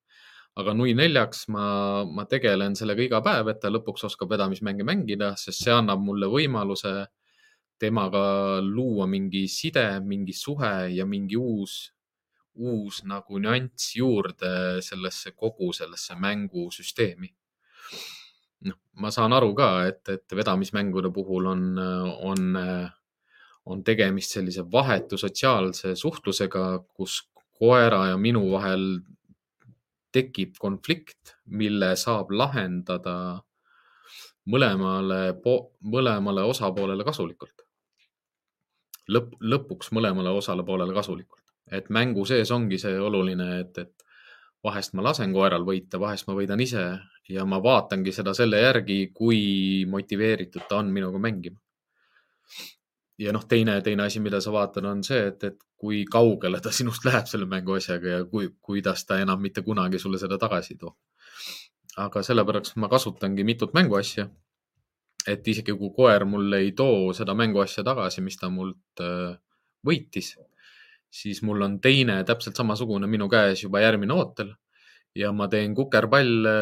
aga 0.60 0.74
nui 0.76 0.92
neljaks 0.98 1.46
ma, 1.54 2.04
ma 2.04 2.26
tegelen 2.28 2.74
sellega 2.76 3.04
iga 3.06 3.20
päev, 3.24 3.48
et 3.48 3.60
ta 3.62 3.70
lõpuks 3.72 4.04
oskab 4.10 4.34
vedamismänge 4.34 4.84
mängida, 4.84 5.30
sest 5.40 5.64
see 5.64 5.72
annab 5.72 6.02
mulle 6.04 6.28
võimaluse 6.28 6.92
temaga 7.80 8.60
luua 8.60 9.08
mingi 9.08 9.46
side, 9.48 9.86
mingi 10.04 10.34
suhe 10.36 10.90
ja 10.92 11.06
mingi 11.08 11.40
uus, 11.40 11.94
uus 12.60 13.04
nagu 13.08 13.40
nüanss 13.40 13.96
juurde 13.96 14.82
sellesse 14.84 15.32
kogu 15.32 15.72
sellesse 15.74 16.18
mängusüsteemi 16.20 17.32
noh, 18.68 18.78
ma 19.00 19.12
saan 19.14 19.34
aru 19.36 19.54
ka, 19.58 19.70
et, 19.88 20.02
et 20.10 20.36
vedamismängude 20.36 21.12
puhul 21.16 21.48
on, 21.52 21.66
on, 22.32 22.58
on 23.70 23.84
tegemist 23.84 24.36
sellise 24.36 24.66
vahetu 24.72 25.18
sotsiaalse 25.18 25.96
suhtlusega, 25.96 26.66
kus 26.96 27.22
koera 27.60 28.08
ja 28.12 28.18
minu 28.18 28.46
vahel 28.52 28.86
tekib 30.16 30.58
konflikt, 30.60 31.36
mille 31.46 31.94
saab 32.00 32.32
lahendada 32.34 33.16
mõlemale, 34.50 35.22
mõlemale 35.86 36.46
osapoolele 36.50 37.06
kasulikult. 37.06 37.66
lõpp, 39.10 39.36
lõpuks 39.42 39.92
mõlemale 39.92 40.30
osapoolele 40.38 40.94
kasulikult, 40.94 41.46
et 41.72 41.90
mängu 41.90 42.26
sees 42.30 42.52
ongi 42.52 42.78
see 42.78 42.98
oluline, 43.02 43.60
et, 43.60 43.78
et 43.78 44.06
vahest 44.64 44.94
ma 44.94 45.06
lasen 45.06 45.34
koeral 45.34 45.66
võita, 45.66 46.00
vahest 46.02 46.28
ma 46.28 46.36
võidan 46.38 46.62
ise 46.62 46.84
ja 47.30 47.46
ma 47.46 47.60
vaatangi 47.64 48.12
seda 48.16 48.34
selle 48.34 48.62
järgi, 48.64 49.00
kui 49.14 49.42
motiveeritud 49.90 50.66
ta 50.70 50.80
on 50.82 50.92
minuga 50.94 51.22
mängima. 51.22 51.60
ja 53.20 53.34
noh, 53.36 53.44
teine, 53.48 53.82
teine 53.84 54.06
asi, 54.08 54.20
mida 54.24 54.40
sa 54.42 54.52
vaatad, 54.52 54.86
on 54.88 55.04
see, 55.04 55.20
et, 55.28 55.44
et 55.44 55.64
kui 55.78 56.06
kaugele 56.12 56.62
ta 56.64 56.72
sinust 56.72 57.06
läheb 57.06 57.28
selle 57.28 57.46
mänguasjaga 57.52 58.14
ja 58.14 58.26
kui, 58.26 58.50
kuidas 58.62 59.06
ta 59.06 59.20
enam 59.20 59.42
mitte 59.44 59.62
kunagi 59.62 60.00
sulle 60.00 60.20
seda 60.20 60.38
tagasi 60.40 60.74
ei 60.74 60.80
too. 60.84 60.96
aga 61.98 62.24
sellepärast 62.24 62.78
ma 62.80 62.90
kasutangi 62.90 63.44
mitut 63.44 63.74
mänguasja. 63.74 64.30
et 65.28 65.48
isegi 65.48 65.76
kui 65.78 65.92
koer 65.96 66.26
mulle 66.26 66.64
ei 66.66 66.72
too 66.72 67.14
seda 67.14 67.36
mänguasja 67.36 67.84
tagasi, 67.84 68.22
mis 68.22 68.38
ta 68.38 68.50
mult 68.50 69.04
äh, 69.04 69.36
võitis 69.86 70.36
siis 71.12 71.42
mul 71.42 71.62
on 71.62 71.80
teine 71.82 72.24
täpselt 72.24 72.56
samasugune 72.56 73.08
minu 73.08 73.28
käes 73.30 73.64
juba 73.64 73.82
järgmine 73.82 74.14
ootel 74.14 74.54
ja 75.16 75.32
ma 75.34 75.48
teen 75.48 75.76
kukerpalle, 75.76 76.54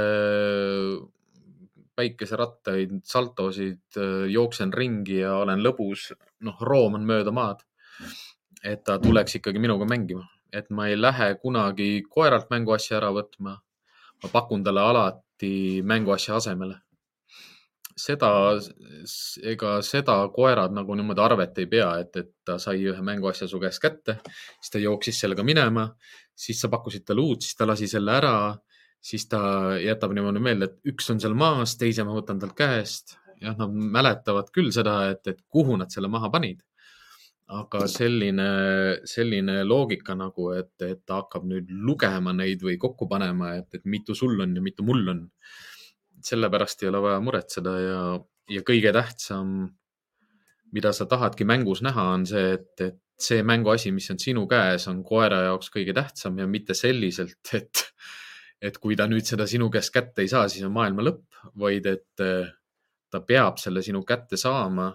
päikeserattaid, 1.98 3.00
saltosid, 3.04 3.98
jooksen 4.30 4.74
ringi 4.74 5.22
ja 5.24 5.36
olen 5.42 5.64
lõbus, 5.66 6.12
noh, 6.46 6.60
room 6.62 7.00
on 7.00 7.08
mööda 7.10 7.34
maad. 7.34 7.64
et 8.64 8.84
ta 8.84 8.98
tuleks 9.00 9.38
ikkagi 9.38 9.60
minuga 9.62 9.86
mängima, 9.86 10.26
et 10.52 10.70
ma 10.70 10.88
ei 10.90 10.98
lähe 10.98 11.36
kunagi 11.42 12.04
koeralt 12.10 12.50
mänguasja 12.50 12.98
ära 12.98 13.12
võtma. 13.14 13.58
ma 14.24 14.30
pakun 14.32 14.64
talle 14.64 14.82
alati 14.82 15.82
mänguasja 15.84 16.36
asemele 16.36 16.82
seda, 17.98 18.30
ega 19.44 19.78
seda 19.86 20.18
koerad 20.34 20.76
nagu 20.76 20.96
niimoodi 20.98 21.24
arvet 21.24 21.62
ei 21.62 21.68
pea, 21.72 21.90
et, 22.04 22.16
et 22.22 22.32
ta 22.46 22.58
sai 22.62 22.86
ühe 22.86 23.04
mänguasja 23.04 23.50
su 23.50 23.60
käest 23.62 23.82
kätte, 23.84 24.20
siis 24.62 24.74
ta 24.74 24.82
jooksis 24.82 25.22
sellega 25.24 25.46
minema, 25.48 25.88
siis 26.38 26.62
sa 26.62 26.70
pakkusid 26.70 27.06
talle 27.08 27.24
uut, 27.26 27.44
siis 27.44 27.58
ta 27.58 27.68
lasi 27.68 27.90
selle 27.90 28.14
ära, 28.14 28.36
siis 29.02 29.28
ta 29.30 29.40
jätab 29.82 30.14
niimoodi 30.16 30.42
meelde, 30.44 30.70
et 30.70 30.94
üks 30.94 31.10
on 31.14 31.22
seal 31.22 31.36
maas, 31.38 31.76
teise 31.82 32.06
ma 32.06 32.16
võtan 32.18 32.42
talt 32.42 32.56
käest. 32.58 33.18
jah, 33.42 33.54
nad 33.58 33.70
mäletavad 33.70 34.48
küll 34.50 34.72
seda, 34.74 35.12
et, 35.12 35.28
et 35.30 35.44
kuhu 35.54 35.76
nad 35.78 35.94
selle 35.94 36.10
maha 36.10 36.30
panid. 36.34 36.64
aga 37.48 37.86
selline, 37.88 38.48
selline 39.08 39.62
loogika 39.64 40.16
nagu, 40.20 40.50
et, 40.52 40.74
et 40.84 41.06
ta 41.08 41.22
hakkab 41.22 41.46
nüüd 41.48 41.70
lugema 41.72 42.34
neid 42.36 42.64
või 42.64 42.76
kokku 42.78 43.08
panema, 43.08 43.54
et, 43.56 43.70
et 43.74 43.86
mitu 43.86 44.16
sul 44.16 44.36
on 44.44 44.56
ja 44.56 44.62
mitu 44.62 44.84
mul 44.84 45.08
on 45.14 45.22
sellepärast 46.24 46.84
ei 46.84 46.90
ole 46.90 47.02
vaja 47.02 47.20
muretseda 47.24 47.74
ja, 47.80 48.02
ja 48.52 48.64
kõige 48.68 48.94
tähtsam, 48.96 49.54
mida 50.76 50.94
sa 50.94 51.08
tahadki 51.10 51.48
mängus 51.48 51.84
näha, 51.86 52.10
on 52.18 52.26
see, 52.30 52.58
et, 52.58 52.74
et 52.84 53.00
see 53.18 53.44
mänguasi, 53.44 53.92
mis 53.92 54.10
on 54.14 54.20
sinu 54.22 54.46
käes, 54.50 54.88
on 54.92 55.02
koera 55.06 55.42
jaoks 55.48 55.72
kõige 55.74 55.96
tähtsam 55.98 56.38
ja 56.38 56.48
mitte 56.50 56.76
selliselt, 56.78 57.40
et, 57.60 57.84
et 58.62 58.78
kui 58.82 58.98
ta 59.00 59.08
nüüd 59.10 59.26
seda 59.26 59.48
sinu 59.50 59.72
käest 59.74 59.94
kätte 59.96 60.24
ei 60.26 60.32
saa, 60.32 60.48
siis 60.52 60.66
on 60.68 60.76
maailma 60.76 61.06
lõpp, 61.08 61.42
vaid 61.58 61.90
et 61.90 62.26
eh, 62.26 62.50
ta 63.12 63.22
peab 63.26 63.62
selle 63.62 63.82
sinu 63.86 64.04
kätte 64.08 64.38
saama, 64.40 64.92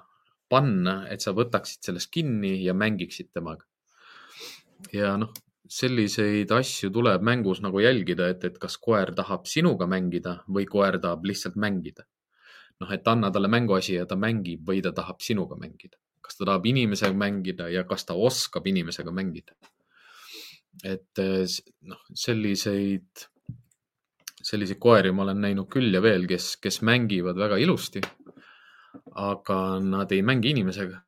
panna, 0.52 1.02
et 1.08 1.24
sa 1.24 1.32
võtaksid 1.34 1.88
sellest 1.88 2.10
kinni 2.12 2.58
ja 2.62 2.74
mängiksid 2.76 3.32
temaga. 3.32 3.64
ja 4.92 5.14
noh, 5.16 5.30
selliseid 5.72 6.50
asju 6.52 6.90
tuleb 6.92 7.22
mängus 7.24 7.62
nagu 7.64 7.80
jälgida, 7.80 8.28
et, 8.34 8.44
et 8.44 8.58
kas 8.60 8.76
koer 8.82 9.14
tahab 9.16 9.46
sinuga 9.48 9.86
mängida 9.88 10.42
või 10.48 10.66
koer 10.68 10.98
tahab 11.00 11.24
lihtsalt 11.24 11.56
mängida. 11.56 12.04
noh, 12.82 12.90
et 12.92 13.08
anna 13.08 13.30
talle 13.30 13.48
mänguasi 13.48 13.94
ja 13.94 14.06
ta 14.06 14.16
mängib 14.18 14.66
või 14.66 14.82
ta 14.82 14.92
tahab 14.92 15.20
sinuga 15.22 15.56
mängida. 15.56 16.01
Kas 16.22 16.38
ta 16.38 16.46
tahab 16.48 16.66
inimesega 16.70 17.16
mängida 17.18 17.68
ja 17.72 17.84
kas 17.88 18.06
ta 18.08 18.14
oskab 18.14 18.66
inimesega 18.66 19.12
mängida. 19.12 19.54
et 20.84 21.18
eh, 21.18 21.44
noh, 21.84 22.00
selliseid, 22.14 23.26
selliseid 24.42 24.80
koeri 24.80 25.12
ma 25.12 25.26
olen 25.26 25.42
näinud 25.44 25.68
küll 25.68 25.92
ja 25.92 26.00
veel, 26.02 26.26
kes, 26.26 26.56
kes 26.56 26.80
mängivad 26.82 27.36
väga 27.36 27.58
ilusti. 27.60 28.00
aga 29.14 29.56
nad 29.80 30.12
ei 30.12 30.22
mängi 30.22 30.50
inimesega 30.52 31.02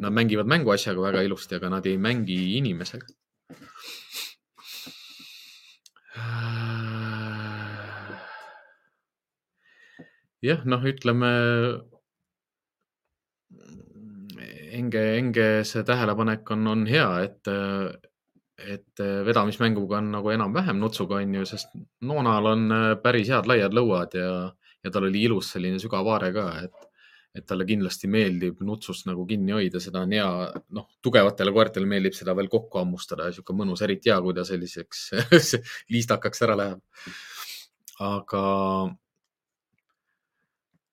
Nad 0.00 0.12
mängivad 0.12 0.46
mänguasjaga 0.46 1.02
väga 1.02 1.22
ilusti, 1.26 1.54
aga 1.58 1.68
nad 1.68 1.86
ei 1.86 1.98
mängi 1.98 2.56
inimesega. 2.58 3.06
jah, 10.40 10.62
noh, 10.64 10.84
ütleme 10.88 11.30
Enge, 14.78 15.02
Enge 15.18 15.48
see 15.68 15.82
tähelepanek 15.86 16.50
on, 16.54 16.66
on 16.70 16.84
hea, 16.88 17.08
et, 17.24 17.50
et 18.76 19.02
vedamismänguga 19.26 19.98
on 19.98 20.12
nagu 20.14 20.32
enam-vähem 20.34 20.78
nutsuga, 20.80 21.18
on 21.24 21.34
ju, 21.40 21.48
sest 21.48 21.74
Noonal 22.06 22.52
on 22.52 22.76
päris 23.02 23.32
head 23.32 23.48
laiad 23.50 23.74
lõuad 23.76 24.14
ja, 24.18 24.30
ja 24.84 24.92
tal 24.94 25.08
oli 25.08 25.24
ilus 25.26 25.52
selline 25.56 25.80
sügav 25.82 26.08
aare 26.12 26.32
ka, 26.36 26.46
et 26.64 26.90
et 27.36 27.46
talle 27.46 27.62
kindlasti 27.66 28.08
meeldib 28.10 28.62
nutsust 28.66 29.06
nagu 29.06 29.22
kinni 29.28 29.54
hoida, 29.54 29.78
seda 29.82 30.02
on 30.02 30.14
hea, 30.16 30.30
noh, 30.74 30.88
tugevatele 31.04 31.52
koertele 31.54 31.86
meeldib 31.86 32.16
seda 32.16 32.34
veel 32.34 32.50
kokku 32.50 32.80
hammustada 32.80 33.28
ja 33.28 33.34
sihuke 33.36 33.54
mõnus, 33.54 33.84
eriti 33.86 34.10
hea, 34.10 34.18
kui 34.24 34.34
ta 34.34 34.42
selliseks 34.46 35.04
liistakaks 35.94 36.42
ära 36.46 36.56
läheb. 36.58 36.82
aga 38.00 38.42
äh, 38.88 38.96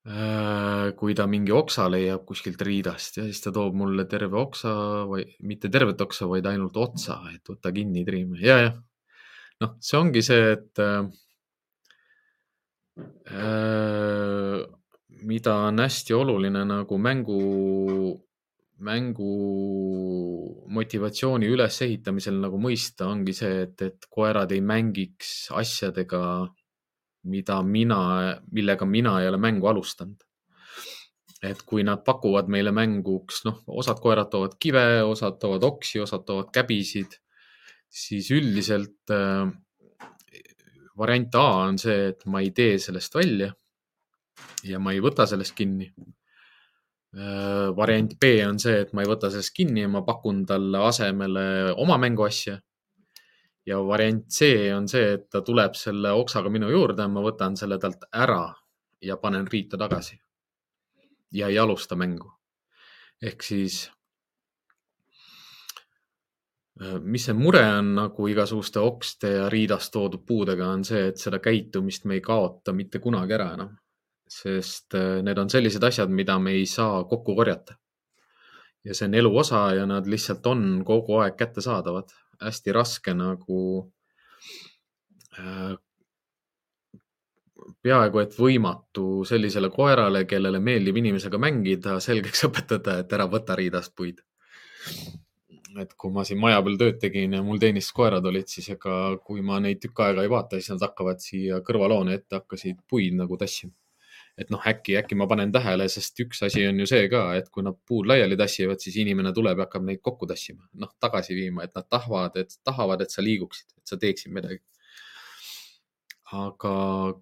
kui 0.07 1.15
ta 1.17 1.25
mingi 1.27 1.51
oksa 1.51 1.89
leiab 1.91 2.23
kuskilt 2.27 2.61
riidast 2.63 3.17
ja 3.19 3.25
siis 3.27 3.41
ta 3.43 3.51
toob 3.51 3.75
mulle 3.75 4.05
terve 4.07 4.39
oksa 4.39 4.71
või 5.09 5.25
mitte 5.43 5.67
tervet 5.73 5.99
oksa, 5.99 6.29
vaid 6.31 6.47
ainult 6.47 6.77
otsa, 6.79 7.19
et 7.33 7.43
võta 7.51 7.73
kinni, 7.75 8.05
triim 8.07 8.37
ja, 8.39 8.57
jah. 8.61 8.77
noh, 9.63 9.75
see 9.83 9.99
ongi 9.99 10.23
see, 10.23 10.55
et 10.55 10.83
äh, 10.83 11.03
äh 13.35 14.65
mida 15.25 15.53
on 15.67 15.79
hästi 15.79 16.13
oluline 16.13 16.63
nagu 16.65 16.97
mängu, 16.97 17.41
mängu 18.79 19.31
motivatsiooni 20.69 21.49
ülesehitamisel 21.49 22.37
nagu 22.41 22.59
mõista, 22.61 23.07
ongi 23.09 23.33
see, 23.35 23.63
et, 23.65 23.81
et 23.81 24.07
koerad 24.13 24.51
ei 24.53 24.61
mängiks 24.61 25.49
asjadega, 25.57 26.21
mida 27.27 27.59
mina, 27.63 27.99
millega 28.51 28.85
mina 28.85 29.19
ei 29.21 29.29
ole 29.29 29.37
mängu 29.41 29.67
alustanud. 29.67 30.23
et 31.43 31.59
kui 31.69 31.83
nad 31.85 32.01
pakuvad 32.01 32.47
meile 32.49 32.71
mänguks, 32.73 33.43
noh, 33.45 33.59
osad 33.69 33.99
koerad 34.01 34.31
toovad 34.31 34.55
kive, 34.59 35.03
osad 35.05 35.35
toovad 35.37 35.63
oksi, 35.63 35.99
osad 36.01 36.23
toovad 36.25 36.49
käbisid, 36.49 37.13
siis 37.93 38.31
üldiselt 38.33 39.13
äh, 39.13 39.45
variant 40.97 41.35
A 41.37 41.45
on 41.67 41.77
see, 41.77 42.07
et 42.09 42.25
ma 42.25 42.41
ei 42.41 42.49
tee 42.57 42.79
sellest 42.81 43.15
välja 43.15 43.51
ja 44.65 44.79
ma 44.81 44.93
ei 44.93 45.01
võta 45.03 45.27
sellest 45.29 45.55
kinni. 45.57 45.87
Äh, 47.17 47.69
variant 47.77 48.17
B 48.19 48.31
on 48.47 48.59
see, 48.61 48.81
et 48.83 48.93
ma 48.93 49.03
ei 49.03 49.09
võta 49.09 49.31
sellest 49.31 49.55
kinni 49.55 49.85
ja 49.85 49.91
ma 49.91 50.03
pakun 50.05 50.43
talle 50.49 50.81
asemele 50.89 51.45
oma 51.77 51.99
mänguasja. 52.01 52.57
Ja 53.67 53.81
variant 53.83 54.23
C 54.31 54.47
on 54.75 54.87
see, 54.87 55.13
et 55.17 55.27
ta 55.29 55.41
tuleb 55.45 55.75
selle 55.75 56.13
oksaga 56.15 56.49
minu 56.49 56.69
juurde, 56.71 57.07
ma 57.11 57.23
võtan 57.25 57.57
selle 57.59 57.77
talt 57.83 58.07
ära 58.13 58.45
ja 59.03 59.17
panen 59.21 59.47
riita 59.51 59.77
tagasi. 59.77 60.19
ja 61.31 61.47
ei 61.47 61.59
alusta 61.59 61.95
mängu. 61.95 62.31
ehk 63.21 63.43
siis 63.43 63.91
äh, 66.81 66.99
mis 67.01 67.25
see 67.25 67.33
mure 67.33 67.65
on 67.79 67.95
nagu 67.95 68.27
igasuguste 68.27 68.79
okste 68.79 69.31
ja 69.31 69.49
riidast 69.49 69.91
toodud 69.91 70.23
puudega, 70.25 70.69
on 70.69 70.85
see, 70.85 71.07
et 71.07 71.17
seda 71.17 71.39
käitumist 71.39 72.05
me 72.05 72.15
ei 72.15 72.21
kaota 72.21 72.73
mitte 72.73 72.99
kunagi 72.99 73.33
ära 73.33 73.51
enam 73.53 73.75
sest 74.27 74.95
äh, 74.95 75.21
need 75.23 75.39
on 75.39 75.49
sellised 75.49 75.83
asjad, 75.83 76.11
mida 76.11 76.37
me 76.39 76.51
ei 76.59 76.65
saa 76.65 77.03
kokku 77.03 77.35
korjata. 77.35 77.77
ja 78.83 78.95
see 78.95 79.07
on 79.09 79.15
elu 79.19 79.31
osa 79.37 79.61
ja 79.75 79.85
nad 79.85 80.05
lihtsalt 80.07 80.45
on 80.47 80.83
kogu 80.85 81.17
aeg 81.19 81.35
kättesaadavad. 81.35 82.13
Hästi 82.43 82.73
raske 82.75 83.13
nagu 83.17 83.59
äh, 85.39 85.75
peaaegu 87.83 88.21
et 88.21 88.35
võimatu 88.37 89.05
sellisele 89.27 89.69
koerale, 89.73 90.25
kellele 90.29 90.59
meeldib 90.63 90.99
inimesega 91.01 91.39
mängida, 91.41 91.97
selgeks 92.03 92.45
õpetada, 92.49 92.99
et 93.01 93.13
ära 93.17 93.29
võta 93.31 93.57
riidast 93.59 93.95
puid. 93.95 94.21
et 95.77 95.91
kui 95.93 96.09
ma 96.09 96.23
siin 96.25 96.39
maja 96.41 96.61
peal 96.65 96.77
tööd 96.79 96.95
tegin 96.97 97.35
ja 97.37 97.43
mul 97.45 97.59
teenistuskoerad 97.61 98.25
olid, 98.25 98.47
siis 98.49 98.69
ega 98.73 98.93
kui 99.23 99.43
ma 99.45 99.59
neid 99.61 99.77
tükk 99.83 99.99
aega 100.07 100.23
ei 100.25 100.31
vaata, 100.31 100.57
siis 100.57 100.73
nad 100.73 100.87
hakkavad 100.87 101.21
siia 101.21 101.59
kõrvaloone 101.65 102.15
ette, 102.17 102.39
hakkasid 102.39 102.79
puid 102.89 103.13
nagu 103.19 103.37
tassima 103.37 103.75
et 104.37 104.51
noh, 104.53 104.61
äkki, 104.69 104.93
äkki 104.99 105.17
ma 105.17 105.25
panen 105.29 105.51
tähele, 105.53 105.87
sest 105.89 106.19
üks 106.21 106.43
asi 106.45 106.61
on 106.69 106.77
ju 106.83 106.85
see 106.89 107.07
ka, 107.09 107.23
et 107.39 107.49
kui 107.53 107.65
nad 107.65 107.77
puud 107.89 108.05
laiali 108.09 108.37
tassivad, 108.37 108.81
siis 108.83 108.99
inimene 109.01 109.31
tuleb 109.33 109.57
ja 109.57 109.65
hakkab 109.65 109.87
neid 109.87 110.03
kokku 110.05 110.29
tassima, 110.29 110.67
noh 110.77 110.91
tagasi 111.01 111.35
viima, 111.37 111.65
et 111.65 111.73
nad 111.77 111.87
tahavad, 111.89 112.37
et 112.43 112.53
tahavad, 112.65 113.01
et 113.01 113.13
sa 113.13 113.25
liiguksid, 113.25 113.73
et 113.79 113.93
sa 113.93 113.97
teeksid 114.01 114.35
midagi. 114.35 114.61
aga 116.27 116.71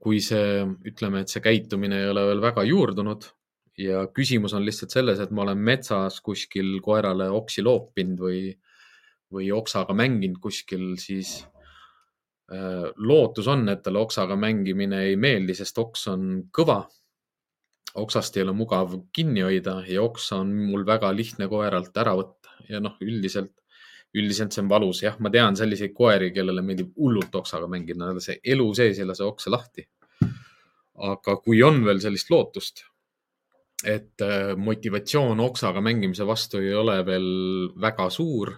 kui 0.01 0.17
see, 0.17 0.63
ütleme, 0.89 1.19
et 1.21 1.29
see 1.29 1.41
käitumine 1.45 1.99
ei 2.01 2.07
ole 2.09 2.23
veel 2.25 2.39
väga 2.41 2.63
juurdunud 2.65 3.27
ja 3.77 4.07
küsimus 4.09 4.55
on 4.57 4.65
lihtsalt 4.65 4.95
selles, 4.95 5.21
et 5.21 5.31
ma 5.31 5.43
olen 5.43 5.61
metsas 5.61 6.17
kuskil 6.25 6.79
koerale 6.81 7.29
oksi 7.29 7.61
loopinud 7.61 8.23
või, 8.25 8.39
või 9.31 9.51
oksaga 9.53 9.93
mänginud 9.93 10.41
kuskil, 10.41 10.95
siis 10.97 11.37
äh, 12.49 12.89
lootus 12.97 13.47
on, 13.47 13.69
et 13.69 13.85
talle 13.85 14.01
oksaga 14.01 14.35
mängimine 14.41 15.03
ei 15.11 15.21
meeldi, 15.21 15.53
sest 15.53 15.77
oks 15.85 16.07
on 16.09 16.27
kõva 16.49 16.81
oksast 17.95 18.37
ei 18.37 18.43
ole 18.43 18.53
mugav 18.55 18.95
kinni 19.15 19.43
hoida 19.45 19.79
ja 19.87 20.03
oksa 20.03 20.41
on 20.43 20.51
mul 20.71 20.85
väga 20.87 21.11
lihtne 21.15 21.47
koeralt 21.51 21.95
ära 21.97 22.15
võtta 22.17 22.55
ja 22.69 22.81
noh, 22.83 22.97
üldiselt, 23.03 23.53
üldiselt 24.15 24.55
see 24.55 24.63
on 24.63 24.71
valus. 24.71 25.03
jah, 25.03 25.15
ma 25.19 25.31
tean 25.31 25.55
selliseid 25.55 25.93
koeri, 25.95 26.31
kellele 26.35 26.63
meeldib 26.65 26.93
hullult 26.97 27.35
oksaga 27.35 27.69
mängida, 27.71 28.11
see 28.19 28.39
elu 28.55 28.67
sees 28.77 28.99
ei 28.99 29.07
lase 29.07 29.23
oksa 29.23 29.53
lahti. 29.53 29.87
aga 30.95 31.37
kui 31.43 31.63
on 31.63 31.81
veel 31.83 31.99
sellist 31.99 32.29
lootust, 32.31 32.85
et 33.83 34.21
äh, 34.23 34.53
motivatsioon 34.55 35.39
oksaga 35.43 35.81
mängimise 35.83 36.27
vastu 36.27 36.61
ei 36.63 36.73
ole 36.73 37.01
veel 37.05 37.27
väga 37.81 38.09
suur 38.09 38.53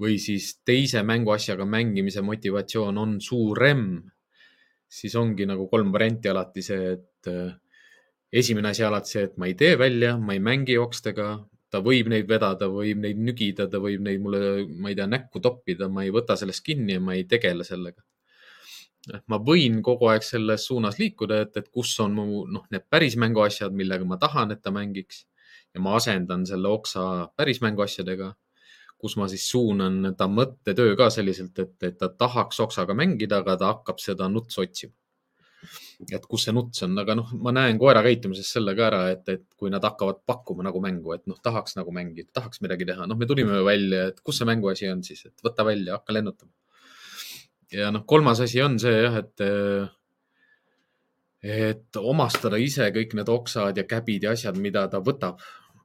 või 0.00 0.18
siis 0.18 0.60
teise 0.66 1.02
mänguasjaga 1.06 1.66
mängimise 1.66 2.22
motivatsioon 2.22 2.98
on 2.98 3.18
suurem, 3.22 3.84
siis 4.88 5.14
ongi 5.18 5.46
nagu 5.46 5.66
kolm 5.70 5.92
varianti 5.94 6.30
alati 6.30 6.62
see, 6.62 6.94
et 6.94 7.30
äh, 7.30 7.52
esimene 8.34 8.72
asi 8.74 8.82
alati 8.84 9.14
see, 9.14 9.26
et 9.28 9.36
ma 9.38 9.46
ei 9.46 9.54
tee 9.58 9.76
välja, 9.78 10.16
ma 10.18 10.34
ei 10.34 10.40
mängi 10.42 10.76
okstega, 10.80 11.28
ta 11.70 11.80
võib 11.82 12.10
neid 12.10 12.26
vedada, 12.30 12.66
võib 12.70 13.02
neid 13.02 13.20
nügida, 13.28 13.68
ta 13.70 13.80
võib 13.82 14.02
neid 14.06 14.22
mulle, 14.22 14.40
ma 14.66 14.90
ei 14.90 14.98
tea, 14.98 15.06
näkku 15.10 15.42
toppida, 15.42 15.88
ma 15.90 16.04
ei 16.06 16.10
võta 16.14 16.36
sellest 16.38 16.64
kinni 16.66 16.96
ja 16.96 17.02
ma 17.02 17.14
ei 17.18 17.28
tegele 17.30 17.66
sellega. 17.66 18.02
ma 19.28 19.36
võin 19.36 19.82
kogu 19.84 20.08
aeg 20.08 20.24
selles 20.24 20.64
suunas 20.66 20.96
liikuda, 20.98 21.42
et, 21.44 21.56
et 21.60 21.66
kus 21.68 21.92
on 22.00 22.14
mu, 22.16 22.44
noh, 22.48 22.64
need 22.72 22.86
päris 22.90 23.18
mänguasjad, 23.20 23.74
millega 23.76 24.06
ma 24.08 24.16
tahan, 24.16 24.54
et 24.54 24.62
ta 24.64 24.72
mängiks 24.72 25.26
ja 25.74 25.82
ma 25.84 25.98
asendan 25.98 26.46
selle 26.48 26.72
oksa 26.72 27.28
päris 27.36 27.60
mänguasjadega, 27.60 28.30
kus 28.96 29.18
ma 29.20 29.28
siis 29.28 29.44
suunan 29.50 30.14
ta 30.16 30.26
mõttetöö 30.30 30.96
ka 30.96 31.10
selliselt, 31.12 31.58
et, 31.58 31.76
et 31.84 31.98
ta 32.00 32.08
tahaks 32.08 32.62
oksaga 32.64 32.96
mängida, 32.96 33.42
aga 33.44 33.58
ta 33.60 33.72
hakkab 33.74 34.00
seda 34.00 34.30
nutsu 34.32 34.64
otsima 34.64 34.96
et 36.12 36.26
kus 36.30 36.46
see 36.46 36.54
nuts 36.54 36.84
on, 36.86 36.94
aga 37.00 37.16
noh, 37.18 37.32
ma 37.44 37.52
näen 37.54 37.78
koera 37.80 38.02
käitumises 38.04 38.50
selle 38.56 38.74
ka 38.78 38.86
ära, 38.88 39.00
et, 39.14 39.24
et 39.32 39.44
kui 39.58 39.72
nad 39.72 39.84
hakkavad 39.84 40.22
pakkuma 40.28 40.66
nagu 40.66 40.82
mängu, 40.84 41.14
et 41.16 41.24
noh, 41.30 41.38
tahaks 41.42 41.78
nagu 41.78 41.94
mängida, 41.94 42.30
tahaks 42.36 42.62
midagi 42.64 42.88
teha, 42.88 43.08
noh, 43.10 43.18
me 43.18 43.28
tulime 43.30 43.60
välja, 43.66 44.08
et 44.12 44.22
kus 44.24 44.40
see 44.40 44.48
mänguasi 44.48 44.90
on 44.92 45.02
siis, 45.06 45.24
et 45.30 45.44
võta 45.46 45.66
välja, 45.66 45.98
hakka 45.98 46.16
lennutama. 46.16 46.52
ja 47.74 47.90
noh, 47.94 48.04
kolmas 48.06 48.42
asi 48.44 48.62
on 48.62 48.78
see 48.82 48.94
jah, 48.94 49.18
et, 49.22 49.44
et 51.56 52.00
omastada 52.00 52.60
ise 52.60 52.88
kõik 52.94 53.16
need 53.18 53.30
oksad 53.32 53.78
ja 53.78 53.86
käbid 53.88 54.28
ja 54.28 54.36
asjad, 54.36 54.58
mida 54.60 54.86
ta 54.88 55.02
võtab. 55.04 55.42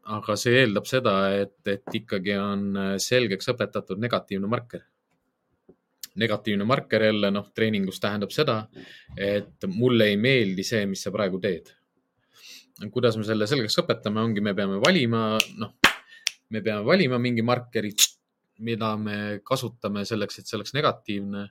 aga 0.09 0.33
see 0.41 0.63
eeldab 0.63 0.87
seda, 0.89 1.11
et, 1.37 1.59
et 1.69 1.85
ikkagi 1.93 2.33
on 2.41 2.71
selgeks 2.97 3.51
õpetatud 3.53 3.99
negatiivne 4.01 4.49
marker 4.49 4.87
negatiivne 6.15 6.65
marker 6.65 7.03
jälle, 7.03 7.31
noh, 7.31 7.49
treeningus 7.55 7.99
tähendab 7.99 8.31
seda, 8.33 8.61
et 9.17 9.67
mulle 9.73 10.09
ei 10.11 10.17
meeldi 10.17 10.63
see, 10.65 10.85
mis 10.89 11.03
sa 11.03 11.11
praegu 11.11 11.39
teed. 11.39 11.75
kuidas 12.91 13.17
me 13.17 13.25
selle 13.27 13.47
selgeks 13.47 13.75
õpetame, 13.81 14.21
ongi, 14.23 14.41
me 14.41 14.53
peame 14.55 14.79
valima, 14.79 15.37
noh, 15.59 15.73
me 16.49 16.61
peame 16.63 16.85
valima 16.85 17.19
mingi 17.19 17.43
markeri, 17.43 17.91
mida 18.63 18.95
me 18.97 19.41
kasutame 19.43 20.05
selleks, 20.05 20.39
et 20.39 20.47
see 20.47 20.57
oleks 20.57 20.73
negatiivne. 20.73 21.49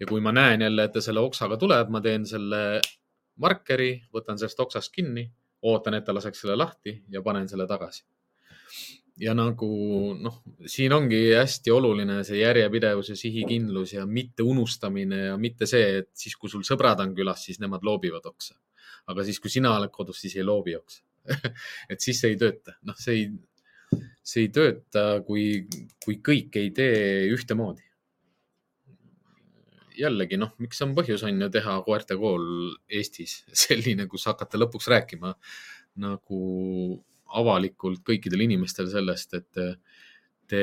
ja 0.00 0.06
kui 0.06 0.20
ma 0.20 0.32
näen 0.32 0.60
jälle, 0.60 0.84
et 0.84 0.92
ta 0.92 1.00
selle 1.00 1.20
oksaga 1.22 1.56
tuleb, 1.56 1.90
ma 1.90 2.00
teen 2.02 2.26
selle 2.26 2.80
markeri, 3.38 3.92
võtan 4.14 4.38
sellest 4.38 4.60
oksast 4.60 4.92
kinni, 4.92 5.28
ootan, 5.62 5.94
et 5.94 6.04
ta 6.04 6.12
laseks 6.12 6.40
selle 6.42 6.56
lahti 6.58 6.96
ja 7.08 7.22
panen 7.22 7.48
selle 7.48 7.66
tagasi 7.70 8.02
ja 9.20 9.34
nagu 9.36 9.68
noh, 10.18 10.40
siin 10.66 10.92
ongi 10.96 11.20
hästi 11.36 11.70
oluline 11.70 12.18
see 12.26 12.40
järjepidevus 12.40 13.12
ja 13.12 13.16
sihikindlus 13.18 13.94
ja 13.94 14.06
mitte 14.10 14.42
unustamine 14.42 15.20
ja 15.28 15.36
mitte 15.38 15.68
see, 15.70 16.00
et 16.02 16.10
siis, 16.18 16.34
kui 16.40 16.50
sul 16.50 16.64
sõbrad 16.66 17.02
on 17.04 17.14
külas, 17.14 17.44
siis 17.46 17.60
nemad 17.62 17.86
loobivad 17.86 18.26
oksa. 18.26 18.56
aga 19.06 19.24
siis, 19.24 19.38
kui 19.40 19.52
sina 19.52 19.76
oled 19.76 19.92
kodus, 19.92 20.22
siis 20.24 20.36
ei 20.36 20.46
loobi 20.46 20.74
oksa 20.76 21.02
et 21.92 22.00
siis 22.00 22.20
see 22.20 22.34
ei 22.34 22.38
tööta, 22.40 22.76
noh, 22.88 22.96
see 23.00 23.16
ei, 23.20 24.02
see 24.24 24.46
ei 24.46 24.52
tööta, 24.52 25.04
kui, 25.26 25.64
kui 26.04 26.18
kõik 26.24 26.58
ei 26.60 26.70
tee 26.76 27.28
ühtemoodi. 27.32 27.84
jällegi 29.94 30.36
noh, 30.40 30.50
miks 30.58 30.82
on 30.82 30.94
põhjus 30.96 31.22
on 31.22 31.38
ju 31.38 31.48
teha 31.54 31.78
koertekool 31.86 32.46
Eestis 32.90 33.44
selline, 33.64 34.08
kus 34.10 34.26
hakata 34.26 34.58
lõpuks 34.58 34.90
rääkima 34.90 35.36
nagu 36.02 36.40
avalikult 37.40 38.02
kõikidele 38.06 38.46
inimestele 38.46 38.90
sellest, 38.92 39.34
et 39.38 39.62
te, 40.48 40.60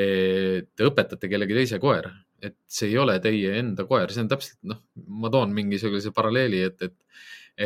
te 0.64 0.88
õpetate 0.88 1.30
kellegi 1.30 1.56
teise 1.56 1.80
koera, 1.82 2.12
et 2.42 2.56
see 2.70 2.90
ei 2.90 2.98
ole 2.98 3.18
teie 3.22 3.54
enda 3.60 3.86
koer, 3.88 4.10
see 4.12 4.24
on 4.24 4.30
täpselt 4.32 4.58
noh, 4.68 4.82
ma 5.22 5.30
toon 5.32 5.52
mingisuguse 5.54 6.12
paralleeli, 6.14 6.62
et, 6.68 6.86
et, 6.88 6.96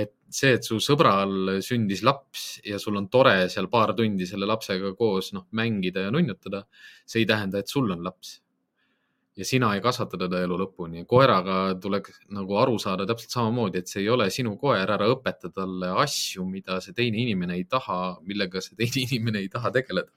et 0.03 0.15
see, 0.29 0.57
et 0.59 0.67
su 0.67 0.81
sõbral 0.83 1.59
sündis 1.65 2.03
laps 2.07 2.49
ja 2.67 2.81
sul 2.83 2.99
on 3.01 3.09
tore 3.13 3.47
seal 3.53 3.71
paar 3.73 3.95
tundi 3.97 4.29
selle 4.29 4.49
lapsega 4.49 4.93
koos 4.99 5.33
noh, 5.37 5.47
mängida 5.57 6.07
ja 6.07 6.15
nunnutada, 6.15 6.67
see 7.07 7.25
ei 7.25 7.31
tähenda, 7.31 7.63
et 7.63 7.73
sul 7.73 7.91
on 7.95 8.05
laps 8.05 8.41
ja 9.37 9.45
sina 9.45 9.75
ei 9.75 9.83
kasvata 9.85 10.19
teda 10.19 10.41
elu 10.45 10.57
lõpuni. 10.63 11.05
koeraga 11.09 11.57
tuleks 11.81 12.21
nagu 12.33 12.57
aru 12.57 12.79
saada 12.81 13.07
täpselt 13.09 13.35
samamoodi, 13.37 13.83
et 13.83 13.93
see 13.93 14.03
ei 14.05 14.09
ole 14.13 14.31
sinu 14.33 14.57
koer, 14.61 14.89
ära 14.97 15.09
õpeta 15.13 15.51
talle 15.53 15.93
asju, 16.05 16.47
mida 16.49 16.81
see 16.85 16.97
teine 16.97 17.21
inimene 17.25 17.59
ei 17.59 17.67
taha, 17.69 18.17
millega 18.25 18.63
see 18.65 18.79
teine 18.81 19.05
inimene 19.09 19.45
ei 19.45 19.53
taha 19.53 19.73
tegeleda. 19.77 20.11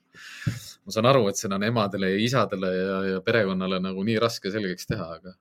ma 0.86 0.96
saan 0.96 1.12
aru, 1.12 1.28
et 1.30 1.38
seda 1.38 1.60
on 1.60 1.68
emadele 1.68 2.14
ja 2.14 2.24
isadele 2.24 2.72
ja, 2.76 2.98
ja 3.14 3.22
perekonnale 3.22 3.82
nagu 3.84 4.04
nii 4.08 4.18
raske 4.24 4.52
selgeks 4.52 4.90
teha, 4.94 5.12
aga 5.20 5.36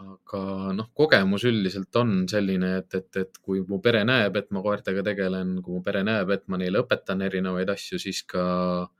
aga 0.00 0.72
noh, 0.72 0.86
kogemus 0.96 1.42
üldiselt 1.44 1.96
on 2.00 2.22
selline, 2.28 2.70
et, 2.78 2.94
et, 2.96 3.16
et 3.20 3.34
kui 3.44 3.60
mu 3.68 3.80
pere 3.84 4.00
näeb, 4.08 4.36
et 4.36 4.48
ma 4.56 4.62
koertega 4.64 5.02
tegelen, 5.04 5.58
kui 5.64 5.76
mu 5.76 5.82
pere 5.84 6.00
näeb, 6.04 6.30
et 6.32 6.46
ma 6.48 6.56
neile 6.60 6.80
õpetan 6.80 7.20
erinevaid 7.26 7.68
asju, 7.68 7.98
siis 8.00 8.22
ka 8.28 8.44
äh, 8.86 8.99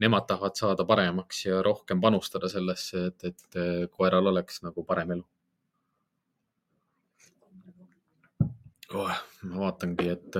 nemad 0.00 0.26
tahavad 0.28 0.54
saada 0.58 0.84
paremaks 0.86 1.44
ja 1.46 1.62
rohkem 1.62 2.00
panustada 2.00 2.48
sellesse, 2.48 3.06
et, 3.10 3.24
et 3.24 3.90
koeral 3.90 4.26
oleks 4.32 4.62
nagu 4.62 4.84
parem 4.86 5.16
elu 5.16 5.24
oh,. 8.94 9.16
ma 9.42 9.60
vaatangi, 9.64 10.08
et, 10.14 10.36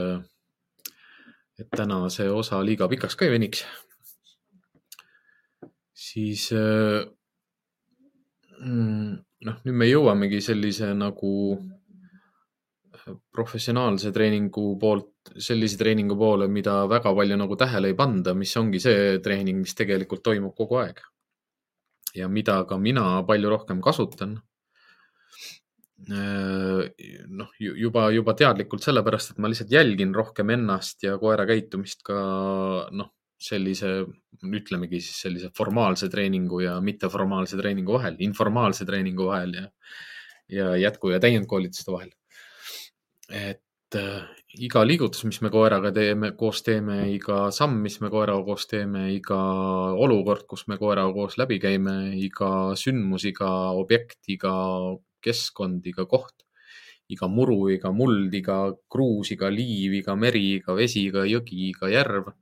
et 1.59 1.71
täna 1.77 2.01
see 2.13 2.31
osa 2.31 2.61
liiga 2.65 2.89
pikaks 2.91 3.17
ka 3.19 3.27
ei 3.27 3.35
veniks. 3.35 3.65
siis 6.09 6.49
mm, 8.63 9.11
noh, 9.49 9.57
nüüd 9.67 9.77
me 9.83 9.91
jõuamegi 9.91 10.41
sellise 10.45 10.93
nagu 10.97 11.33
professionaalse 13.33 14.13
treeningu 14.13 14.65
poolt 14.81 15.18
sellise 15.37 15.79
treeningu 15.81 16.17
poole, 16.19 16.49
mida 16.53 16.81
väga 16.91 17.13
palju 17.15 17.39
nagu 17.41 17.57
tähele 17.59 17.93
ei 17.93 17.97
panda, 17.99 18.35
mis 18.35 18.55
ongi 18.61 18.81
see 18.83 19.19
treening, 19.25 19.63
mis 19.65 19.77
tegelikult 19.79 20.25
toimub 20.25 20.55
kogu 20.57 20.83
aeg. 20.83 21.01
ja 22.17 22.27
mida 22.29 22.63
ka 22.65 22.79
mina 22.81 23.23
palju 23.29 23.51
rohkem 23.53 23.83
kasutan. 23.85 24.39
Äh, 26.09 26.89
noh, 27.29 27.51
juba, 27.59 28.07
juba 28.15 28.35
teadlikult 28.39 28.83
sellepärast, 28.83 29.35
et 29.35 29.39
ma 29.43 29.51
lihtsalt 29.51 29.71
jälgin 29.75 30.15
rohkem 30.15 30.51
ennast 30.55 31.03
ja 31.05 31.19
koera 31.21 31.45
käitumist 31.47 32.03
ka 32.07 32.19
noh, 32.95 33.13
sellise, 33.39 33.93
ütlemegi 34.43 35.01
siis 35.03 35.21
sellise 35.27 35.51
formaalse 35.55 36.09
treeningu 36.11 36.63
ja 36.65 36.79
mitteformaalse 36.83 37.59
treeningu 37.61 37.99
vahel, 37.99 38.17
informaalse 38.25 38.87
treeningu 38.89 39.29
vahel 39.29 39.55
ja, 39.61 39.67
ja 40.55 40.73
jätku 40.87 41.13
ja 41.13 41.21
täiendkoolituste 41.23 41.93
vahel. 41.95 42.13
et 43.29 43.63
äh, 43.97 44.25
iga 44.67 44.83
liigutus, 44.85 45.23
mis 45.25 45.39
me 45.45 45.51
koeraga 45.53 45.93
teeme, 45.95 46.33
koos 46.37 46.63
teeme, 46.67 46.99
iga 47.15 47.49
samm, 47.55 47.79
mis 47.85 47.99
me 48.03 48.11
koeraga 48.13 48.43
koos 48.45 48.67
teeme, 48.69 49.07
iga 49.15 49.39
olukord, 50.05 50.47
kus 50.51 50.67
me 50.69 50.77
koeraga 50.81 51.13
koos 51.15 51.39
läbi 51.41 51.61
käime, 51.63 51.95
iga 52.19 52.75
sündmus, 52.77 53.25
iga 53.31 53.49
objekt, 53.79 54.21
iga 54.35 54.53
keskkond, 55.25 55.87
iga 55.87 56.07
koht, 56.11 56.47
iga 57.09 57.29
muru, 57.33 57.69
iga 57.73 57.93
muld, 57.93 58.35
iga 58.35 58.59
kruus, 58.91 59.33
iga 59.33 59.51
liiv, 59.53 59.99
iga 60.03 60.17
meri, 60.17 60.59
iga 60.59 60.77
vesi, 60.77 61.07
iga 61.09 61.25
jõgi, 61.29 61.69
iga 61.71 61.93
järv 61.93 62.33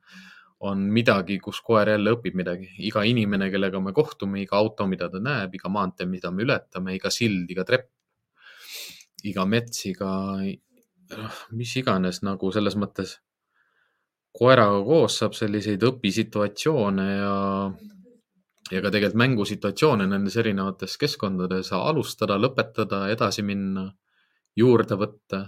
on 0.67 0.87
midagi, 0.91 1.37
kus 1.43 1.61
koer 1.61 1.91
jälle 1.93 2.15
õpib 2.17 2.37
midagi. 2.39 2.71
iga 2.89 3.05
inimene, 3.05 3.51
kellega 3.53 3.81
me 3.81 3.93
kohtume, 3.93 4.41
iga 4.43 4.57
auto, 4.57 4.87
mida 4.87 5.11
ta 5.13 5.21
näeb, 5.21 5.55
iga 5.55 5.69
maantee, 5.69 6.07
mida 6.07 6.31
me 6.31 6.47
ületame, 6.47 6.95
iga 6.97 7.11
sild, 7.11 7.51
iga 7.51 7.65
trepp, 7.65 7.91
iga 9.23 9.45
mets, 9.45 9.85
iga 9.87 10.11
noh, 11.15 11.41
mis 11.57 11.77
iganes 11.79 12.23
nagu 12.27 12.51
selles 12.55 12.77
mõttes 12.79 13.17
koeraga 14.37 14.81
koos 14.85 15.19
saab 15.21 15.37
selliseid 15.37 15.85
õpisituatsioone 15.87 17.07
ja, 17.09 17.37
ja 18.73 18.83
ka 18.85 18.93
tegelikult 18.93 19.21
mängusituatsioone 19.23 20.09
nendes 20.11 20.37
erinevates 20.43 20.97
keskkondades 21.01 21.73
alustada, 21.77 22.37
lõpetada, 22.41 23.07
edasi 23.13 23.47
minna, 23.47 23.89
juurde 24.57 24.99
võtta. 25.01 25.47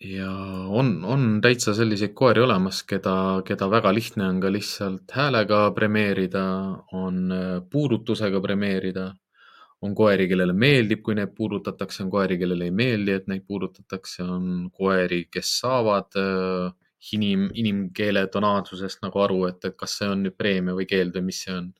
ja 0.00 0.30
on, 0.80 0.94
on 1.04 1.26
täitsa 1.44 1.74
selliseid 1.76 2.14
koeri 2.16 2.40
olemas, 2.40 2.80
keda, 2.88 3.42
keda 3.44 3.68
väga 3.70 3.92
lihtne 3.92 4.24
on 4.30 4.40
ka 4.40 4.48
lihtsalt 4.54 5.12
häälega 5.12 5.66
premeerida, 5.76 6.44
on 6.96 7.28
puudutusega 7.70 8.40
premeerida 8.40 9.10
on 9.82 9.94
koeri, 9.98 10.28
kellele 10.30 10.54
meeldib, 10.54 11.02
kui 11.02 11.16
neid 11.18 11.32
puudutatakse, 11.36 12.04
on 12.04 12.10
koeri, 12.12 12.38
kellele 12.38 12.68
ei 12.68 12.74
meeldi, 12.74 13.16
et 13.18 13.28
neid 13.30 13.42
puudutatakse, 13.48 14.22
on 14.22 14.68
koeri, 14.74 15.24
kes 15.32 15.56
saavad 15.62 16.18
äh, 16.20 16.70
inim, 17.16 17.48
inimkeele 17.58 18.26
tonaatsusest 18.32 19.02
nagu 19.02 19.22
aru, 19.24 19.40
et, 19.50 19.64
et 19.66 19.76
kas 19.78 19.98
see 19.98 20.10
on 20.12 20.22
nüüd 20.26 20.36
preemia 20.38 20.76
või 20.78 20.86
keeld 20.90 21.18
või 21.18 21.30
mis 21.30 21.42
see 21.46 21.54
on. 21.56 21.72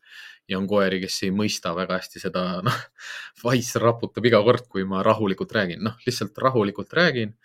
ja 0.51 0.59
on 0.59 0.67
koeri, 0.69 0.99
kes 1.05 1.21
ei 1.23 1.31
mõista 1.31 1.71
väga 1.77 2.01
hästi 2.01 2.25
seda, 2.25 2.43
noh, 2.67 2.81
Wise 3.45 3.79
raputab 3.81 4.27
iga 4.27 4.43
kord, 4.43 4.67
kui 4.69 4.83
ma 4.89 5.05
rahulikult 5.07 5.55
räägin, 5.55 5.85
noh, 5.87 5.95
lihtsalt 6.07 6.39
rahulikult 6.43 6.93
räägin 6.99 7.37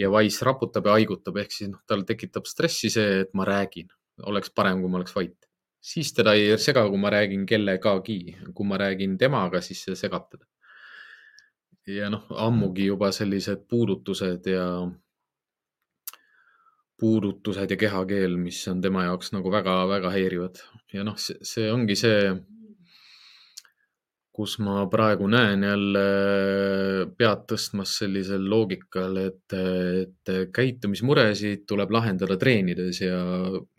ja 0.00 0.08
Wise 0.10 0.48
raputab 0.48 0.88
ja 0.88 0.96
haigutab, 0.96 1.36
ehk 1.42 1.52
siis 1.52 1.70
noh, 1.74 1.84
tal 1.86 2.06
tekitab 2.08 2.48
stressi 2.48 2.90
see, 2.90 3.20
et 3.26 3.36
ma 3.36 3.44
räägin. 3.44 3.92
oleks 4.24 4.50
parem, 4.52 4.80
kui 4.80 4.90
ma 4.92 4.98
oleks 4.98 5.14
vait 5.16 5.49
siis 5.80 6.12
teda 6.14 6.34
ei 6.36 6.56
sega, 6.60 6.84
kui 6.88 7.00
ma 7.00 7.10
räägin 7.12 7.46
kellegagi, 7.48 8.20
kui 8.54 8.66
ma 8.68 8.78
räägin 8.80 9.16
temaga, 9.18 9.60
siis 9.64 9.82
see 9.86 9.98
segab 9.98 10.28
teda. 10.30 10.46
ja 11.90 12.10
noh, 12.12 12.26
ammugi 12.38 12.86
juba 12.86 13.08
sellised 13.12 13.64
puudutused 13.68 14.46
ja, 14.46 14.66
puudutused 17.00 17.70
ja 17.72 17.76
kehakeel, 17.80 18.36
mis 18.36 18.60
on 18.68 18.82
tema 18.84 19.06
jaoks 19.08 19.32
nagu 19.32 19.50
väga-väga 19.50 20.12
häirivad 20.14 20.60
ja 20.92 21.04
noh, 21.06 21.16
see 21.18 21.70
ongi 21.72 21.96
see 21.98 22.20
kus 24.40 24.56
ma 24.64 24.86
praegu 24.88 25.26
näen 25.28 25.64
jälle 25.66 26.04
pead 27.18 27.42
tõstmas 27.50 27.92
sellisel 28.00 28.46
loogikal, 28.48 29.18
et, 29.20 29.56
et 29.56 30.30
käitumismuresid 30.56 31.66
tuleb 31.68 31.92
lahendada 31.92 32.38
treenides 32.40 33.02
ja, 33.02 33.20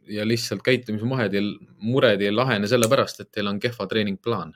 ja 0.05 0.27
lihtsalt 0.27 0.61
käitumismured 0.65 1.33
ei, 1.39 1.47
mured 1.81 2.21
ei 2.21 2.33
lahene 2.33 2.69
sellepärast, 2.69 3.23
et 3.23 3.31
teil 3.33 3.49
on 3.49 3.61
kehva 3.63 3.87
treeningplaan 3.89 4.53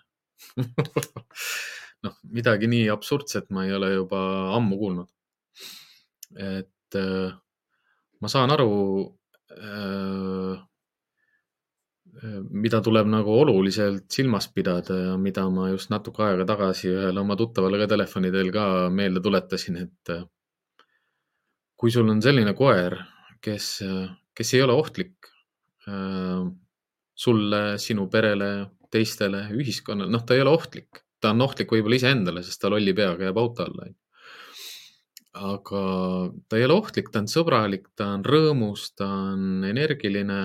noh, 2.06 2.20
midagi 2.38 2.70
nii 2.70 2.86
absurdset 2.94 3.50
ma 3.56 3.66
ei 3.66 3.74
ole 3.74 3.96
juba 3.96 4.22
ammu 4.60 4.78
kuulnud. 4.78 5.10
et 6.38 7.00
äh, 7.02 7.34
ma 8.22 8.32
saan 8.32 8.54
aru 8.54 8.72
äh, 9.58 10.54
mida 12.50 12.80
tuleb 12.84 13.10
nagu 13.12 13.34
oluliselt 13.42 14.06
silmas 14.12 14.48
pidada 14.54 14.98
ja 15.02 15.16
mida 15.20 15.44
ma 15.52 15.70
just 15.72 15.92
natuke 15.92 16.24
aega 16.24 16.46
tagasi 16.48 16.90
ühele 16.94 17.20
oma 17.20 17.36
tuttavale 17.36 17.82
ka 17.82 17.90
telefoni 17.92 18.32
teel 18.32 18.52
ka 18.56 18.66
meelde 18.90 19.24
tuletasin, 19.24 19.82
et 19.84 20.14
äh, 20.14 20.24
kui 21.76 21.92
sul 21.92 22.10
on 22.10 22.22
selline 22.24 22.56
koer, 22.56 22.98
kes, 23.44 23.68
kes 24.36 24.54
ei 24.56 24.64
ole 24.64 24.78
ohtlik 24.80 25.28
äh, 25.90 26.46
sulle, 27.16 27.62
sinu 27.82 28.08
perele, 28.12 28.52
teistele, 28.92 29.48
ühiskonnale, 29.56 30.12
noh, 30.12 30.24
ta 30.28 30.36
ei 30.36 30.44
ole 30.44 30.56
ohtlik, 30.56 31.04
ta 31.24 31.32
on 31.34 31.44
ohtlik 31.46 31.72
võib-olla 31.72 32.00
iseendale, 32.00 32.44
sest 32.46 32.62
ta 32.62 32.72
lolli 32.72 32.94
peaga 32.96 33.30
jääb 33.30 33.40
auto 33.40 33.66
alla. 33.66 33.88
aga 35.36 35.82
ta 36.48 36.58
ei 36.58 36.64
ole 36.68 36.78
ohtlik, 36.80 37.10
ta 37.12 37.20
on 37.24 37.28
sõbralik, 37.32 37.90
ta 37.96 38.14
on 38.16 38.24
rõõmus, 38.24 38.94
ta 38.96 39.08
on 39.34 39.66
energiline. 39.68 40.40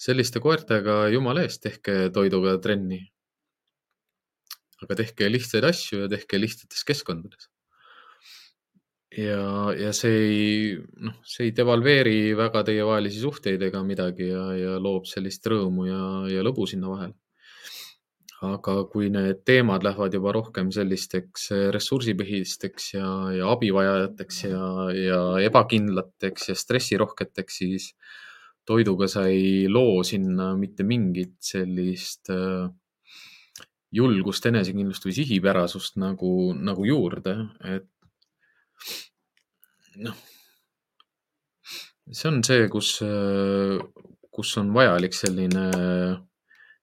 Selliste 0.00 0.40
koertega, 0.40 1.02
jumala 1.12 1.44
eest, 1.46 1.62
tehke 1.66 2.08
toiduga 2.14 2.56
trenni. 2.62 3.02
aga 4.80 4.96
tehke 5.02 5.28
lihtsaid 5.28 5.64
asju 5.68 6.04
ja 6.04 6.06
tehke 6.08 6.38
lihtsates 6.40 6.86
keskkondades 6.88 7.50
ja, 9.16 9.72
ja 9.74 9.90
see 9.96 10.18
ei, 10.18 10.76
noh, 11.02 11.16
see 11.26 11.48
ei 11.48 11.54
devalveeri 11.56 12.34
väga 12.38 12.62
teievahelisi 12.68 13.22
suhteid 13.22 13.62
ega 13.66 13.82
midagi 13.86 14.30
ja, 14.30 14.44
ja 14.54 14.76
loob 14.82 15.08
sellist 15.10 15.46
rõõmu 15.50 15.88
ja, 15.88 16.04
ja 16.30 16.44
lõbu 16.46 16.68
sinna 16.70 16.92
vahele. 16.92 17.16
aga 18.46 18.74
kui 18.92 19.10
need 19.12 19.42
teemad 19.44 19.84
lähevad 19.84 20.14
juba 20.16 20.32
rohkem 20.32 20.70
sellisteks 20.72 21.50
ressursipõhisteks 21.74 22.94
ja, 22.94 23.08
ja 23.36 23.50
abivajajateks 23.52 24.44
ja, 24.46 24.64
ja 24.96 25.20
ebakindlateks 25.44 26.48
ja 26.48 26.56
stressirohketeks, 26.56 27.58
siis 27.60 27.90
toiduga 28.66 29.08
sa 29.10 29.24
ei 29.28 29.68
loo 29.68 30.02
sinna 30.06 30.52
mitte 30.58 30.84
mingit 30.86 31.36
sellist 31.42 32.30
äh, 32.34 32.68
julgust, 33.90 34.46
enesekindlust 34.46 35.06
või 35.06 35.14
sihipärasust 35.16 35.98
nagu, 36.00 36.52
nagu 36.54 36.86
juurde, 36.86 37.36
et 37.66 37.88
noh, 40.04 40.18
see 42.10 42.28
on 42.30 42.42
see, 42.46 42.68
kus, 42.70 42.92
kus 44.30 44.52
on 44.62 44.70
vajalik 44.74 45.16
selline 45.16 45.64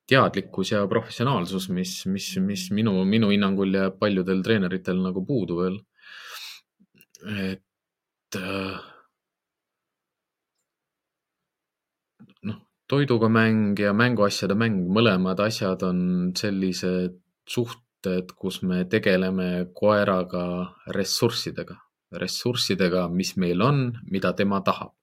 teadlikkus 0.07 0.71
ja 0.71 0.83
professionaalsus, 0.87 1.69
mis, 1.75 1.93
mis, 2.11 2.27
mis 2.43 2.67
minu, 2.75 2.99
minu 3.07 3.31
hinnangul 3.31 3.73
jääb 3.75 3.97
paljudel 3.99 4.43
treeneritel 4.43 4.99
nagu 5.03 5.23
puudu 5.27 5.61
veel. 5.63 5.81
et 7.27 8.37
noh, 8.37 8.96
toiduga 12.87 13.29
mäng 13.29 13.79
ja 13.79 13.93
mänguasjade 13.93 14.55
mäng, 14.55 14.85
mõlemad 14.93 15.41
asjad 15.43 15.83
on 15.83 15.99
sellised 16.37 17.19
suhted, 17.47 18.31
kus 18.39 18.61
me 18.63 18.85
tegeleme 18.89 19.67
koeraga 19.75 20.45
ressurssidega 20.95 21.77
ressurssidega, 22.11 23.07
mis 23.11 23.35
meil 23.37 23.61
on, 23.61 23.89
mida 24.11 24.33
tema 24.33 24.61
tahab. 24.63 24.93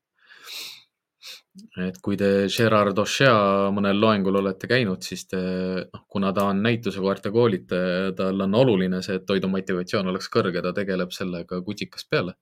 et 1.79 2.01
kui 2.03 2.17
te 2.19 2.49
Gerard 2.51 2.99
Auchet 2.99 3.71
mõnel 3.75 4.01
loengul 4.03 4.41
olete 4.41 4.67
käinud, 4.67 5.05
siis 5.07 5.23
te, 5.31 5.39
noh, 5.87 6.01
kuna 6.11 6.33
ta 6.35 6.49
on 6.51 6.59
näitusekoerte 6.65 7.31
koolitaja, 7.31 8.11
tal 8.19 8.43
on 8.43 8.57
oluline 8.59 8.99
see, 9.07 9.21
et 9.21 9.27
toidu 9.27 9.47
motivatsioon 9.53 10.11
oleks 10.11 10.27
kõrge, 10.35 10.63
ta 10.65 10.73
tegeleb 10.75 11.15
sellega 11.15 11.61
kutikast 11.63 12.11
peale. 12.11 12.35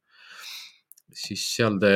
siis 1.12 1.44
seal 1.56 1.76
te, 1.78 1.92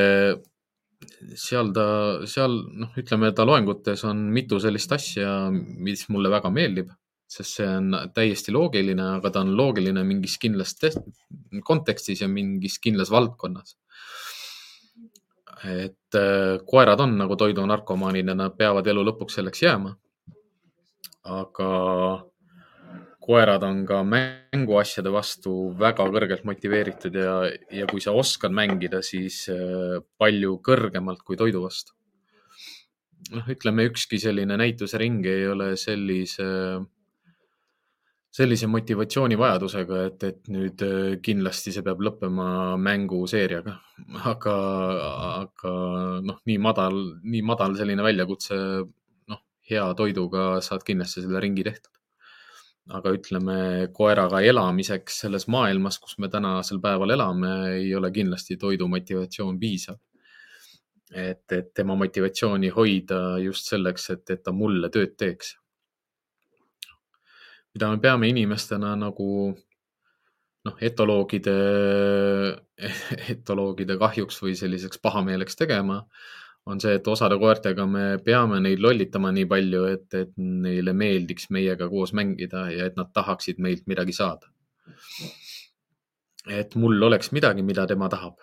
seal 1.37 1.73
ta, 1.75 1.87
seal 2.29 2.55
noh, 2.83 2.93
ütleme 2.97 3.33
ta 3.35 3.45
loengutes 3.45 4.03
on 4.09 4.27
mitu 4.33 4.59
sellist 4.59 4.91
asja, 4.95 5.49
mis 5.51 6.07
mulle 6.13 6.31
väga 6.33 6.49
meeldib 6.53 6.89
sest 7.27 7.59
see 7.59 7.67
on 7.67 7.91
täiesti 8.15 8.53
loogiline, 8.55 9.03
aga 9.17 9.31
ta 9.33 9.43
on 9.43 9.51
loogiline 9.59 10.03
mingis 10.07 10.37
kindlas 10.39 10.73
kontekstis 11.67 12.23
ja 12.23 12.29
mingis 12.31 12.79
kindlas 12.79 13.11
valdkonnas. 13.11 13.75
et 15.67 16.15
äh, 16.15 16.59
koerad 16.69 16.99
on 17.01 17.15
nagu 17.17 17.35
toidunarkomaanid 17.35 18.27
ja 18.29 18.35
nad 18.37 18.53
peavad 18.57 18.87
elu 18.87 19.03
lõpuks 19.07 19.39
selleks 19.39 19.63
jääma. 19.63 19.95
aga 21.23 21.69
koerad 23.27 23.63
on 23.67 23.83
ka 23.87 24.01
mänguasjade 24.07 25.11
vastu 25.11 25.53
väga 25.79 26.05
kõrgelt 26.13 26.45
motiveeritud 26.47 27.15
ja, 27.19 27.35
ja 27.73 27.87
kui 27.89 28.03
sa 28.03 28.15
oskad 28.15 28.55
mängida, 28.55 29.01
siis 29.03 29.43
äh, 29.51 29.97
palju 30.19 30.57
kõrgemalt 30.63 31.25
kui 31.27 31.39
toidu 31.39 31.65
vastu. 31.65 31.93
noh, 33.33 33.47
ütleme 33.51 33.89
ükski 33.89 34.19
selline 34.23 34.55
näitusering 34.59 35.25
ei 35.27 35.47
ole 35.51 35.73
sellise 35.75 36.45
sellise 38.37 38.67
motivatsioonivajadusega, 38.69 40.01
et, 40.07 40.23
et 40.23 40.49
nüüd 40.53 40.83
äh, 40.85 41.17
kindlasti 41.25 41.73
see 41.75 41.83
peab 41.83 42.03
lõppema 42.05 42.77
mänguseeriaga. 42.79 43.75
aga, 44.31 44.55
aga 45.41 45.75
noh, 46.23 46.39
nii 46.47 46.57
madal, 46.63 47.01
nii 47.25 47.43
madal 47.43 47.75
selline 47.79 48.05
väljakutse, 48.05 48.57
noh, 49.33 49.43
hea 49.71 49.85
toiduga 49.99 50.49
saad 50.63 50.85
kindlasti 50.87 51.25
selle 51.25 51.43
ringi 51.43 51.65
tehtud. 51.67 51.96
Aga 52.87 53.11
ütleme, 53.11 53.59
koeraga 53.93 54.39
elamiseks 54.45 55.21
selles 55.23 55.47
maailmas, 55.51 55.99
kus 55.99 56.17
me 56.23 56.29
tänasel 56.31 56.79
päeval 56.83 57.11
elame, 57.17 57.53
ei 57.81 57.93
ole 57.95 58.11
kindlasti 58.15 58.57
toidu 58.57 58.87
motivatsioon 58.87 59.59
piisav. 59.59 59.99
et, 61.11 61.51
et 61.51 61.73
tema 61.73 61.95
motivatsiooni 61.95 62.69
hoida 62.75 63.37
just 63.39 63.69
selleks, 63.69 64.09
et, 64.11 64.29
et 64.29 64.43
ta 64.43 64.51
mulle 64.51 64.89
tööd 64.91 65.15
teeks 65.17 65.53
mida 67.77 67.91
me 67.93 67.99
peame 68.01 68.25
inimestena 68.31 68.95
nagu 68.97 69.53
noh, 70.65 70.79
etoloogide, 70.81 71.53
etoloogide 73.33 73.97
kahjuks 74.01 74.41
või 74.41 74.55
selliseks 74.57 75.01
pahameeleks 75.03 75.59
tegema, 75.59 76.01
on 76.67 76.81
see, 76.83 76.97
et 76.99 77.07
osade 77.07 77.37
koertega 77.39 77.85
me 77.87 78.05
peame 78.23 78.59
neid 78.63 78.81
lollitama 78.83 79.31
nii 79.35 79.47
palju, 79.49 79.83
et, 79.93 80.07
et 80.19 80.33
neile 80.37 80.93
meeldiks 80.97 81.49
meiega 81.55 81.87
koos 81.91 82.13
mängida 82.17 82.67
ja 82.73 82.89
et 82.89 82.97
nad 82.99 83.13
tahaksid 83.15 83.61
meilt 83.63 83.87
midagi 83.87 84.15
saada. 84.15 84.51
et 86.47 86.75
mul 86.79 87.01
oleks 87.03 87.33
midagi, 87.35 87.63
mida 87.63 87.87
tema 87.87 88.07
tahab 88.09 88.37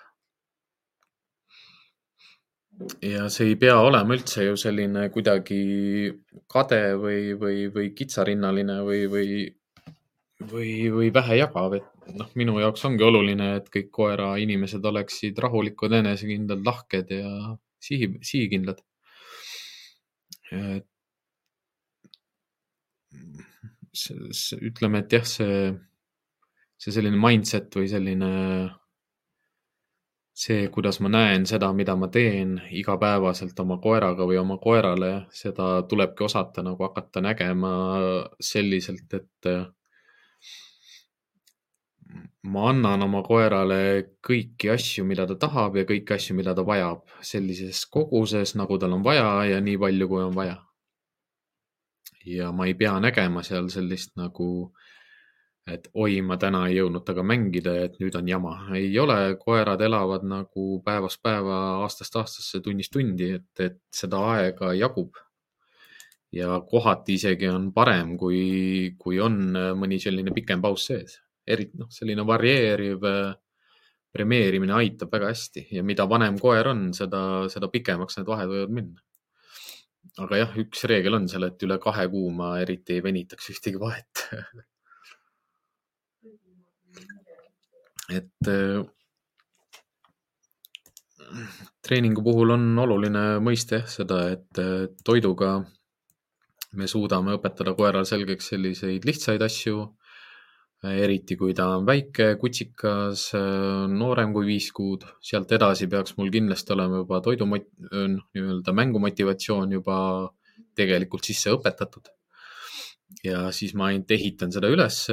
ja 3.05 3.29
see 3.33 3.53
ei 3.53 3.57
pea 3.61 3.77
olema 3.81 4.17
üldse 4.17 4.47
ju 4.49 4.57
selline 4.61 5.09
kuidagi 5.15 5.59
kade 6.51 6.83
või, 7.01 7.35
või, 7.39 7.67
või 7.75 7.91
kitsarinnaline 7.97 8.81
või, 8.87 9.05
või, 9.11 9.29
või, 10.53 10.71
või 10.97 11.11
vähejagav, 11.15 11.77
et 11.79 12.17
noh, 12.19 12.31
minu 12.39 12.59
jaoks 12.63 12.85
ongi 12.89 13.07
oluline, 13.07 13.55
et 13.61 13.71
kõik 13.73 13.93
koerainimesed 13.95 14.85
oleksid 14.91 15.39
rahulikud, 15.45 15.95
enesekindlad, 16.01 16.65
lahked 16.67 17.15
ja 17.15 17.55
sihi, 17.87 18.11
sihikindlad. 18.23 18.83
ütleme, 24.69 25.03
et 25.03 25.13
jah, 25.17 25.27
see, 25.27 25.59
see 26.79 26.95
selline 26.95 27.19
mindset 27.21 27.75
või 27.79 27.91
selline 27.91 28.31
see, 30.35 30.67
kuidas 30.75 30.99
ma 31.01 31.11
näen 31.15 31.47
seda, 31.47 31.71
mida 31.73 31.95
ma 31.97 32.09
teen 32.13 32.57
igapäevaselt 32.75 33.61
oma 33.63 33.79
koeraga 33.83 34.27
või 34.27 34.39
oma 34.41 34.59
koerale, 34.63 35.13
seda 35.35 35.77
tulebki 35.91 36.27
osata 36.27 36.65
nagu 36.67 36.83
hakata 36.89 37.23
nägema 37.23 37.73
selliselt, 38.43 39.07
et 39.15 39.51
ma 42.45 42.69
annan 42.71 43.03
oma 43.07 43.23
koerale 43.25 43.79
kõiki 44.25 44.69
asju, 44.75 45.05
mida 45.09 45.25
ta 45.27 45.37
tahab 45.47 45.79
ja 45.81 45.87
kõiki 45.89 46.17
asju, 46.17 46.37
mida 46.37 46.55
ta 46.55 46.65
vajab 46.67 47.17
sellises 47.25 47.85
koguses, 47.87 48.55
nagu 48.61 48.79
tal 48.79 48.93
on 48.99 49.05
vaja 49.05 49.29
ja 49.49 49.61
nii 49.65 49.79
palju, 49.81 50.09
kui 50.09 50.23
on 50.23 50.35
vaja. 50.37 50.59
ja 52.25 52.53
ma 52.53 52.67
ei 52.67 52.75
pea 52.75 52.99
nägema 53.01 53.43
seal 53.45 53.69
sellist 53.73 54.15
nagu 54.17 54.73
et 55.67 55.89
oi, 55.97 56.19
ma 56.21 56.37
täna 56.41 56.67
ei 56.69 56.77
jõudnud 56.77 57.05
temaga 57.05 57.25
mängida, 57.25 57.75
et 57.87 57.97
nüüd 58.01 58.17
on 58.19 58.29
jama. 58.29 58.55
ei 58.77 58.93
ole, 59.01 59.37
koerad 59.41 59.81
elavad 59.81 60.25
nagu 60.29 60.81
päevast 60.85 61.23
päeva, 61.23 61.61
aastast 61.85 62.17
aastasse, 62.21 62.61
tunnist 62.61 62.93
tundi, 62.93 63.31
et, 63.39 63.49
et 63.61 63.81
seda 63.93 64.21
aega 64.35 64.75
jagub. 64.77 65.17
ja 66.33 66.61
kohati 66.71 67.15
isegi 67.15 67.49
on 67.49 67.73
parem, 67.73 68.17
kui, 68.19 68.95
kui 68.99 69.21
on 69.21 69.55
mõni 69.79 70.01
selline 70.03 70.35
pikem 70.35 70.61
paus 70.61 70.89
sees. 70.91 71.24
Eriti 71.47 71.81
noh, 71.81 71.91
selline 71.93 72.25
varieeriv 72.27 73.09
premeerimine 74.15 74.77
aitab 74.79 75.11
väga 75.13 75.33
hästi 75.33 75.67
ja 75.75 75.83
mida 75.87 76.07
vanem 76.11 76.39
koer 76.41 76.71
on, 76.71 76.87
seda, 76.97 77.49
seda 77.53 77.69
pikemaks 77.73 78.21
need 78.21 78.31
vahed 78.31 78.53
võivad 78.53 78.77
minna. 78.77 79.03
aga 80.23 80.39
jah, 80.39 80.55
üks 80.63 80.85
reegel 80.91 81.19
on 81.19 81.27
seal, 81.29 81.49
et 81.49 81.67
üle 81.67 81.81
kahe 81.83 82.07
kuu 82.13 82.31
ma 82.31 82.55
eriti 82.63 82.99
ei 82.99 83.03
venitaks 83.05 83.51
ühtegi 83.57 83.81
vahet 83.83 84.25
et 88.13 88.49
äh, 88.49 88.85
treeningu 91.85 92.23
puhul 92.25 92.55
on 92.55 92.67
oluline 92.85 93.25
mõista 93.45 93.81
jah 93.81 93.89
seda, 93.91 94.21
et 94.35 94.61
äh, 94.61 94.87
toiduga 95.05 95.57
me 96.75 96.89
suudame 96.91 97.37
õpetada 97.39 97.75
koerale 97.79 98.07
selgeks 98.09 98.51
selliseid 98.53 99.07
lihtsaid 99.07 99.43
asju, 99.47 99.87
eriti 100.93 101.37
kui 101.41 101.55
ta 101.57 101.69
on 101.79 101.87
väike, 101.89 102.35
kutsikas, 102.41 103.29
äh, 103.39 103.85
noorem 103.91 104.35
kui 104.37 104.49
viis 104.53 104.71
kuud, 104.77 105.07
sealt 105.25 105.53
edasi 105.57 105.89
peaks 105.91 106.19
mul 106.19 106.33
kindlasti 106.35 106.75
olema 106.77 107.03
juba 107.03 107.21
toidu, 107.25 107.49
noh, 107.49 108.27
nii-öelda 108.35 108.77
mängumotivatsioon 108.81 109.79
juba 109.79 109.97
tegelikult 110.75 111.25
sisse 111.25 111.55
õpetatud 111.55 112.11
ja 113.25 113.49
siis 113.55 113.75
ma 113.79 113.89
ainult 113.91 114.11
ehitan 114.11 114.53
seda 114.53 114.69
üles. 114.73 115.05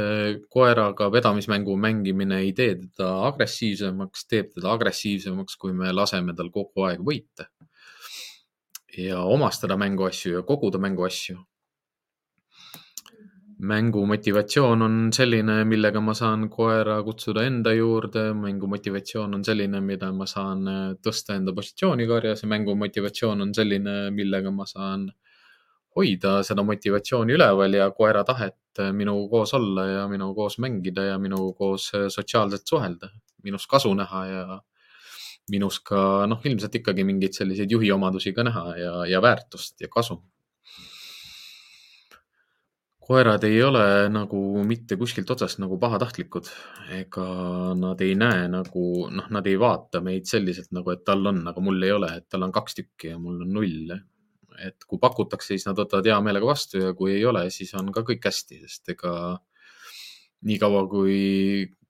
koeraga 0.49 1.09
vedamismängu 1.13 1.75
mängimine 1.77 2.41
ei 2.45 2.53
tee 2.53 2.75
teda 2.75 3.11
agressiivsemaks, 3.29 4.25
teeb 4.27 4.51
teda 4.55 4.71
agressiivsemaks, 4.75 5.57
kui 5.61 5.73
me 5.73 5.91
laseme 5.93 6.35
tal 6.35 6.49
kogu 6.49 6.87
aeg 6.87 7.03
võita. 7.05 7.47
ja 8.97 9.21
omastada 9.23 9.77
mänguasju 9.79 10.33
ja 10.33 10.41
koguda 10.43 10.79
mänguasju 10.81 11.37
mängu 13.61 14.05
motivatsioon 14.05 14.81
on 14.81 14.93
selline, 15.13 15.61
millega 15.69 16.01
ma 16.01 16.13
saan 16.17 16.47
koera 16.49 16.95
kutsuda 17.05 17.43
enda 17.45 17.73
juurde, 17.75 18.31
mängu 18.33 18.67
motivatsioon 18.67 19.35
on 19.37 19.43
selline, 19.45 19.81
mida 19.85 20.09
ma 20.15 20.25
saan 20.25 20.67
äh, 20.67 20.79
tõsta 21.05 21.37
enda 21.37 21.53
positsiooni 21.53 22.07
karjas. 22.09 22.41
Ja 22.41 22.49
mängu 22.49 22.75
motivatsioon 22.75 23.45
on 23.45 23.53
selline, 23.53 23.95
millega 24.15 24.53
ma 24.55 24.65
saan 24.65 25.05
hoida 25.95 26.39
seda 26.47 26.65
motivatsiooni 26.65 27.37
üleval 27.37 27.77
ja 27.77 27.89
koera 27.93 28.23
tahet 28.25 28.81
äh, 28.81 28.89
minuga 28.97 29.29
koos 29.35 29.53
olla 29.53 29.85
ja 29.87 30.03
minuga 30.09 30.41
koos 30.41 30.57
mängida 30.63 31.05
ja 31.11 31.21
minuga 31.21 31.53
koos 31.57 31.91
äh, 31.93 32.09
sotsiaalselt 32.09 32.65
suhelda, 32.65 33.11
minust 33.43 33.69
kasu 33.69 33.93
näha 33.93 34.25
ja 34.31 34.61
minus 35.51 35.81
ka 35.85 36.25
noh, 36.29 36.41
ilmselt 36.45 36.81
ikkagi 36.81 37.05
mingeid 37.05 37.37
selliseid 37.37 37.71
juhi 37.71 37.91
omadusi 37.93 38.33
ka 38.33 38.45
näha 38.47 38.67
ja, 38.79 38.93
ja 39.09 39.21
väärtust 39.21 39.81
ja 39.81 39.89
kasu 39.91 40.21
koerad 43.11 43.43
ei 43.43 43.57
ole 43.63 43.83
nagu 44.11 44.39
mitte 44.67 44.95
kuskilt 44.99 45.29
otsast 45.33 45.59
nagu 45.59 45.75
pahatahtlikud 45.81 46.47
ega 46.95 47.25
nad 47.77 47.99
ei 48.05 48.15
näe 48.15 48.45
nagu, 48.51 48.85
noh, 49.11 49.27
nad 49.35 49.47
ei 49.51 49.57
vaata 49.59 49.99
meid 50.05 50.29
selliselt 50.29 50.71
nagu, 50.75 50.93
et 50.93 51.03
tal 51.07 51.25
on, 51.31 51.41
aga 51.51 51.63
mul 51.63 51.83
ei 51.83 51.91
ole, 51.95 52.11
et 52.21 52.29
tal 52.31 52.47
on 52.47 52.53
kaks 52.55 52.77
tükki 52.79 53.11
ja 53.11 53.19
mul 53.19 53.43
on 53.43 53.53
null. 53.59 53.99
et 54.61 54.83
kui 54.85 54.99
pakutakse, 55.01 55.55
siis 55.55 55.63
nad 55.65 55.79
võtavad 55.79 56.05
hea 56.05 56.17
meelega 56.21 56.45
vastu 56.45 56.77
ja 56.77 56.91
kui 56.93 57.15
ei 57.15 57.23
ole, 57.25 57.47
siis 57.49 57.71
on 57.79 57.87
ka 57.95 58.03
kõik 58.05 58.27
hästi, 58.27 58.59
sest 58.67 58.91
ega 58.93 59.13
niikaua 60.45 60.83
kui, 60.91 61.15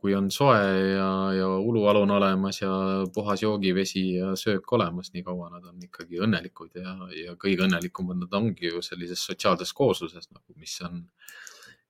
kui 0.02 0.16
on 0.18 0.32
soe 0.34 0.62
ja, 0.96 1.10
ja 1.38 1.48
ulualu 1.62 2.02
on 2.08 2.16
olemas 2.16 2.62
ja 2.62 2.72
puhas 3.14 3.44
joogivesi 3.44 4.04
ja 4.16 4.32
söök 4.36 4.74
olemas, 4.74 5.12
nii 5.14 5.24
kaua 5.28 5.52
nad 5.54 5.68
on 5.70 5.84
ikkagi 5.86 6.22
õnnelikud 6.26 6.80
ja, 6.82 6.96
ja 7.20 7.36
kõige 7.42 7.68
õnnelikumad 7.68 8.24
nad 8.24 8.34
ongi 8.40 8.72
ju 8.72 8.82
sellises 8.86 9.22
sotsiaalses 9.30 9.74
koosluses 9.78 10.32
nagu, 10.32 10.58
mis 10.58 10.74
on, 10.88 11.04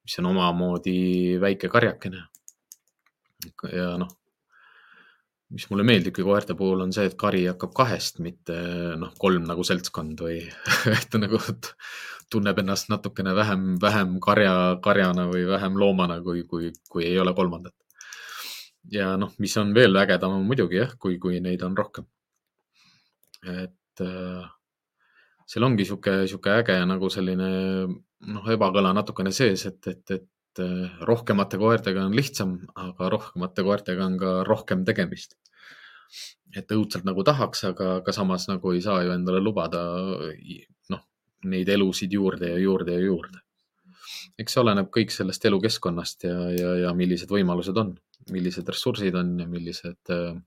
mis 0.04 0.20
on 0.20 0.32
omamoodi 0.34 0.98
väike 1.40 1.72
karjakene. 1.72 2.26
ja 3.72 3.96
noh, 4.02 4.12
mis 5.56 5.70
mulle 5.72 5.88
meeldibki 5.88 6.24
koerte 6.28 6.56
puhul 6.60 6.84
on 6.84 6.92
see, 6.96 7.08
et 7.08 7.16
kari 7.20 7.46
hakkab 7.48 7.72
kahest, 7.80 8.20
mitte 8.24 8.58
noh, 9.00 9.16
kolm 9.20 9.48
nagu 9.48 9.64
seltskond 9.68 10.20
või 10.28 10.42
et 11.00 11.20
nagu 11.20 11.40
tunneb 12.32 12.60
ennast 12.60 12.92
natukene 12.92 13.34
vähem, 13.36 13.76
vähem 13.82 14.18
karja, 14.24 14.56
karjana 14.84 15.28
või 15.32 15.48
vähem 15.48 15.80
loomana, 15.80 16.20
kui, 16.24 16.44
kui, 16.48 16.72
kui 16.92 17.08
ei 17.08 17.20
ole 17.20 17.34
kolmandat. 17.36 17.76
Ja 18.90 19.14
noh, 19.18 19.34
mis 19.40 19.56
on 19.62 19.74
veel 19.76 19.96
ägedam, 20.02 20.40
on 20.40 20.48
muidugi 20.48 20.80
jah, 20.80 20.96
kui, 21.00 21.20
kui 21.22 21.40
neid 21.44 21.62
on 21.68 21.78
rohkem. 21.78 22.08
et 23.42 24.02
äh, 24.06 24.50
seal 25.50 25.66
ongi 25.66 25.86
sihuke, 25.86 26.28
sihuke 26.30 26.54
äge 26.62 26.78
nagu 26.86 27.10
selline 27.10 27.52
noh, 27.88 28.50
ebakõla 28.54 28.94
natukene 28.94 29.32
sees, 29.34 29.66
et, 29.66 29.88
et, 29.88 30.12
et 30.18 30.62
äh, 30.62 31.00
rohkemate 31.08 31.58
koertega 31.62 32.06
on 32.06 32.16
lihtsam, 32.18 32.60
aga 32.76 33.10
rohkemate 33.10 33.66
koertega 33.66 34.06
on 34.06 34.20
ka 34.22 34.36
rohkem 34.48 34.86
tegemist 34.86 35.38
et 36.56 36.72
õudselt 36.76 37.06
nagu 37.08 37.24
tahaks, 37.24 37.64
aga, 37.70 37.96
aga 38.02 38.14
samas 38.14 38.50
nagu 38.50 38.74
ei 38.76 38.82
saa 38.84 39.00
ju 39.06 39.14
endale 39.14 39.40
lubada 39.40 39.80
neid 41.48 41.70
elusid 41.70 42.14
juurde 42.14 42.52
ja 42.54 42.58
juurde 42.62 42.96
ja 42.98 43.06
juurde. 43.06 43.40
eks 44.38 44.54
see 44.54 44.62
oleneb 44.62 44.90
kõik 44.94 45.12
sellest 45.14 45.46
elukeskkonnast 45.46 46.26
ja, 46.26 46.38
ja, 46.54 46.72
ja 46.86 46.94
millised 46.98 47.30
võimalused 47.30 47.78
on, 47.78 47.96
millised 48.30 48.68
ressursid 48.70 49.16
on 49.18 49.34
ja 49.40 49.48
millised 49.50 50.14
äh, 50.14 50.38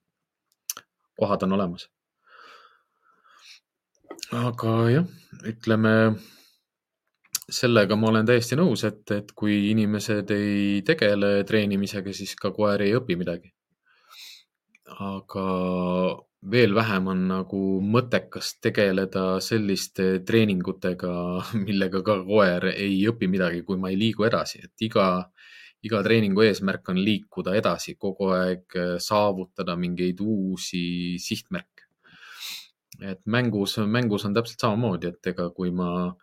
kohad 1.19 1.43
on 1.47 1.57
olemas. 1.59 1.89
aga 4.35 4.71
jah, 4.91 5.11
ütleme 5.47 5.95
sellega 7.51 7.97
ma 7.97 8.09
olen 8.09 8.27
täiesti 8.27 8.57
nõus, 8.57 8.85
et, 8.89 9.03
et 9.13 9.33
kui 9.37 9.57
inimesed 9.71 10.31
ei 10.35 10.83
tegele 10.87 11.43
treenimisega, 11.49 12.13
siis 12.17 12.35
ka 12.41 12.51
koer 12.57 12.87
ei 12.87 12.95
õpi 12.97 13.19
midagi. 13.21 13.53
aga 14.95 15.45
veel 16.51 16.75
vähem 16.77 17.09
on 17.09 17.23
nagu 17.29 17.61
mõttekas 17.81 18.55
tegeleda 18.63 19.41
selliste 19.45 20.21
treeningutega, 20.27 21.13
millega 21.67 22.03
ka 22.07 22.19
koer 22.27 22.69
ei 22.75 23.01
õpi 23.11 23.29
midagi, 23.31 23.63
kui 23.67 23.81
ma 23.81 23.91
ei 23.93 23.99
liigu 23.99 24.27
edasi, 24.29 24.63
et 24.65 24.87
iga, 24.89 25.09
iga 25.85 26.01
treeningu 26.05 26.45
eesmärk 26.47 26.89
on 26.93 27.01
liikuda 27.05 27.55
edasi, 27.61 27.97
kogu 28.01 28.31
aeg 28.37 28.77
äh, 28.81 28.97
saavutada 29.03 29.77
mingeid 29.77 30.21
uusi 30.25 30.85
sihtmärke. 31.23 31.71
et 33.03 33.21
mängus, 33.27 33.79
mängus 33.91 34.25
on 34.25 34.35
täpselt 34.35 34.61
samamoodi, 34.61 35.11
et 35.11 35.27
ega 35.33 35.49
kui 35.51 35.73
ma 35.75 36.15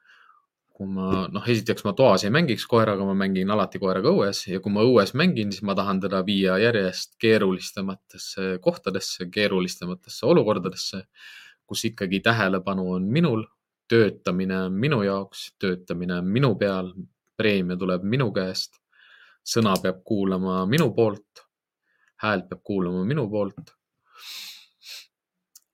kui 0.82 0.90
ma, 0.90 1.28
noh, 1.30 1.46
esiteks 1.54 1.84
ma 1.86 1.94
toas 1.94 2.24
ei 2.26 2.32
mängiks 2.34 2.64
koeraga, 2.70 3.06
ma 3.06 3.14
mängin 3.14 3.52
alati 3.54 3.78
koeraga 3.78 4.10
õues 4.10 4.48
ja 4.50 4.58
kui 4.64 4.74
ma 4.74 4.82
õues 4.88 5.14
mängin, 5.20 5.52
siis 5.54 5.62
ma 5.68 5.76
tahan 5.78 6.00
teda 6.02 6.24
viia 6.26 6.56
järjest 6.58 7.20
keerulisematesse 7.22 8.56
kohtadesse, 8.66 9.28
keerulisematesse 9.30 10.26
olukordadesse, 10.26 11.04
kus 11.70 11.86
ikkagi 11.92 12.24
tähelepanu 12.26 12.88
on 12.96 13.06
minul, 13.14 13.46
töötamine 13.92 14.58
on 14.72 14.82
minu 14.82 15.04
jaoks, 15.06 15.52
töötamine 15.62 16.18
on 16.18 16.34
minu 16.34 16.56
peal, 16.58 16.90
preemia 17.38 17.78
tuleb 17.78 18.08
minu 18.08 18.32
käest, 18.34 18.81
sõna 19.44 19.76
peab 19.82 20.02
kuulama 20.06 20.66
minu 20.70 20.92
poolt, 20.96 21.46
häält 22.24 22.50
peab 22.50 22.62
kuulama 22.64 23.06
minu 23.06 23.28
poolt. 23.30 23.78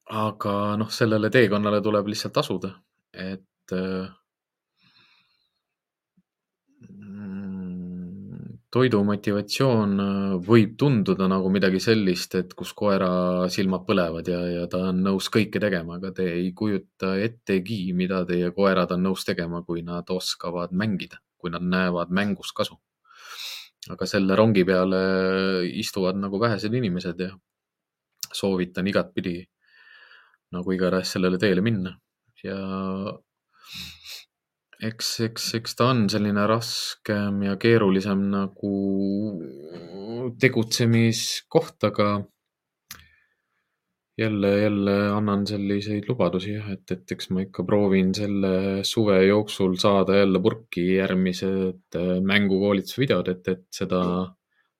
aga 0.07 0.51
noh, 0.79 0.87
sellele 0.87 1.29
teekonnale 1.29 1.81
tuleb 1.83 2.07
lihtsalt 2.07 2.37
asuda, 2.39 2.69
et 3.11 3.73
äh, 3.75 4.07
toidu 8.73 8.99
motivatsioon 9.07 9.93
äh, 10.03 10.33
võib 10.47 10.75
tunduda 10.79 11.27
nagu 11.31 11.49
midagi 11.53 11.79
sellist, 11.83 12.35
et 12.39 12.53
kus 12.57 12.73
koera 12.77 13.09
silmad 13.53 13.85
põlevad 13.87 14.27
ja, 14.31 14.41
ja 14.53 14.65
ta 14.71 14.85
on 14.91 15.01
nõus 15.05 15.29
kõike 15.33 15.61
tegema, 15.63 15.97
aga 15.97 16.11
te 16.19 16.27
ei 16.35 16.51
kujuta 16.57 17.15
ettegi, 17.23 17.79
mida 17.97 18.23
teie 18.29 18.51
koerad 18.55 18.93
on 18.95 19.07
nõus 19.09 19.25
tegema, 19.27 19.63
kui 19.67 19.83
nad 19.87 20.09
oskavad 20.13 20.75
mängida, 20.75 21.21
kui 21.37 21.53
nad 21.53 21.63
näevad 21.63 22.13
mängus 22.13 22.53
kasu. 22.55 22.79
Aga 23.93 24.07
selle 24.09 24.35
rongi 24.35 24.63
peale 24.67 25.01
istuvad 25.81 26.19
nagu 26.19 26.39
vähesed 26.41 26.73
inimesed 26.73 27.21
ja 27.23 27.31
soovitan 28.33 28.87
igatpidi 28.87 29.37
nagu 30.55 30.73
igatahes 30.73 31.15
sellele 31.15 31.39
teele 31.41 31.63
minna. 31.63 31.93
Ja 32.43 32.57
eks, 34.83 35.11
eks, 35.25 35.49
eks 35.57 35.77
ta 35.77 35.89
on 35.93 36.05
selline 36.11 36.45
raskem 36.49 37.41
ja 37.47 37.57
keerulisem 37.59 38.27
nagu 38.31 38.73
tegutsemiskoht, 40.41 41.77
aga 41.89 42.09
jälle, 44.17 44.51
jälle 44.61 44.95
annan 45.13 45.45
selliseid 45.47 46.07
lubadusi 46.09 46.55
jah, 46.55 46.71
et, 46.73 46.91
et 46.91 47.11
eks 47.11 47.29
ma 47.29 47.43
ikka 47.45 47.63
proovin 47.63 48.13
selle 48.17 48.83
suve 48.87 49.19
jooksul 49.25 49.77
saada 49.81 50.17
jälle 50.17 50.41
purki 50.41 50.87
järgmised 50.95 51.99
äh, 51.99 52.11
mängukoolitusvideod, 52.31 53.31
et, 53.35 53.47
et 53.47 53.65
seda 53.81 54.01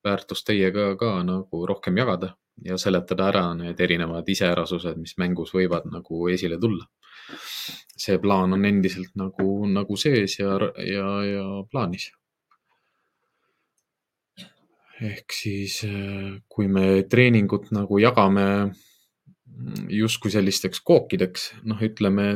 väärtust 0.04 0.48
teiega 0.48 0.94
ka 1.00 1.18
nagu 1.28 1.66
rohkem 1.68 1.98
jagada 1.98 2.34
ja 2.66 2.78
seletada 2.82 3.28
ära 3.30 3.48
need 3.58 3.80
erinevad 3.80 4.30
iseärasused, 4.30 4.98
mis 4.98 5.18
mängus 5.22 5.54
võivad 5.54 5.86
nagu 5.94 6.28
esile 6.34 6.58
tulla 6.62 6.88
see 7.98 8.20
plaan 8.22 8.54
on 8.56 8.66
endiselt 8.66 9.16
nagu, 9.20 9.66
nagu 9.72 9.98
sees 10.00 10.38
ja, 10.40 10.56
ja, 10.86 11.08
ja 11.26 11.46
plaanis. 11.72 12.12
ehk 14.98 15.34
siis, 15.34 15.84
kui 16.50 16.66
me 16.74 17.04
treeningut 17.06 17.68
nagu 17.76 18.00
jagame 18.02 18.46
justkui 19.92 20.32
sellisteks 20.34 20.82
kookideks, 20.86 21.50
noh, 21.68 21.82
ütleme, 21.84 22.28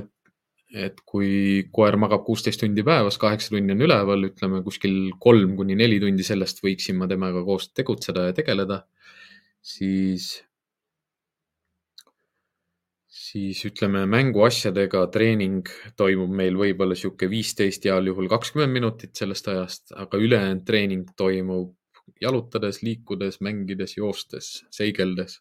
et 0.71 1.01
kui 1.05 1.65
koer 1.75 1.97
magab 1.99 2.23
kuusteist 2.25 2.61
tundi 2.63 2.83
päevas, 2.87 3.17
kaheksa 3.21 3.55
tundi 3.55 3.75
on 3.75 3.83
üleval, 3.87 4.29
ütleme 4.29 4.61
kuskil 4.65 5.11
kolm 5.19 5.57
kuni 5.59 5.75
neli 5.79 5.99
tundi 6.03 6.23
sellest 6.25 6.63
võiksin 6.63 6.99
ma 6.99 7.09
temaga 7.11 7.43
koos 7.47 7.69
tegutseda 7.75 8.29
ja 8.29 8.37
tegeleda, 8.37 8.85
siis 9.61 10.31
siis 13.31 13.61
ütleme 13.67 14.01
mänguasjadega 14.11 15.05
treening 15.13 15.69
toimub 15.99 16.31
meil 16.35 16.57
võib-olla 16.59 16.97
sihuke 16.99 17.29
viisteist, 17.31 17.85
heal 17.87 18.09
juhul 18.09 18.27
kakskümmend 18.31 18.75
minutit 18.75 19.15
sellest 19.15 19.47
ajast, 19.51 19.93
aga 19.95 20.19
ülejäänud 20.19 20.65
treening 20.67 21.13
toimub 21.19 21.75
jalutades, 22.21 22.81
liikudes, 22.83 23.39
mängides, 23.45 23.95
joostes, 23.97 24.51
seigeldes. 24.73 25.39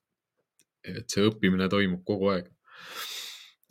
Et 0.84 1.12
see 1.12 1.26
õppimine 1.28 1.68
toimub 1.72 2.02
kogu 2.06 2.32
aeg. 2.34 2.48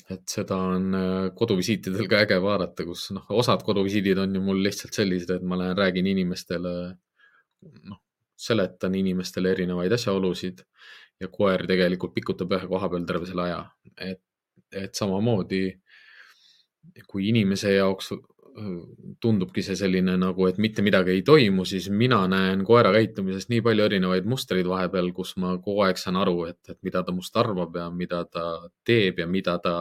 et 0.10 0.24
seda 0.26 0.56
on 0.74 0.94
äh, 0.98 1.26
koduvisiitidel 1.38 2.08
ka 2.10 2.24
äge 2.26 2.40
vaadata, 2.42 2.86
kus 2.86 3.10
noh, 3.14 3.28
osad 3.42 3.62
koduvisiidid 3.66 4.18
on 4.18 4.34
ju 4.36 4.42
mul 4.42 4.64
lihtsalt 4.66 4.96
sellised, 4.98 5.30
et 5.36 5.44
ma 5.46 5.60
lähen 5.60 5.78
räägin 5.78 6.08
inimestele, 6.10 6.72
noh, 7.92 8.00
seletan 8.40 8.96
inimestele 8.96 9.52
erinevaid 9.54 9.94
asjaolusid 9.94 10.64
ja 11.22 11.28
koer 11.28 11.66
tegelikult 11.70 12.16
pikutab 12.16 12.56
ühe 12.58 12.72
koha 12.72 12.90
peal 12.90 13.06
terve 13.06 13.30
selle 13.30 13.46
aja. 13.46 13.62
et, 13.98 14.22
et 14.74 14.96
samamoodi 14.96 15.64
kui 17.08 17.30
inimese 17.30 17.74
jaoks 17.76 18.14
tundubki 19.22 19.64
see 19.66 19.78
selline 19.78 20.16
nagu, 20.20 20.48
et 20.50 20.60
mitte 20.62 20.84
midagi 20.86 21.14
ei 21.14 21.24
toimu, 21.26 21.66
siis 21.68 21.90
mina 21.90 22.22
näen 22.32 22.64
koera 22.68 22.92
käitumisest 22.96 23.52
nii 23.52 23.62
palju 23.66 23.86
erinevaid 23.86 24.28
mustreid 24.30 24.68
vahepeal, 24.70 25.12
kus 25.16 25.36
ma 25.42 25.56
kogu 25.64 25.84
aeg 25.86 26.00
saan 26.02 26.20
aru, 26.20 26.44
et, 26.50 26.60
et 26.72 26.80
mida 26.86 27.04
ta 27.06 27.16
must 27.16 27.36
arvab 27.40 27.78
ja 27.80 27.90
mida 27.94 28.24
ta 28.26 28.46
teeb 28.86 29.22
ja 29.24 29.28
mida 29.28 29.58
ta 29.64 29.76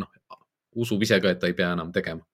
noh, 0.00 0.10
usub 0.78 1.02
ise 1.02 1.20
ka, 1.22 1.32
et 1.32 1.40
ta 1.42 1.50
ei 1.50 1.56
pea 1.58 1.72
enam 1.76 1.92
tegema. 1.94 2.24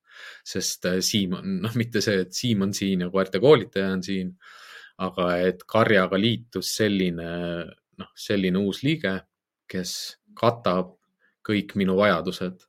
sest 0.45 0.87
äh, 0.87 1.01
Siim 1.03 1.33
on, 1.35 1.57
noh, 1.65 1.73
mitte 1.75 2.01
see, 2.05 2.21
et 2.23 2.33
Siim 2.33 2.63
on 2.63 2.75
siin 2.75 3.01
ja 3.03 3.11
koerte 3.11 3.41
koolitaja 3.43 3.93
on 3.97 4.03
siin, 4.03 4.35
aga 5.03 5.31
et 5.43 5.65
karjaga 5.67 6.21
liitus 6.21 6.71
selline, 6.77 7.31
noh, 7.99 8.13
selline 8.15 8.61
uus 8.63 8.85
liige, 8.87 9.17
kes 9.71 9.95
katab 10.39 10.95
kõik 11.45 11.75
minu 11.81 11.97
vajadused 11.99 12.63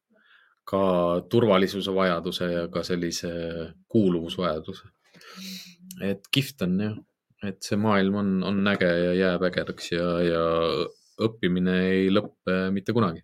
ka 0.65 0.81
turvalisuse 1.29 1.93
vajaduse 1.93 2.51
ja 2.51 2.67
ka 2.73 2.83
sellise 2.83 3.31
kuuluvusvajaduse. 3.87 4.89
et 6.01 6.27
kihvt 6.33 6.61
on 6.65 6.79
jah, 6.81 6.95
et 7.47 7.61
see 7.63 7.77
maailm 7.79 8.17
on, 8.21 8.31
on 8.43 8.67
äge 8.73 8.89
ja 8.89 9.13
jääb 9.15 9.45
ägedaks 9.49 9.91
ja, 9.93 10.07
ja 10.25 10.41
õppimine 11.27 11.75
ei 11.91 12.09
lõppe 12.11 12.57
mitte 12.75 12.95
kunagi. 12.97 13.21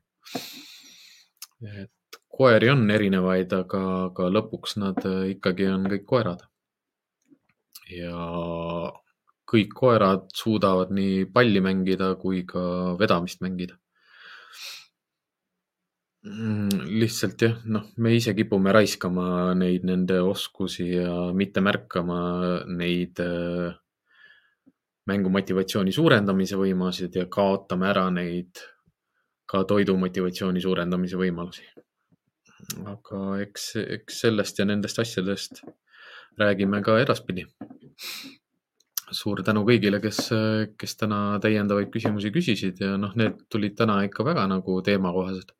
et 1.82 2.22
koeri 2.32 2.70
on 2.72 2.86
erinevaid, 2.89 3.54
aga, 3.54 3.82
aga 4.06 4.30
lõpuks 4.38 4.78
nad 4.82 5.02
ikkagi 5.34 5.68
on 5.74 5.89
kõik 5.96 6.08
koerad. 6.14 6.46
ja 7.92 8.16
kõik 9.52 9.74
koerad 9.76 10.30
suudavad 10.38 10.94
nii 10.96 11.26
palli 11.34 11.60
mängida 11.64 12.14
kui 12.22 12.46
ka 12.48 12.62
vedamist 13.02 13.42
mängida 13.44 13.81
Mm, 16.22 16.84
lihtsalt 17.02 17.42
jah, 17.42 17.54
noh, 17.74 17.88
me 17.98 18.12
ise 18.14 18.36
kipume 18.38 18.70
raiskama 18.76 19.56
neid, 19.58 19.88
nende 19.90 20.20
oskusi 20.22 20.92
ja 20.92 21.14
mitte 21.34 21.64
märkama 21.66 22.18
neid 22.70 23.18
äh, 23.24 23.72
mängu 25.10 25.32
motivatsiooni 25.34 25.90
suurendamise 25.96 26.60
võimalusi 26.60 27.08
ja 27.16 27.26
kaotame 27.26 27.88
ära 27.90 28.04
neid 28.14 28.62
ka 29.50 29.64
toidu 29.66 29.96
motivatsiooni 29.98 30.62
suurendamise 30.62 31.18
võimalusi. 31.18 31.66
aga 32.86 33.22
eks, 33.42 33.66
eks 33.82 34.20
sellest 34.22 34.62
ja 34.62 34.68
nendest 34.70 35.02
asjadest 35.02 35.64
räägime 36.38 36.84
ka 36.86 37.00
edaspidi. 37.02 37.48
suur 39.12 39.42
tänu 39.44 39.66
kõigile, 39.66 39.98
kes, 40.06 40.30
kes 40.78 40.96
täna 41.02 41.40
täiendavaid 41.42 41.90
küsimusi 41.90 42.30
küsisid 42.32 42.78
ja 42.80 42.94
noh, 42.98 43.18
need 43.18 43.42
tulid 43.50 43.74
täna 43.76 44.04
ikka 44.06 44.24
väga 44.24 44.46
nagu 44.48 44.78
teemakohased 44.86 45.52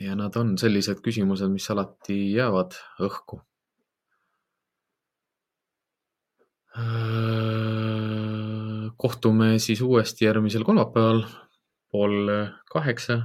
ja 0.00 0.14
nad 0.18 0.36
on 0.36 0.56
sellised 0.58 1.00
küsimused, 1.04 1.50
mis 1.52 1.70
alati 1.70 2.18
jäävad 2.34 2.78
õhku. 3.02 3.42
kohtume 8.98 9.58
siis 9.62 9.78
uuesti 9.80 10.24
järgmisel 10.24 10.64
kolmapäeval 10.66 11.20
pool 11.92 12.30
kaheksa. 12.72 13.20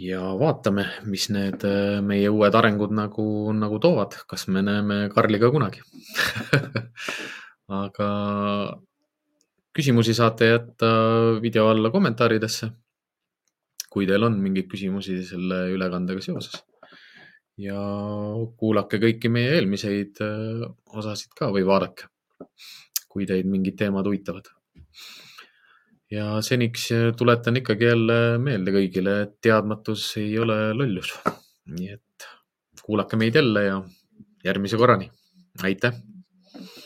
ja 0.00 0.20
vaatame, 0.38 0.88
mis 1.06 1.28
need 1.30 1.62
meie 2.02 2.28
uued 2.28 2.54
arengud 2.58 2.90
nagu, 2.90 3.52
nagu 3.54 3.78
toovad, 3.78 4.16
kas 4.26 4.48
me 4.48 4.62
näeme 4.66 5.08
Karli 5.14 5.38
ka 5.38 5.50
kunagi 5.54 5.84
aga 7.82 8.08
küsimusi 9.72 10.14
saate 10.14 10.48
jätta 10.50 10.88
video 11.42 11.68
alla 11.70 11.90
kommentaaridesse 11.90 12.72
kui 13.92 14.08
teil 14.08 14.24
on 14.24 14.38
mingeid 14.40 14.68
küsimusi 14.72 15.18
selle 15.28 15.66
ülekandega 15.74 16.24
seoses. 16.24 16.62
ja 17.60 17.78
kuulake 18.58 18.98
kõiki 18.98 19.28
meie 19.30 19.52
eelmiseid 19.58 20.22
äh, 20.24 20.62
osasid 20.96 21.34
ka 21.36 21.50
või 21.52 21.66
vaadake, 21.68 22.08
kui 23.12 23.28
teid 23.28 23.46
mingid 23.46 23.76
teemad 23.80 24.08
huvitavad. 24.08 24.48
ja 26.12 26.40
seniks 26.44 26.88
tuletan 27.16 27.60
ikkagi 27.60 27.90
jälle 27.90 28.20
meelde 28.38 28.74
kõigile, 28.78 29.18
et 29.26 29.36
teadmatus 29.44 30.08
ei 30.22 30.38
ole 30.38 30.58
lollus. 30.76 31.12
nii 31.76 31.92
et 31.98 32.30
kuulake 32.82 33.20
meid 33.20 33.36
jälle 33.36 33.66
ja 33.68 33.82
järgmise 34.44 34.80
korrani. 34.80 35.10
aitäh 35.62 36.11